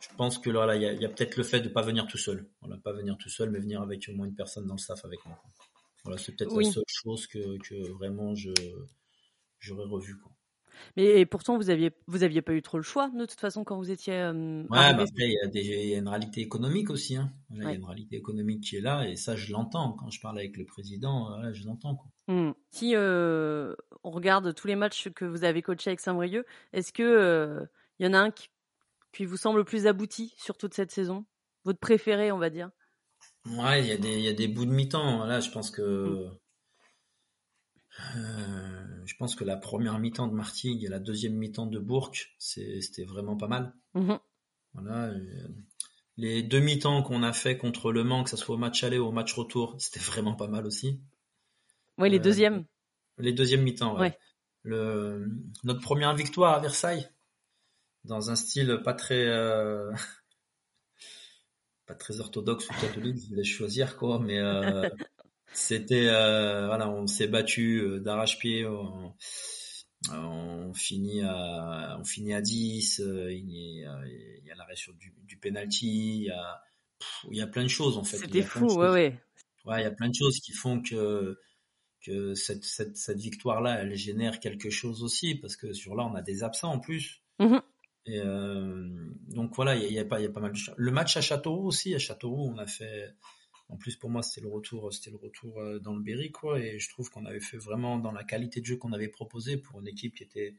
je 0.00 0.08
pense 0.16 0.38
que 0.38 0.50
là, 0.50 0.76
il 0.76 0.82
y 0.82 1.04
a, 1.04 1.08
peut-être 1.08 1.36
le 1.36 1.44
fait 1.44 1.60
de 1.60 1.68
pas 1.68 1.82
venir 1.82 2.06
tout 2.06 2.18
seul. 2.18 2.48
Voilà, 2.60 2.76
pas 2.78 2.92
venir 2.92 3.16
tout 3.18 3.30
seul, 3.30 3.50
mais 3.50 3.58
venir 3.58 3.80
avec 3.80 4.06
au 4.08 4.12
moins 4.12 4.26
une 4.26 4.34
personne 4.34 4.66
dans 4.66 4.74
le 4.74 4.78
staff 4.78 5.04
avec 5.04 5.24
moi. 5.24 5.40
Voilà, 6.04 6.18
c'est 6.18 6.32
peut-être 6.36 6.54
la 6.54 6.70
seule 6.70 6.84
chose 6.86 7.26
que, 7.26 7.58
que 7.58 7.90
vraiment 7.92 8.34
je 8.34 8.50
j'aurais 9.60 9.86
revu. 9.86 10.18
Quoi. 10.18 10.32
Mais 10.96 11.26
pourtant, 11.26 11.56
vous 11.56 11.70
aviez 11.70 11.92
vous 12.06 12.22
aviez 12.22 12.42
pas 12.42 12.52
eu 12.52 12.62
trop 12.62 12.76
le 12.76 12.82
choix 12.82 13.10
de 13.10 13.24
toute 13.24 13.40
façon 13.40 13.64
quand 13.64 13.76
vous 13.76 13.90
étiez. 13.90 14.14
Euh, 14.14 14.62
ouais, 14.70 14.78
après 14.78 15.06
il 15.16 15.32
y, 15.32 15.44
a 15.44 15.48
des, 15.48 15.62
y 15.62 15.94
a 15.94 15.98
une 15.98 16.08
réalité 16.08 16.40
économique 16.40 16.90
aussi. 16.90 17.16
Hein. 17.16 17.32
Il 17.50 17.62
y 17.62 17.66
a 17.66 17.72
une 17.72 17.84
réalité 17.84 18.16
économique 18.16 18.62
qui 18.62 18.76
est 18.76 18.80
là 18.80 19.08
et 19.08 19.16
ça 19.16 19.36
je 19.36 19.52
l'entends 19.52 19.92
quand 19.92 20.10
je 20.10 20.20
parle 20.20 20.38
avec 20.38 20.56
le 20.56 20.64
président. 20.64 21.28
Voilà, 21.28 21.52
je 21.52 21.64
l'entends. 21.64 22.02
Mmh. 22.28 22.52
Si 22.70 22.92
euh, 22.94 23.74
on 24.04 24.10
regarde 24.10 24.54
tous 24.54 24.66
les 24.66 24.76
matchs 24.76 25.08
que 25.10 25.24
vous 25.24 25.44
avez 25.44 25.62
coachés 25.62 25.90
avec 25.90 26.00
Saint-Brieuc, 26.00 26.46
est-ce 26.72 26.92
que 26.92 27.02
euh, 27.02 27.64
y 27.98 28.06
en 28.06 28.12
a 28.12 28.18
un 28.18 28.30
qui 28.30 28.48
qui 29.12 29.26
vous 29.26 29.36
semble 29.36 29.58
le 29.58 29.64
plus 29.64 29.86
abouti 29.86 30.34
sur 30.38 30.56
toute 30.56 30.74
cette 30.74 30.90
saison? 30.90 31.24
Votre 31.64 31.78
préféré, 31.78 32.32
on 32.32 32.38
va 32.38 32.50
dire? 32.50 32.70
Ouais, 33.46 33.80
il 33.82 33.86
y, 33.86 33.92
a 33.92 33.96
des, 33.96 34.20
y 34.20 34.28
a 34.28 34.32
des 34.32 34.48
bouts 34.48 34.64
de 34.64 34.70
mi-temps. 34.70 35.24
Là, 35.26 35.40
je 35.40 35.50
pense 35.50 35.70
que. 35.70 36.28
Mm. 38.14 38.81
Euh, 39.22 39.26
pense 39.26 39.36
que 39.36 39.44
la 39.44 39.56
première 39.56 39.98
mi-temps 40.00 40.26
de 40.26 40.34
Martigues 40.34 40.84
et 40.84 40.88
la 40.88 40.98
deuxième 40.98 41.34
mi-temps 41.34 41.66
de 41.66 41.78
Bourg, 41.78 42.10
c'était 42.38 43.04
vraiment 43.04 43.36
pas 43.36 43.46
mal. 43.46 43.72
Mm-hmm. 43.94 44.18
Voilà. 44.74 45.04
Euh, 45.04 45.48
les 46.16 46.42
deux 46.42 46.58
mi-temps 46.58 47.02
qu'on 47.04 47.22
a 47.22 47.32
fait 47.32 47.56
contre 47.56 47.92
Le 47.92 48.02
Mans, 48.02 48.24
que 48.24 48.30
ce 48.30 48.36
soit 48.36 48.56
au 48.56 48.58
match 48.58 48.82
aller 48.82 48.98
ou 48.98 49.06
au 49.06 49.12
match 49.12 49.32
retour, 49.34 49.76
c'était 49.78 50.00
vraiment 50.00 50.34
pas 50.34 50.48
mal 50.48 50.66
aussi. 50.66 51.00
Oui, 51.98 52.10
les 52.10 52.18
euh, 52.18 52.22
deuxièmes. 52.22 52.64
Les 53.18 53.32
deuxièmes 53.32 53.62
mi-temps, 53.62 53.98
ouais. 53.98 54.18
Le, 54.64 55.28
notre 55.64 55.80
première 55.80 56.14
victoire 56.14 56.54
à 56.54 56.60
Versailles, 56.60 57.08
dans 58.04 58.30
un 58.30 58.36
style 58.36 58.80
pas 58.84 58.94
très 58.94 59.26
euh, 59.26 59.92
pas 61.86 61.94
très 61.94 62.20
orthodoxe 62.20 62.68
ou 62.70 62.74
catholique, 62.80 63.18
je 63.22 63.28
voulais 63.28 63.44
choisir 63.44 63.96
quoi, 63.96 64.18
mais 64.18 64.38
euh, 64.38 64.88
c'était 65.52 66.08
euh, 66.08 66.66
voilà, 66.66 66.88
on 66.88 67.06
s'est 67.06 67.28
battu 67.28 68.00
d'arrache-pied, 68.00 68.66
on, 68.66 69.14
on, 70.10 70.72
finit 70.74 71.22
à 71.22 71.96
on 72.00 72.04
finit 72.04 72.34
à 72.34 72.40
10, 72.40 73.02
il 73.30 73.50
y 73.50 73.84
a, 73.84 74.00
il 74.06 74.44
y 74.44 74.50
a 74.50 74.54
l'arrêt 74.54 74.76
sur 74.76 74.94
du, 74.94 75.14
du 75.24 75.36
penalty, 75.36 76.16
il 76.16 76.24
y 76.24 76.30
a 76.30 76.60
il 77.30 77.36
y 77.36 77.42
a 77.42 77.46
plein 77.46 77.64
de 77.64 77.68
choses 77.68 77.98
en 77.98 78.04
fait. 78.04 78.18
C'était 78.18 78.42
fou, 78.42 78.66
ouais 78.74 78.90
ouais. 78.90 79.20
Ouais, 79.64 79.80
il 79.80 79.84
y 79.84 79.86
a 79.86 79.92
plein 79.92 80.08
de 80.08 80.14
choses 80.14 80.40
qui 80.40 80.52
font 80.52 80.82
que 80.82 81.38
que 82.04 82.34
cette, 82.34 82.64
cette, 82.64 82.96
cette 82.96 83.20
victoire-là, 83.20 83.80
elle 83.80 83.94
génère 83.94 84.40
quelque 84.40 84.70
chose 84.70 85.04
aussi, 85.04 85.36
parce 85.36 85.56
que 85.56 85.72
sur 85.72 85.94
là, 85.94 86.04
on 86.04 86.14
a 86.16 86.22
des 86.22 86.42
absents 86.42 86.72
en 86.72 86.80
plus. 86.80 87.22
Mmh 87.38 87.58
et 88.04 88.18
euh, 88.18 88.88
donc 89.28 89.54
voilà, 89.54 89.76
il 89.76 89.92
y, 89.92 89.98
a, 90.00 90.04
pas, 90.04 90.18
il 90.18 90.24
y 90.24 90.26
a 90.26 90.30
pas 90.30 90.40
mal 90.40 90.50
de 90.50 90.56
choses. 90.56 90.74
Le 90.76 90.90
match 90.90 91.16
à 91.16 91.20
Châteauroux 91.20 91.68
aussi, 91.68 91.94
à 91.94 92.00
Châteauroux, 92.00 92.52
on 92.52 92.58
a 92.58 92.66
fait. 92.66 93.14
En 93.68 93.76
plus, 93.76 93.96
pour 93.96 94.10
moi, 94.10 94.22
c'était 94.22 94.42
le 94.46 94.52
retour, 94.52 94.92
c'était 94.92 95.10
le 95.10 95.16
retour 95.16 95.60
euh, 95.60 95.78
dans 95.78 95.94
le 95.94 96.02
Berry, 96.02 96.30
quoi. 96.30 96.60
Et 96.60 96.78
je 96.78 96.88
trouve 96.90 97.10
qu'on 97.10 97.24
avait 97.24 97.40
fait 97.40 97.56
vraiment 97.56 97.98
dans 97.98 98.12
la 98.12 98.24
qualité 98.24 98.60
de 98.60 98.66
jeu 98.66 98.76
qu'on 98.76 98.92
avait 98.92 99.08
proposé 99.08 99.56
pour 99.56 99.80
une 99.80 99.88
équipe 99.88 100.14
qui 100.14 100.24
était, 100.24 100.54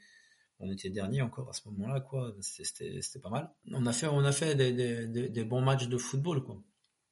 on 0.60 0.72
était 0.72 0.90
dernier 0.90 1.22
encore 1.22 1.50
à 1.50 1.54
ce 1.54 1.68
moment-là, 1.70 2.02
quoi. 2.02 2.34
C'était, 2.42 3.02
c'était 3.02 3.20
pas 3.20 3.30
mal. 3.30 3.52
On 3.72 3.86
a 3.86 3.94
fait, 3.94 4.08
on 4.08 4.24
a 4.24 4.32
fait 4.32 4.56
des, 4.56 4.72
des, 4.74 5.30
des, 5.30 5.44
bons 5.44 5.62
matchs 5.62 5.88
de 5.88 5.98
football, 5.98 6.44
quoi. 6.44 6.62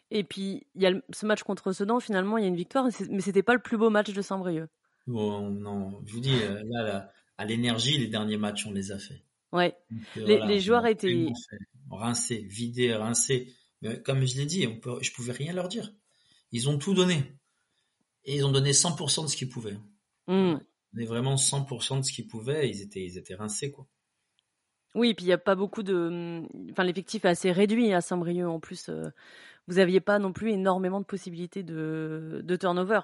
Et 0.10 0.24
puis, 0.24 0.68
il 0.76 0.82
y 0.82 0.88
a 0.88 0.94
ce 1.12 1.26
match 1.26 1.44
contre 1.44 1.72
Sedan, 1.72 2.00
finalement, 2.00 2.38
il 2.38 2.42
y 2.42 2.46
a 2.46 2.50
une 2.50 2.56
victoire, 2.56 2.90
mais 3.10 3.22
c'était 3.22 3.44
pas 3.44 3.54
le 3.54 3.62
plus 3.62 3.78
beau 3.78 3.90
match 3.90 4.12
de 4.12 4.22
Saint-Brieuc. 4.22 4.70
Bon, 5.08 5.50
non, 5.50 6.02
je 6.06 6.14
vous 6.14 6.20
dis, 6.20 6.36
euh, 6.44 6.62
là, 6.66 7.12
à 7.38 7.46
l'énergie, 7.46 7.98
les 7.98 8.08
derniers 8.08 8.38
matchs, 8.38 8.66
on 8.68 8.72
les 8.72 8.92
a 8.92 9.00
fait. 9.00 9.24
Ouais. 9.52 9.76
les, 10.16 10.60
joueurs 10.60 10.86
étaient 10.86 11.28
rincés, 11.90 12.46
vidés, 12.50 12.94
rincés. 12.94 13.54
Mais 13.82 14.02
comme 14.02 14.26
je 14.26 14.38
l'ai 14.38 14.46
dit, 14.46 14.68
on 14.68 14.80
peut, 14.80 14.98
je 15.02 15.12
pouvais 15.12 15.32
rien 15.32 15.54
leur 15.54 15.68
dire. 15.68 15.94
Ils 16.52 16.70
ont 16.70 16.78
tout 16.78 16.94
donné. 16.94 17.24
Et 18.26 18.36
ils 18.36 18.46
ont 18.46 18.52
donné 18.52 18.72
100% 18.72 19.24
de 19.24 19.28
ce 19.28 19.36
qu'ils 19.36 19.50
pouvaient. 19.50 19.78
Mmh. 20.28 20.56
Mais 20.94 21.06
vraiment 21.06 21.36
100% 21.36 22.00
de 22.00 22.06
ce 22.06 22.12
qu'ils 22.12 22.28
pouvaient. 22.28 22.70
Ils 22.70 22.82
étaient, 22.82 23.04
ils 23.04 23.18
étaient 23.18 23.36
rincés, 23.36 23.72
quoi. 23.72 23.88
Oui, 24.94 25.10
et 25.10 25.14
puis 25.14 25.24
il 25.24 25.30
n'y 25.30 25.34
a 25.34 25.38
pas 25.38 25.56
beaucoup 25.56 25.84
de. 25.84 26.44
Enfin, 26.72 26.84
l'effectif 26.84 27.24
est 27.24 27.30
assez 27.30 27.52
réduit 27.52 27.94
à 27.94 28.02
Saint-Brieuc. 28.02 28.46
En 28.46 28.60
plus, 28.60 28.90
euh, 28.90 29.10
vous 29.68 29.76
n'aviez 29.76 30.02
pas 30.02 30.20
non 30.20 30.34
plus 30.34 30.52
énormément 30.52 31.00
de 31.00 31.06
possibilités 31.06 31.64
de, 31.64 32.42
de 32.44 32.56
turnover. 32.58 33.00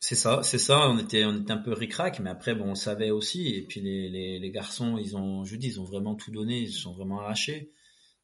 C'est 0.00 0.16
ça, 0.16 0.42
c'est 0.42 0.58
ça. 0.58 0.88
On 0.90 0.98
était, 0.98 1.24
on 1.24 1.40
était 1.40 1.52
un 1.52 1.58
peu 1.58 1.72
ric-rac, 1.72 2.20
mais 2.20 2.30
après, 2.30 2.54
bon, 2.54 2.70
on 2.70 2.74
savait 2.74 3.10
aussi. 3.10 3.54
Et 3.54 3.62
puis 3.62 3.80
les, 3.80 4.08
les, 4.08 4.38
les, 4.38 4.50
garçons, 4.50 4.98
ils 4.98 5.16
ont, 5.16 5.44
je 5.44 5.56
dis, 5.56 5.68
ils 5.68 5.80
ont 5.80 5.84
vraiment 5.84 6.14
tout 6.14 6.30
donné, 6.30 6.60
ils 6.60 6.72
se 6.72 6.80
sont 6.80 6.94
vraiment 6.94 7.20
arrachés. 7.20 7.72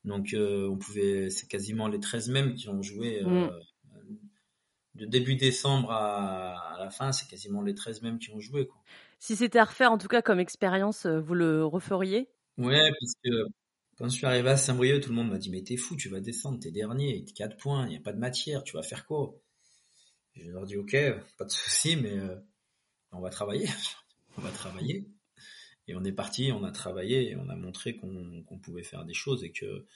Donc, 0.07 0.33
euh, 0.33 0.69
on 0.69 0.79
pouvait, 0.79 1.29
c'est 1.31 1.49
quasiment 1.49 1.88
les 1.88 2.01
13 2.01 2.31
mêmes 2.31 2.55
qui 2.55 2.69
ont 2.69 2.81
joué 2.81 3.23
euh, 3.23 3.49
mm. 3.49 4.19
de 4.95 5.07
début 5.07 5.37
décembre 5.37 5.90
à, 5.90 6.75
à 6.75 6.79
la 6.79 6.90
fin. 6.90 7.12
C'est 7.12 7.29
quasiment 7.29 7.61
les 7.61 7.75
13 7.75 8.03
mêmes 8.03 8.19
qui 8.19 8.31
ont 8.31 8.40
joué. 8.40 8.66
Quoi. 8.66 8.81
Si 9.19 9.37
c'était 9.37 9.59
à 9.59 9.64
refaire, 9.64 9.92
en 9.92 9.99
tout 9.99 10.09
cas 10.09 10.23
comme 10.23 10.40
expérience, 10.40 11.07
euh, 11.07 11.21
vous 11.21 11.35
le 11.35 11.64
referiez? 11.64 12.29
Ouais, 12.59 12.90
parce 13.01 13.14
que 13.25 13.31
quand 13.99 14.09
je 14.09 14.14
suis 14.14 14.27
arrivé 14.27 14.51
à 14.51 14.57
Saint-Brieuc, 14.57 15.01
tout 15.01 15.11
le 15.11 15.16
monde 15.16 15.31
m'a 15.31 15.38
dit 15.38 15.51
mais 15.51 15.62
t'es 15.62 15.77
fou, 15.77 15.97
tu 15.97 16.09
vas 16.09 16.21
descendre, 16.21 16.59
t'es 16.61 16.71
dernier, 16.71 17.25
t'es 17.25 17.33
4 17.33 17.57
points, 17.57 17.87
il 17.87 17.90
n'y 17.90 17.97
a 17.97 18.01
pas 18.01 18.12
de 18.12 18.19
matière, 18.19 18.62
tu 18.62 18.77
vas 18.77 18.83
faire 18.83 19.07
quoi? 19.07 19.35
Je 20.35 20.51
leur 20.51 20.66
dis 20.66 20.77
ok, 20.77 20.97
pas 21.38 21.45
de 21.45 21.51
souci, 21.51 21.97
mais 21.97 22.19
euh, 22.19 22.37
on 23.12 23.21
va 23.21 23.31
travailler, 23.31 23.69
on 24.38 24.42
va 24.42 24.51
travailler. 24.51 25.09
Et 25.88 25.94
on 25.94 26.05
est 26.05 26.12
parti, 26.12 26.51
on 26.53 26.64
a 26.64 26.72
travaillé, 26.72 27.31
et 27.31 27.37
on 27.37 27.49
a 27.49 27.57
montré 27.57 27.96
qu'on 27.96 28.59
pouvait 28.62 28.83
faire 28.83 29.05
des 29.05 29.14
choses 29.14 29.44
et 29.44 29.53
que 29.53 29.87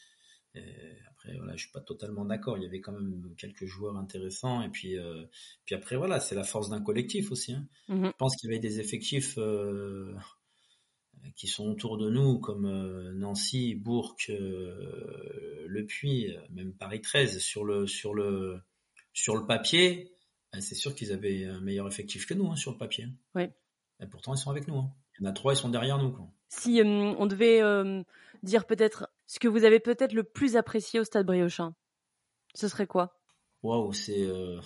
après 1.09 1.37
voilà, 1.37 1.55
je 1.55 1.63
suis 1.63 1.73
pas 1.73 1.81
totalement 1.81 2.25
d'accord. 2.25 2.59
Il 2.59 2.65
y 2.65 2.67
avait 2.67 2.81
quand 2.81 2.93
même 2.93 3.35
quelques 3.37 3.67
joueurs 3.67 3.97
intéressants 3.97 4.63
et 4.63 4.69
puis 4.69 4.99
euh, 4.99 5.25
puis 5.65 5.75
après 5.75 5.97
voilà, 5.97 6.19
c'est 6.19 6.35
la 6.35 6.45
force 6.45 6.71
d'un 6.71 6.81
collectif 6.81 7.31
aussi. 7.31 7.53
Hein. 7.53 7.69
Mmh 7.89 8.07
je 8.07 8.17
pense 8.19 8.37
qu'il 8.37 8.51
y 8.51 8.53
avait 8.53 8.61
des 8.61 8.81
effectifs 8.81 9.35
euh, 9.39 10.13
qui 11.37 11.47
sont 11.47 11.69
autour 11.71 11.99
de 11.99 12.11
nous 12.11 12.41
comme 12.41 12.69
Nancy, 13.13 13.75
Bourg, 13.75 14.17
Le 14.29 15.85
Puy, 15.87 16.37
même 16.51 16.73
Paris 16.73 17.01
13 17.01 17.39
sur 17.39 17.65
le 17.65 17.87
sur 17.87 18.15
le 18.15 18.61
sur 19.13 19.37
le 19.37 19.47
papier 19.47 20.13
ah, 20.53 20.61
c'est 20.61 20.75
sûr 20.75 20.95
qu'ils 20.95 21.13
avaient 21.13 21.45
un 21.45 21.61
meilleur 21.61 21.87
effectif 21.87 22.27
que 22.27 22.35
nous 22.35 22.51
hein, 22.51 22.57
sur 22.57 22.73
le 22.73 22.79
papier. 22.79 23.09
Oui. 23.35 23.45
Et 24.01 24.07
pourtant, 24.07 24.35
ils 24.35 24.39
sont 24.39 24.51
avec 24.51 24.67
nous. 24.67 24.79
Hein. 24.79 24.93
Il 25.21 25.25
y 25.25 25.27
en 25.27 25.31
a 25.31 25.33
trois, 25.35 25.53
ils 25.53 25.57
sont 25.57 25.69
derrière 25.69 25.99
nous. 25.99 26.17
Si 26.49 26.81
euh, 26.81 26.85
on 26.85 27.27
devait 27.27 27.63
euh, 27.63 28.03
dire 28.43 28.67
peut-être 28.67 29.11
ce 29.27 29.39
que 29.39 29.49
vous 29.49 29.65
avez 29.65 29.79
peut-être 29.79 30.13
le 30.13 30.25
plus 30.25 30.57
apprécié 30.57 30.99
au 30.99 31.05
Stade 31.05 31.27
Briochin, 31.27 31.75
ce 32.55 32.69
serait 32.69 32.87
quoi? 32.87 33.21
Waouh, 33.63 33.93
c'est 33.93 34.23
euh... 34.23 34.61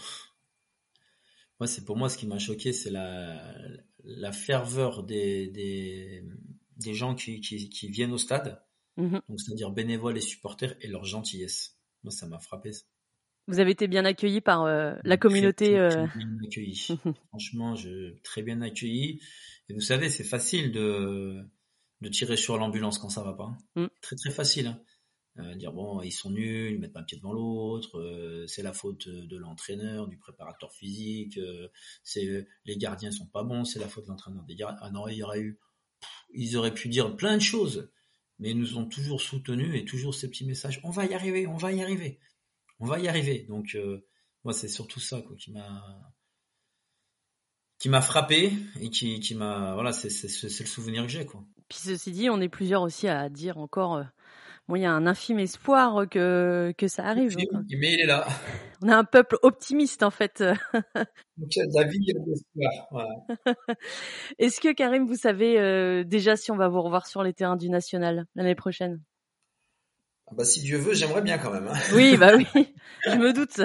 moi, 1.58 1.66
c'est 1.66 1.84
pour 1.84 1.96
moi 1.96 2.08
ce 2.08 2.16
qui 2.16 2.26
m'a 2.26 2.38
choqué, 2.38 2.72
c'est 2.72 2.90
la, 2.90 3.52
la 4.04 4.32
ferveur 4.32 5.02
des, 5.02 5.48
des, 5.48 6.24
des 6.76 6.94
gens 6.94 7.14
qui, 7.14 7.40
qui, 7.40 7.68
qui, 7.68 7.88
viennent 7.88 8.12
au 8.12 8.18
stade, 8.18 8.62
mmh 8.96 9.18
donc 9.28 9.40
c'est-à-dire 9.40 9.70
bénévoles 9.72 10.16
et 10.16 10.22
supporters 10.22 10.76
et 10.80 10.86
leur 10.86 11.04
gentillesse. 11.04 11.76
Moi, 12.04 12.12
ça 12.12 12.26
m'a 12.26 12.38
frappé. 12.38 12.70
Vous 13.46 13.58
avez 13.58 13.72
été 13.72 13.88
bien 13.88 14.04
accueilli 14.04 14.40
par 14.40 14.62
euh, 14.62 14.94
la 15.04 15.16
communauté. 15.16 15.78
Euh. 15.78 16.06
bien 16.16 16.38
accueilli. 16.44 16.88
Franchement, 17.28 17.74
je 17.76 18.14
très 18.22 18.42
bien 18.42 18.62
accueilli. 18.62 19.20
Et 19.68 19.74
vous 19.74 19.80
savez, 19.80 20.08
c'est 20.08 20.24
facile 20.24 20.72
de 20.72 21.42
de 22.00 22.08
tirer 22.08 22.36
sur 22.36 22.58
l'ambulance 22.58 22.98
quand 22.98 23.08
ça 23.08 23.22
va 23.22 23.32
pas. 23.32 23.56
Mm. 23.76 23.86
Très 24.00 24.16
très 24.16 24.30
facile. 24.30 24.68
Hein. 24.68 24.80
Euh, 25.38 25.54
dire 25.56 25.72
bon, 25.72 26.00
ils 26.00 26.12
sont 26.12 26.30
nuls, 26.30 26.72
ils 26.72 26.78
mettent 26.78 26.92
pas 26.92 27.00
un 27.00 27.04
pied 27.04 27.16
devant 27.18 27.32
l'autre, 27.32 27.98
euh, 27.98 28.46
c'est 28.46 28.62
la 28.62 28.72
faute 28.72 29.08
de 29.08 29.36
l'entraîneur, 29.36 30.06
du 30.06 30.16
préparateur 30.16 30.72
physique, 30.72 31.40
c'est 32.04 32.46
les 32.64 32.76
gardiens 32.76 33.10
sont 33.10 33.26
pas 33.26 33.42
bons, 33.42 33.64
c'est 33.64 33.80
la 33.80 33.88
faute 33.88 34.04
de 34.04 34.10
l'entraîneur 34.10 34.44
des 34.44 34.54
gardiens. 34.54 34.78
Ah 34.80 34.90
non, 34.90 35.08
il 35.08 35.16
y 35.16 35.22
aurait 35.24 35.40
eu, 35.40 35.58
ils 36.32 36.56
auraient 36.56 36.74
pu 36.74 36.88
dire 36.88 37.16
plein 37.16 37.34
de 37.36 37.42
choses, 37.42 37.90
mais 38.38 38.50
ils 38.50 38.58
nous 38.58 38.78
ont 38.78 38.86
toujours 38.86 39.20
soutenus 39.20 39.74
et 39.74 39.84
toujours 39.84 40.14
ces 40.14 40.28
petits 40.28 40.46
messages. 40.46 40.80
On 40.84 40.90
va 40.90 41.04
y 41.04 41.14
arriver, 41.14 41.48
on 41.48 41.56
va 41.56 41.72
y 41.72 41.82
arriver, 41.82 42.20
on 42.84 42.86
va 42.86 42.98
y 42.98 43.08
arriver. 43.08 43.46
Donc 43.48 43.76
moi, 44.44 44.52
c'est 44.52 44.68
surtout 44.68 45.00
ça 45.00 45.22
quoi, 45.22 45.34
qui 45.36 45.52
m'a 45.52 46.12
qui 47.78 47.88
m'a 47.88 48.00
frappé 48.00 48.52
et 48.80 48.88
qui, 48.88 49.20
qui 49.20 49.34
m'a 49.34 49.74
voilà 49.74 49.92
c'est 49.92 50.08
le 50.08 50.66
souvenir 50.66 51.02
que 51.02 51.08
j'ai 51.08 51.26
quoi. 51.26 51.44
Puis 51.68 51.78
ceci 51.78 52.12
dit, 52.12 52.30
on 52.30 52.40
est 52.40 52.48
plusieurs 52.48 52.82
aussi 52.82 53.08
à 53.08 53.28
dire 53.28 53.58
encore 53.58 53.96
euh, 53.96 54.04
bon 54.68 54.76
il 54.76 54.82
y 54.82 54.86
a 54.86 54.92
un 54.92 55.06
infime 55.06 55.38
espoir 55.38 56.08
que 56.08 56.72
que 56.78 56.88
ça 56.88 57.04
arrive. 57.04 57.34
Oui, 57.36 57.46
mais 57.78 57.92
il 57.94 58.00
est 58.00 58.06
là. 58.06 58.26
On 58.82 58.88
a 58.88 58.96
un 58.96 59.04
peuple 59.04 59.38
optimiste 59.42 60.02
en 60.02 60.10
fait. 60.10 60.42
Donc 61.36 61.56
il 61.56 61.58
y 61.58 61.62
a 61.62 61.66
de 61.66 61.74
la 61.74 61.84
vie, 61.84 61.98
il 62.00 62.06
y 62.06 62.16
a 62.16 62.20
de 62.20 62.30
l'espoir. 62.30 62.88
Voilà. 62.90 63.14
Est-ce 64.38 64.60
que 64.60 64.72
Karim, 64.72 65.06
vous 65.06 65.16
savez 65.16 65.58
euh, 65.58 66.04
déjà 66.04 66.36
si 66.36 66.52
on 66.52 66.56
va 66.56 66.68
vous 66.68 66.82
revoir 66.82 67.06
sur 67.06 67.22
les 67.22 67.32
terrains 67.32 67.56
du 67.56 67.70
national 67.70 68.26
l'année 68.34 68.54
prochaine? 68.54 69.02
Bah, 70.32 70.44
si 70.44 70.62
Dieu 70.62 70.78
veut, 70.78 70.94
j'aimerais 70.94 71.22
bien 71.22 71.38
quand 71.38 71.52
même. 71.52 71.68
Hein. 71.68 71.78
Oui, 71.94 72.16
bah 72.16 72.32
oui, 72.36 72.46
je 73.04 73.16
me 73.16 73.32
doute. 73.32 73.60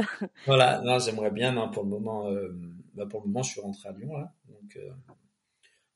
voilà, 0.45 0.82
non, 0.82 0.99
j'aimerais 0.99 1.32
bien. 1.32 1.51
Non, 1.51 1.70
pour 1.70 1.84
le 1.84 1.89
moment, 1.89 2.30
euh, 2.30 2.49
bah 2.93 3.05
pour 3.05 3.22
le 3.22 3.28
moment, 3.28 3.43
je 3.43 3.51
suis 3.51 3.62
rentré 3.62 3.89
à 3.89 3.91
Lyon 3.93 4.18
là, 4.18 4.34
donc 4.47 4.76
euh, 4.76 4.89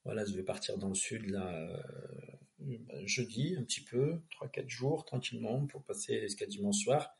voilà, 0.06 0.26
je 0.26 0.34
vais 0.34 0.44
partir 0.44 0.78
dans 0.78 0.90
le 0.90 0.96
sud 0.96 1.30
là 1.30 1.48
euh, 1.48 2.78
jeudi 3.06 3.56
un 3.60 3.64
petit 3.64 3.82
peu, 3.82 4.22
3-4 4.42 4.70
jours 4.70 5.06
tranquillement 5.06 5.66
pour 5.68 5.84
passer 5.84 6.22
jusqu'à 6.22 6.46
dimanche 6.46 6.78
soir. 6.78 7.16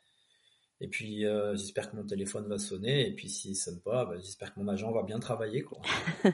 Et 0.80 0.88
puis 0.88 1.24
euh, 1.24 1.54
j'espère 1.54 1.90
que 1.90 1.96
mon 1.96 2.04
téléphone 2.04 2.48
va 2.48 2.58
sonner 2.58 3.08
et 3.08 3.14
puis 3.14 3.28
s'il 3.28 3.56
sonne 3.56 3.80
pas, 3.80 4.04
bah, 4.04 4.16
j'espère 4.16 4.52
que 4.52 4.60
mon 4.60 4.68
agent 4.68 4.90
va 4.92 5.02
bien 5.02 5.20
travailler 5.20 5.62
quoi. 5.62 5.80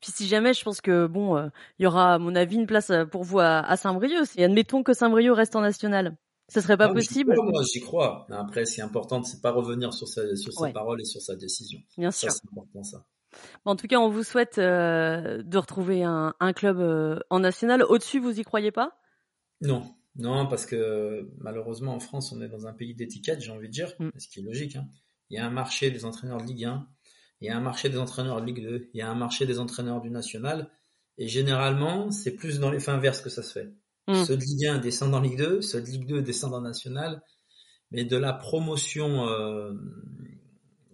puis 0.00 0.12
si 0.12 0.26
jamais, 0.26 0.54
je 0.54 0.62
pense 0.62 0.80
que 0.80 1.06
bon, 1.06 1.36
il 1.78 1.82
y 1.82 1.86
aura 1.86 2.14
à 2.14 2.18
mon 2.18 2.34
avis 2.34 2.56
une 2.56 2.66
place 2.66 2.92
pour 3.10 3.24
vous 3.24 3.40
à, 3.40 3.76
Saint-Brieuc. 3.76 4.28
Et 4.36 4.44
admettons 4.44 4.82
que 4.82 4.92
Saint-Brieuc 4.92 5.34
reste 5.34 5.56
en 5.56 5.60
national. 5.60 6.16
Ce 6.48 6.60
serait 6.62 6.78
pas 6.78 6.88
possible. 6.88 7.34
Crois, 7.34 7.50
moi, 7.50 7.62
j'y 7.62 7.80
crois. 7.80 8.26
Après, 8.30 8.64
c'est 8.64 8.80
important, 8.80 9.22
c'est 9.22 9.42
pas 9.42 9.50
revenir 9.50 9.92
sur 9.92 10.08
sa, 10.08 10.34
sur 10.34 10.52
ses 10.52 10.72
paroles 10.72 11.00
et 11.00 11.04
sur 11.04 11.20
sa 11.20 11.36
décision. 11.36 11.80
Bien 11.98 12.10
sûr. 12.10 12.30
C'est 12.30 12.40
important 12.50 12.82
ça. 12.82 13.04
En 13.66 13.76
tout 13.76 13.86
cas, 13.86 13.98
on 13.98 14.08
vous 14.08 14.22
souhaite 14.22 14.58
euh, 14.58 15.42
de 15.42 15.58
retrouver 15.58 16.02
un, 16.02 16.34
un 16.40 16.52
club 16.54 16.78
euh, 16.78 17.18
en 17.28 17.40
national. 17.40 17.82
Au-dessus, 17.82 18.18
vous 18.18 18.40
y 18.40 18.44
croyez 18.44 18.70
pas? 18.70 18.98
Non, 19.60 19.94
non, 20.18 20.48
parce 20.48 20.66
que 20.66 21.30
malheureusement 21.38 21.94
en 21.94 22.00
France, 22.00 22.32
on 22.32 22.42
est 22.42 22.48
dans 22.48 22.66
un 22.66 22.72
pays 22.72 22.94
d'étiquette, 22.94 23.40
j'ai 23.40 23.52
envie 23.52 23.68
de 23.68 23.72
dire, 23.72 23.92
mm. 24.00 24.10
ce 24.18 24.28
qui 24.28 24.40
est 24.40 24.42
logique. 24.42 24.76
Hein. 24.76 24.88
Il 25.30 25.36
y 25.36 25.38
a 25.38 25.46
un 25.46 25.50
marché 25.50 25.90
des 25.90 26.04
entraîneurs 26.04 26.42
de 26.42 26.46
Ligue 26.46 26.64
1, 26.64 26.88
il 27.40 27.46
y 27.46 27.50
a 27.50 27.56
un 27.56 27.60
marché 27.60 27.88
des 27.88 27.98
entraîneurs 27.98 28.40
de 28.40 28.46
Ligue 28.46 28.62
2, 28.62 28.90
il 28.92 28.98
y 28.98 29.02
a 29.02 29.08
un 29.08 29.14
marché 29.14 29.46
des 29.46 29.60
entraîneurs 29.60 30.00
du 30.00 30.10
national, 30.10 30.70
et 31.18 31.28
généralement, 31.28 32.10
c'est 32.10 32.34
plus 32.34 32.58
dans 32.58 32.70
les 32.70 32.80
fins 32.80 32.94
inverses 32.94 33.20
que 33.20 33.30
ça 33.30 33.42
se 33.42 33.52
fait. 33.52 33.72
Mm. 34.08 34.24
Ceux 34.24 34.36
de 34.36 34.42
Ligue 34.42 34.66
1 34.66 34.78
descendent 34.78 35.14
en 35.14 35.20
Ligue 35.20 35.38
2, 35.38 35.62
ceux 35.62 35.80
de 35.80 35.86
Ligue 35.86 36.06
2 36.06 36.22
descendent 36.22 36.54
en 36.54 36.62
National, 36.62 37.22
mais 37.92 38.04
de 38.04 38.16
la 38.16 38.32
promotion 38.32 39.28
euh, 39.28 39.72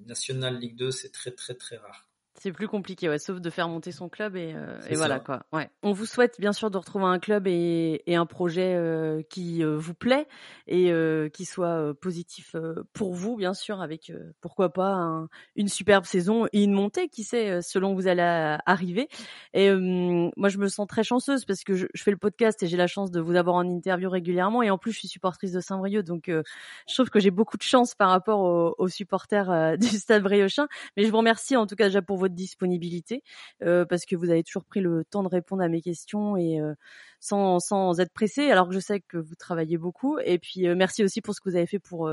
nationale 0.06 0.58
Ligue 0.58 0.76
2, 0.76 0.90
c'est 0.90 1.12
très 1.12 1.30
très 1.30 1.54
très 1.54 1.78
rare. 1.78 2.10
C'est 2.40 2.50
plus 2.50 2.66
compliqué, 2.66 3.08
ouais, 3.08 3.20
sauf 3.20 3.40
de 3.40 3.48
faire 3.48 3.68
monter 3.68 3.92
son 3.92 4.08
club 4.08 4.34
et, 4.34 4.52
euh, 4.56 4.80
et 4.90 4.96
voilà 4.96 5.20
quoi. 5.20 5.44
Ouais. 5.52 5.70
On 5.84 5.92
vous 5.92 6.04
souhaite 6.04 6.40
bien 6.40 6.52
sûr 6.52 6.68
de 6.68 6.76
retrouver 6.76 7.04
un 7.04 7.20
club 7.20 7.46
et, 7.46 8.02
et 8.06 8.16
un 8.16 8.26
projet 8.26 8.74
euh, 8.74 9.22
qui 9.30 9.62
euh, 9.62 9.76
vous 9.76 9.94
plaît 9.94 10.26
et 10.66 10.90
euh, 10.90 11.28
qui 11.28 11.44
soit 11.44 11.94
positif 12.00 12.56
pour 12.92 13.14
vous, 13.14 13.36
bien 13.36 13.54
sûr, 13.54 13.80
avec 13.80 14.12
pourquoi 14.40 14.72
pas 14.72 14.90
un, 14.90 15.28
une 15.54 15.68
superbe 15.68 16.04
saison 16.06 16.46
et 16.52 16.64
une 16.64 16.72
montée, 16.72 17.08
qui 17.08 17.22
sait, 17.22 17.62
selon 17.62 17.92
où 17.92 17.94
vous 17.94 18.08
allez 18.08 18.58
arriver. 18.66 19.08
Et 19.52 19.72
moi, 19.72 20.48
je 20.48 20.58
me 20.58 20.66
sens 20.66 20.88
très 20.88 21.04
chanceuse 21.04 21.44
parce 21.44 21.62
que 21.62 21.74
je, 21.74 21.86
je 21.94 22.02
fais 22.02 22.10
le 22.10 22.16
podcast 22.16 22.62
et 22.62 22.66
j'ai 22.66 22.76
la 22.76 22.88
chance 22.88 23.12
de 23.12 23.20
vous 23.20 23.36
avoir 23.36 23.56
en 23.56 23.68
interview 23.68 24.10
régulièrement 24.10 24.62
et 24.62 24.70
en 24.70 24.78
plus, 24.78 24.92
je 24.92 24.98
suis 24.98 25.08
supportrice 25.08 25.52
de 25.52 25.60
Saint-Brieuc, 25.60 26.02
donc 26.02 26.24
je 26.28 26.94
trouve 26.94 27.10
que 27.10 27.20
j'ai 27.20 27.30
beaucoup 27.30 27.56
de 27.56 27.62
chance 27.62 27.94
par 27.94 28.10
rapport 28.10 28.40
aux, 28.40 28.74
aux 28.78 28.88
supporters 28.88 29.78
du 29.78 29.86
Stade 29.86 30.22
Briochin. 30.22 30.66
Mais 30.96 31.04
je 31.04 31.10
vous 31.10 31.18
remercie 31.18 31.56
en 31.56 31.66
tout 31.66 31.76
cas 31.76 31.86
déjà 31.86 32.02
pour 32.02 32.23
votre 32.24 32.34
disponibilité 32.34 33.22
euh, 33.62 33.84
parce 33.84 34.04
que 34.06 34.16
vous 34.16 34.30
avez 34.30 34.42
toujours 34.42 34.64
pris 34.64 34.80
le 34.80 35.04
temps 35.04 35.22
de 35.22 35.28
répondre 35.28 35.62
à 35.62 35.68
mes 35.68 35.80
questions 35.82 36.36
et 36.36 36.60
euh, 36.60 36.74
sans, 37.20 37.60
sans 37.60 38.00
être 38.00 38.12
pressé 38.12 38.50
alors 38.50 38.68
que 38.68 38.74
je 38.74 38.80
sais 38.80 39.00
que 39.00 39.18
vous 39.18 39.34
travaillez 39.36 39.78
beaucoup. 39.78 40.18
Et 40.18 40.38
puis 40.38 40.66
euh, 40.68 40.74
merci 40.74 41.04
aussi 41.04 41.20
pour 41.20 41.34
ce 41.34 41.40
que 41.40 41.48
vous 41.50 41.56
avez 41.56 41.66
fait 41.66 41.78
pour 41.78 42.10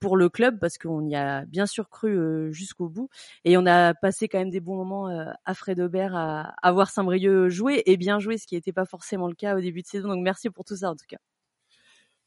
pour 0.00 0.16
le 0.16 0.28
club 0.28 0.58
parce 0.58 0.78
qu'on 0.78 1.06
y 1.06 1.14
a 1.14 1.44
bien 1.46 1.66
sûr 1.66 1.88
cru 1.88 2.52
jusqu'au 2.52 2.88
bout. 2.88 3.08
Et 3.44 3.56
on 3.56 3.66
a 3.66 3.94
passé 3.94 4.28
quand 4.28 4.38
même 4.38 4.50
des 4.50 4.60
bons 4.60 4.76
moments 4.76 5.06
à 5.44 5.54
Fred 5.54 5.80
Aubert 5.80 6.14
à, 6.16 6.54
à 6.62 6.72
voir 6.72 6.90
Saint-Brieuc 6.90 7.48
jouer 7.50 7.82
et 7.86 7.96
bien 7.96 8.18
jouer 8.18 8.36
ce 8.38 8.46
qui 8.46 8.56
n'était 8.56 8.72
pas 8.72 8.84
forcément 8.86 9.28
le 9.28 9.34
cas 9.34 9.56
au 9.56 9.60
début 9.60 9.82
de 9.82 9.86
saison. 9.86 10.08
Donc 10.08 10.22
merci 10.22 10.50
pour 10.50 10.64
tout 10.64 10.76
ça 10.76 10.90
en 10.90 10.96
tout 10.96 11.06
cas. 11.08 11.18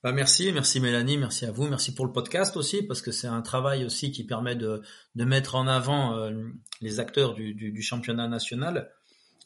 Bah 0.05 0.11
merci, 0.11 0.51
merci 0.51 0.79
Mélanie, 0.79 1.17
merci 1.17 1.47
à 1.47 1.51
vous, 1.51 1.67
merci 1.67 1.95
pour 1.95 2.05
le 2.05 2.11
podcast 2.11 2.57
aussi 2.57 2.83
parce 2.83 3.01
que 3.01 3.11
c'est 3.11 3.25
un 3.25 3.41
travail 3.41 3.83
aussi 3.85 4.11
qui 4.11 4.23
permet 4.23 4.55
de, 4.55 4.83
de 5.15 5.25
mettre 5.25 5.55
en 5.55 5.65
avant 5.65 6.15
euh, 6.15 6.43
les 6.79 6.99
acteurs 6.99 7.33
du, 7.33 7.55
du, 7.55 7.71
du, 7.71 7.81
championnat 7.81 8.27
national 8.27 8.91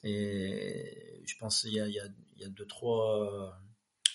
et 0.03 1.21
je 1.25 1.33
pense 1.39 1.61
qu'il 1.61 1.75
y 1.75 1.79
a, 1.79 1.87
il 1.87 1.93
y, 1.93 1.99
a, 2.01 2.03
il 2.35 2.41
y 2.41 2.45
a 2.45 2.49
deux 2.49 2.65
trois 2.65 3.57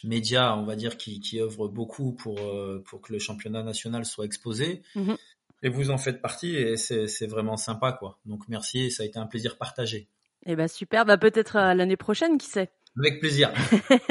médias, 0.05 0.55
on 0.55 0.66
va 0.66 0.76
dire, 0.76 0.99
qui, 0.99 1.18
qui 1.20 1.40
œuvrent 1.40 1.70
beaucoup 1.70 2.12
pour 2.12 2.38
euh, 2.38 2.84
pour 2.84 3.01
que 3.01 3.14
le 3.14 3.18
championnat 3.18 3.62
national 3.62 4.05
soit 4.05 4.26
exposé. 4.26 4.82
Mm-hmm. 4.97 5.16
Et 5.62 5.70
vous 5.70 5.88
en 5.88 5.97
faites 5.97 6.20
partie 6.20 6.57
et 6.57 6.76
c'est 6.76 7.26
vraiment 7.26 7.57
sympa 7.57 7.92
quoi. 7.92 8.18
Donc 8.26 8.42
merci, 8.49 8.90
ça 8.90 9.03
a 9.03 9.07
été 9.07 9.18
un 9.18 9.26
plaisir 9.26 9.57
partagé. 9.57 10.11
Eh 10.45 10.57
ben 10.57 10.68
super, 10.68 11.07
bah 11.07 11.16
peut-être 11.16 11.57
l'année 11.72 11.97
prochaine, 11.97 12.36
qui 12.36 12.49
sait? 12.49 12.70
Avec 12.99 13.20
plaisir. 13.20 13.53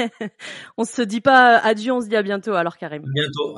on 0.76 0.84
se 0.84 1.00
dit 1.02 1.20
pas 1.20 1.56
adieu, 1.56 1.92
on 1.92 2.00
se 2.00 2.08
dit 2.08 2.16
à 2.16 2.22
bientôt 2.22 2.52
alors 2.52 2.76
Karim. 2.76 3.02
bientôt. 3.14 3.56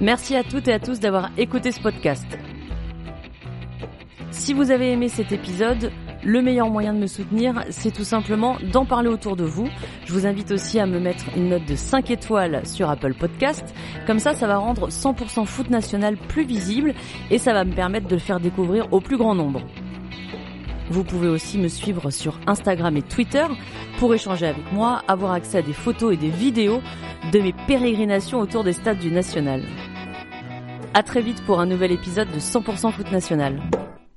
Merci 0.00 0.34
à 0.34 0.42
toutes 0.42 0.66
et 0.68 0.72
à 0.72 0.80
tous 0.80 0.98
d'avoir 0.98 1.30
écouté 1.36 1.70
ce 1.70 1.80
podcast. 1.80 2.26
Si 4.30 4.52
vous 4.54 4.70
avez 4.70 4.92
aimé 4.92 5.08
cet 5.08 5.32
épisode, 5.32 5.90
le 6.24 6.42
meilleur 6.42 6.68
moyen 6.68 6.92
de 6.94 6.98
me 6.98 7.06
soutenir, 7.06 7.64
c'est 7.70 7.92
tout 7.92 8.04
simplement 8.04 8.56
d'en 8.72 8.84
parler 8.84 9.08
autour 9.08 9.36
de 9.36 9.44
vous. 9.44 9.68
Je 10.04 10.12
vous 10.12 10.26
invite 10.26 10.50
aussi 10.50 10.78
à 10.78 10.86
me 10.86 10.98
mettre 10.98 11.24
une 11.36 11.48
note 11.48 11.64
de 11.64 11.76
5 11.76 12.10
étoiles 12.10 12.66
sur 12.66 12.90
Apple 12.90 13.14
Podcast. 13.14 13.74
Comme 14.06 14.18
ça, 14.18 14.34
ça 14.34 14.46
va 14.46 14.58
rendre 14.58 14.88
100% 14.88 15.46
foot 15.46 15.70
national 15.70 16.16
plus 16.16 16.44
visible 16.44 16.94
et 17.30 17.38
ça 17.38 17.52
va 17.52 17.64
me 17.64 17.72
permettre 17.72 18.08
de 18.08 18.14
le 18.14 18.20
faire 18.20 18.40
découvrir 18.40 18.92
au 18.92 19.00
plus 19.00 19.16
grand 19.16 19.34
nombre. 19.34 19.62
Vous 20.90 21.04
pouvez 21.04 21.28
aussi 21.28 21.58
me 21.58 21.68
suivre 21.68 22.10
sur 22.10 22.38
Instagram 22.46 22.96
et 22.96 23.02
Twitter 23.02 23.46
pour 23.98 24.14
échanger 24.14 24.46
avec 24.46 24.72
moi, 24.72 25.02
avoir 25.06 25.32
accès 25.32 25.58
à 25.58 25.62
des 25.62 25.72
photos 25.72 26.14
et 26.14 26.16
des 26.16 26.30
vidéos 26.30 26.80
de 27.32 27.40
mes 27.40 27.52
pérégrinations 27.66 28.40
autour 28.40 28.64
des 28.64 28.72
stades 28.72 28.98
du 28.98 29.10
National. 29.10 29.62
À 30.94 31.02
très 31.02 31.20
vite 31.20 31.42
pour 31.44 31.60
un 31.60 31.66
nouvel 31.66 31.92
épisode 31.92 32.30
de 32.32 32.40
100% 32.40 32.92
Foot 32.92 33.12
National. 33.12 33.60